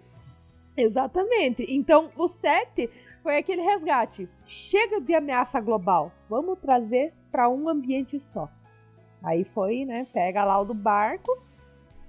[0.76, 1.64] Exatamente.
[1.68, 2.90] Então, o 7
[3.22, 4.28] foi aquele resgate.
[4.46, 6.12] Chega de ameaça global.
[6.28, 8.48] Vamos trazer para um ambiente só.
[9.22, 10.06] Aí foi, né?
[10.12, 11.42] Pega lá o do barco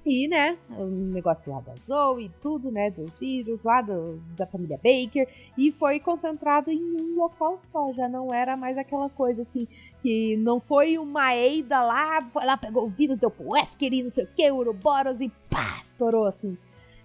[0.05, 0.57] e, né?
[0.69, 2.91] O negócio lá da Zoe e tudo, né?
[2.91, 5.27] Dos vírus lá do- da família Baker.
[5.57, 7.91] E foi concentrado em um local só.
[7.93, 9.67] Já não era mais aquela coisa assim.
[10.01, 14.03] Que não foi uma Eida lá, foi lá, pegou o vírus, deu pro Wesker e
[14.03, 16.55] não sei o que, Uroboros e pá, estourou assim.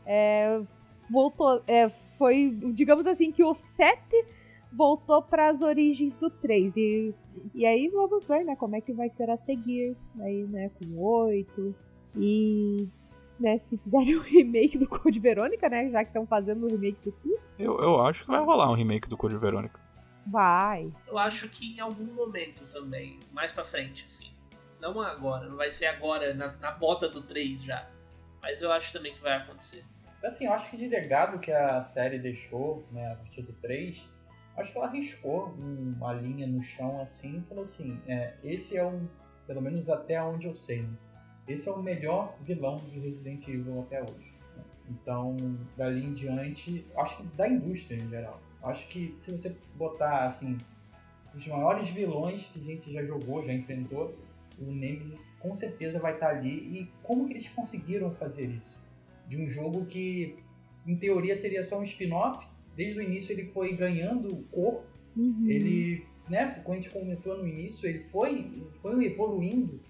[0.04, 0.60] É,
[1.10, 4.24] voltou, é, foi, digamos assim, que o 7
[4.72, 6.76] voltou para as origens do 3.
[6.76, 7.14] E,
[7.54, 9.96] e aí vamos ver, né, como é que vai ser a seguir.
[10.20, 11.74] Aí, né, com o 8.
[12.16, 12.88] E,
[13.38, 16.98] né, se fizerem o remake do Code Verônica, né, já que estão fazendo o remake
[17.04, 19.78] do 5, Eu, eu acho que vai rolar um remake do Code Verônica.
[20.26, 20.90] vai.
[21.06, 24.30] Eu acho que em algum momento também, mais pra frente, assim.
[24.80, 27.88] Não agora, não vai ser agora, na, na bota do 3 já.
[28.42, 29.84] Mas eu acho também que vai acontecer.
[30.24, 34.06] Assim, eu acho que de legado que a série deixou, né, a partir do 3,
[34.56, 38.84] acho que ela arriscou uma linha no chão assim e falou assim: é, esse é
[38.84, 39.06] um,
[39.46, 40.88] pelo menos até onde eu sei, né,
[41.50, 44.32] esse é o melhor vilão de Resident Evil até hoje.
[44.56, 44.62] né.
[44.88, 45.36] Então,
[45.76, 48.40] dali em diante, acho que da indústria em geral.
[48.62, 50.58] Acho que se você botar assim,
[51.34, 54.14] os maiores vilões que a gente já jogou, já enfrentou,
[54.58, 56.80] o Nemesis com certeza vai estar ali.
[56.80, 58.78] E como que eles conseguiram fazer isso?
[59.26, 60.36] De um jogo que,
[60.86, 62.46] em teoria, seria só um spin-off.
[62.76, 64.86] Desde o início ele foi ganhando corpo.
[65.16, 65.46] Uhum.
[65.48, 69.80] Ele, né, como a gente comentou no início, ele foi, foi evoluindo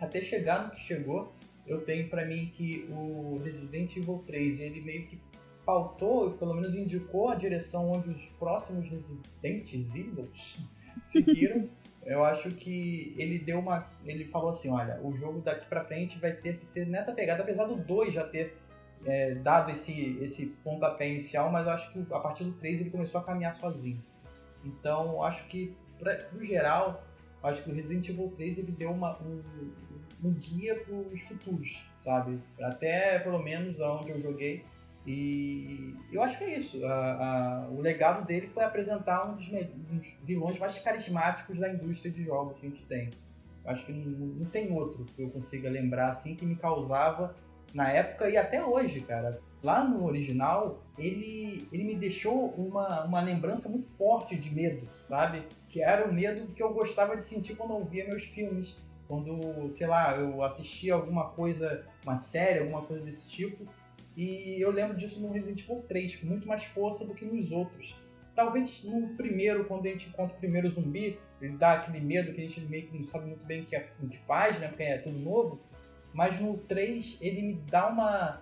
[0.00, 1.32] até chegar no que chegou.
[1.66, 5.20] Eu tenho pra mim que o Resident Evil 3, ele meio que
[5.64, 10.28] pautou, pelo menos indicou a direção onde os próximos Residentes Evil
[11.02, 11.68] seguiram.
[12.04, 13.86] Eu acho que ele deu uma.
[14.06, 17.42] Ele falou assim: olha, o jogo daqui pra frente vai ter que ser nessa pegada,
[17.42, 18.56] apesar do 2 já ter
[19.04, 22.90] é, dado esse, esse pontapé inicial, mas eu acho que a partir do 3 ele
[22.90, 24.02] começou a caminhar sozinho.
[24.64, 27.04] Então, eu acho que, pra, pro geral,
[27.42, 29.42] eu acho que o Resident Evil 3 ele deu uma, um,
[30.22, 32.40] um guia pros futuros, sabe?
[32.60, 34.64] Até pelo menos aonde eu joguei.
[35.06, 36.84] E eu acho que é isso.
[36.84, 41.68] A- a- o legado dele foi apresentar um dos, um dos vilões mais carismáticos da
[41.72, 43.10] indústria de jogos que a gente tem.
[43.64, 47.34] Eu acho que não, não tem outro que eu consiga lembrar assim que me causava
[47.72, 49.40] na época e até hoje, cara.
[49.62, 55.42] Lá no original, ele, ele me deixou uma, uma lembrança muito forte de medo, sabe?
[55.68, 58.76] Que era o medo que eu gostava de sentir quando eu via meus filmes.
[59.10, 63.66] Quando, sei lá, eu assistia alguma coisa, uma série, alguma coisa desse tipo.
[64.16, 67.50] E eu lembro disso no Resident Evil 3, com muito mais força do que nos
[67.50, 67.96] outros.
[68.36, 72.40] Talvez no primeiro, quando a gente encontra o primeiro zumbi, ele dá aquele medo que
[72.40, 74.68] a gente meio que não sabe muito bem o que, é- o que faz, né?
[74.68, 75.58] Porque é tudo novo.
[76.14, 78.40] Mas no 3 ele me dá uma,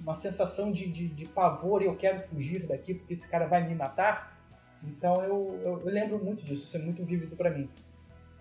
[0.00, 3.66] uma sensação de, de, de pavor e eu quero fugir daqui porque esse cara vai
[3.66, 4.38] me matar.
[4.84, 7.68] Então eu, eu, eu lembro muito disso, isso é muito vívido pra mim.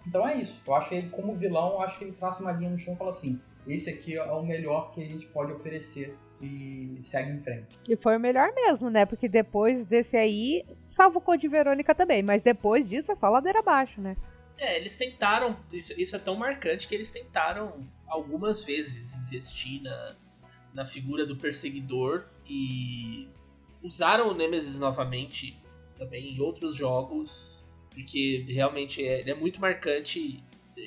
[0.07, 0.61] Então é isso.
[0.65, 2.93] Eu acho que ele, como vilão, eu acho que ele traça uma linha no chão
[2.93, 7.31] e fala assim: esse aqui é o melhor que a gente pode oferecer e segue
[7.31, 7.79] em frente.
[7.87, 9.05] E foi o melhor mesmo, né?
[9.05, 13.59] Porque depois desse aí, salvo o Code Verônica também, mas depois disso é só ladeira
[13.59, 14.15] abaixo, né?
[14.57, 15.57] É, eles tentaram.
[15.71, 20.15] Isso, isso é tão marcante que eles tentaram algumas vezes investir na,
[20.73, 23.27] na figura do perseguidor e
[23.81, 25.59] usaram o Nemesis novamente
[25.97, 27.64] também em outros jogos,
[27.95, 30.43] porque realmente é, ele é muito marcante.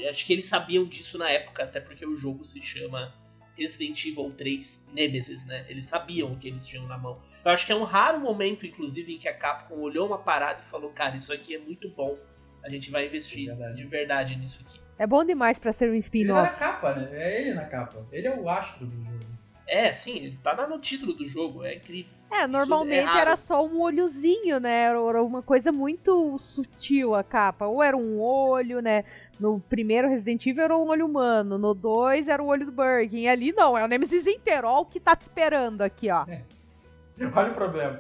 [0.09, 3.12] Acho que eles sabiam disso na época, até porque o jogo se chama
[3.56, 5.64] Resident Evil 3 Nemesis, né?
[5.68, 7.20] Eles sabiam o que eles tinham na mão.
[7.44, 10.60] Eu acho que é um raro momento, inclusive, em que a Capcom olhou uma parada
[10.60, 12.16] e falou: Cara, isso aqui é muito bom.
[12.62, 13.76] A gente vai investir É verdade.
[13.76, 14.78] de verdade nisso aqui.
[14.98, 16.59] É bom demais pra ser um Ele tá na spin-off.
[16.59, 17.09] capa, né?
[17.12, 18.06] É ele na capa.
[18.12, 19.18] Ele é o astro do jogo.
[19.66, 22.18] É, sim, ele tá lá no título do jogo, é incrível.
[22.31, 23.19] É, normalmente raro.
[23.19, 24.83] era só um olhozinho, né?
[24.83, 27.67] Era uma coisa muito sutil a capa.
[27.67, 29.05] Ou era um olho, né?
[29.41, 31.57] No primeiro Resident Evil era um olho humano.
[31.57, 33.29] No 2 era o olho do Birkin.
[33.29, 34.69] Ali não, é o Nemesis inteiro.
[34.69, 36.27] Olha o que tá te esperando aqui, ó.
[37.35, 37.99] Olha o problema.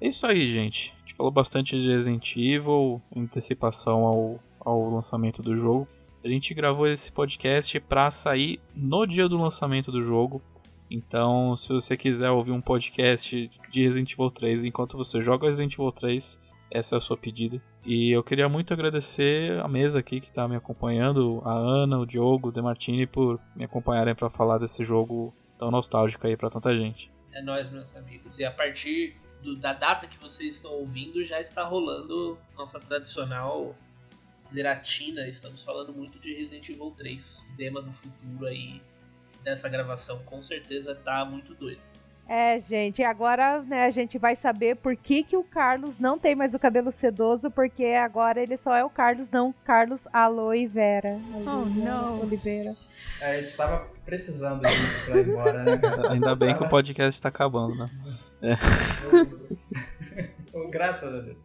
[0.00, 0.94] É isso aí, gente.
[0.96, 5.88] A gente falou bastante de Resident Evil, em antecipação ao, ao lançamento do jogo.
[6.24, 10.42] A gente gravou esse podcast pra sair no dia do lançamento do jogo.
[10.90, 15.74] Então, se você quiser ouvir um podcast de Resident Evil 3 enquanto você joga Resident
[15.74, 16.40] Evil 3,
[16.70, 17.60] essa é a sua pedida.
[17.84, 22.06] E eu queria muito agradecer a mesa aqui que está me acompanhando, a Ana, o
[22.06, 26.74] Diogo, o Demartini, por me acompanharem para falar desse jogo tão nostálgico aí para tanta
[26.76, 27.10] gente.
[27.32, 28.38] É nóis, meus amigos.
[28.38, 33.74] E a partir do- da data que vocês estão ouvindo, já está rolando nossa tradicional
[34.40, 35.26] Zeratina.
[35.26, 37.44] Estamos falando muito de Resident Evil 3.
[37.52, 38.80] O tema do futuro aí
[39.42, 41.80] dessa gravação com certeza tá muito doido.
[42.28, 46.36] É, gente, agora né, a gente vai saber por que, que o Carlos não tem
[46.36, 51.18] mais o cabelo sedoso, porque agora ele só é o Carlos, não Carlos Aloe Vera.
[51.34, 52.20] Oh, não.
[52.20, 52.68] Oliveira.
[53.22, 55.80] É, a gente tava precisando disso pra ir embora, né?
[56.10, 57.90] Ainda bem que o podcast está acabando, né?
[60.52, 61.38] Oh, Graças a Deus.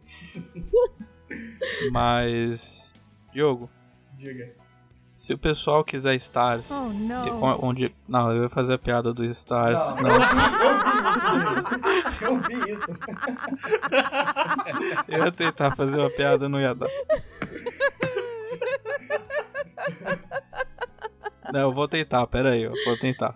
[1.90, 2.92] Mas,
[3.32, 3.70] Diogo,
[4.18, 4.63] Diga.
[5.24, 7.64] Se o pessoal quiser Stars, Oh e- no.
[7.64, 7.90] onde.
[8.06, 9.96] Não, eu ia fazer a piada do Stars.
[9.96, 10.26] Não, Não, eu vi,
[12.24, 12.60] eu vi isso.
[12.60, 12.92] Eu vi isso.
[15.08, 16.90] eu ia tentar fazer uma piada, não ia dar.
[21.50, 23.34] Não, eu vou tentar, pera aí, eu vou tentar.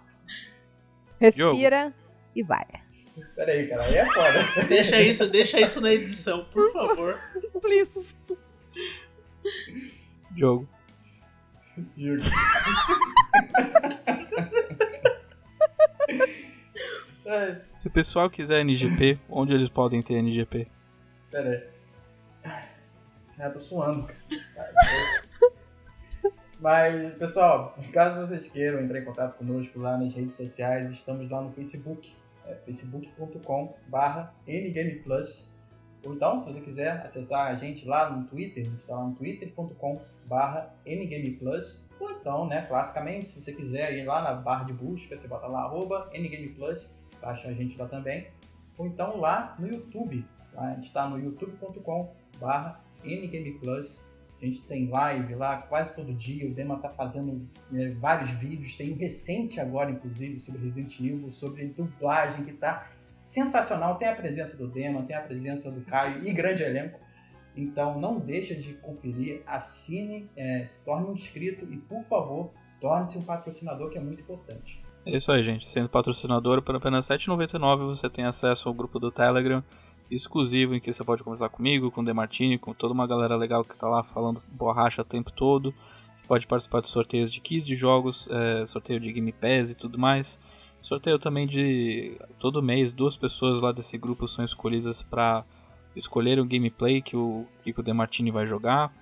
[1.18, 1.94] Respira
[2.36, 2.66] e vai.
[3.34, 4.44] Pera aí, cara, aí é foda.
[4.68, 7.18] Deixa isso, deixa isso na edição, por favor.
[7.62, 7.88] Please.
[10.32, 10.68] Diogo,
[17.78, 20.66] Se o pessoal quiser NGP, onde eles podem ter NGP?
[21.30, 21.78] Pera aí.
[23.38, 24.18] Ah, tô suando, cara.
[26.60, 31.40] Mas, pessoal, caso vocês queiram entrar em contato conosco lá nas redes sociais, estamos lá
[31.40, 32.12] no Facebook,
[32.46, 35.52] é facebook.com.br ngameplus.
[36.08, 39.04] Ou então, se você quiser acessar a gente lá no Twitter, a gente está lá
[39.04, 40.32] no twitter.com.br
[40.86, 41.86] ngameplus.
[42.00, 45.46] Ou então, né, classicamente, se você quiser ir lá na barra de busca, você bota
[45.46, 48.28] lá arroba ngameplus, baixa a gente lá também.
[48.78, 50.62] Ou então lá no YouTube, tá?
[50.62, 52.70] a gente está no youtube.com.br
[53.04, 54.00] ngameplus.
[54.40, 56.48] A gente tem live lá quase todo dia.
[56.48, 58.76] O Dema tá fazendo né, vários vídeos.
[58.76, 62.88] Tem um recente agora, inclusive, sobre Resident Evil, sobre dublagem, que tá
[63.28, 63.96] sensacional.
[63.96, 66.98] Tem a presença do Dema, tem a presença do Caio e grande elenco.
[67.54, 72.50] Então não deixa de conferir, assine, é, se torne um inscrito e, por favor,
[72.80, 74.80] torne-se um patrocinador, que é muito importante.
[75.04, 75.68] É isso aí, gente.
[75.68, 79.62] Sendo patrocinador, por apenas R$ 7,99 você tem acesso ao grupo do Telegram
[80.10, 83.62] exclusivo em que você pode conversar comigo, com o Demartini, com toda uma galera legal
[83.62, 85.74] que tá lá falando borracha o tempo todo.
[86.26, 89.98] Pode participar de sorteios de keys de jogos, é, sorteio de Game Pass e tudo
[89.98, 90.40] mais.
[90.82, 95.44] Sorteio também de todo mês, duas pessoas lá desse grupo são escolhidas para
[95.94, 98.92] escolher o gameplay que o, que o Demartini vai jogar.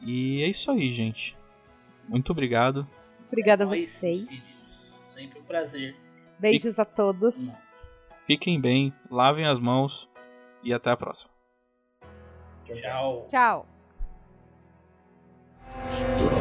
[0.00, 1.36] E é isso aí, gente.
[2.08, 2.86] Muito obrigado.
[3.28, 4.26] Obrigada a Nós, vocês.
[5.02, 5.94] Sempre um prazer.
[6.38, 7.36] Beijos a todos.
[8.26, 10.08] Fiquem bem, lavem as mãos
[10.62, 11.30] e até a próxima.
[12.64, 13.26] Tchau.
[13.28, 13.66] Tchau.
[15.88, 16.39] Tchau.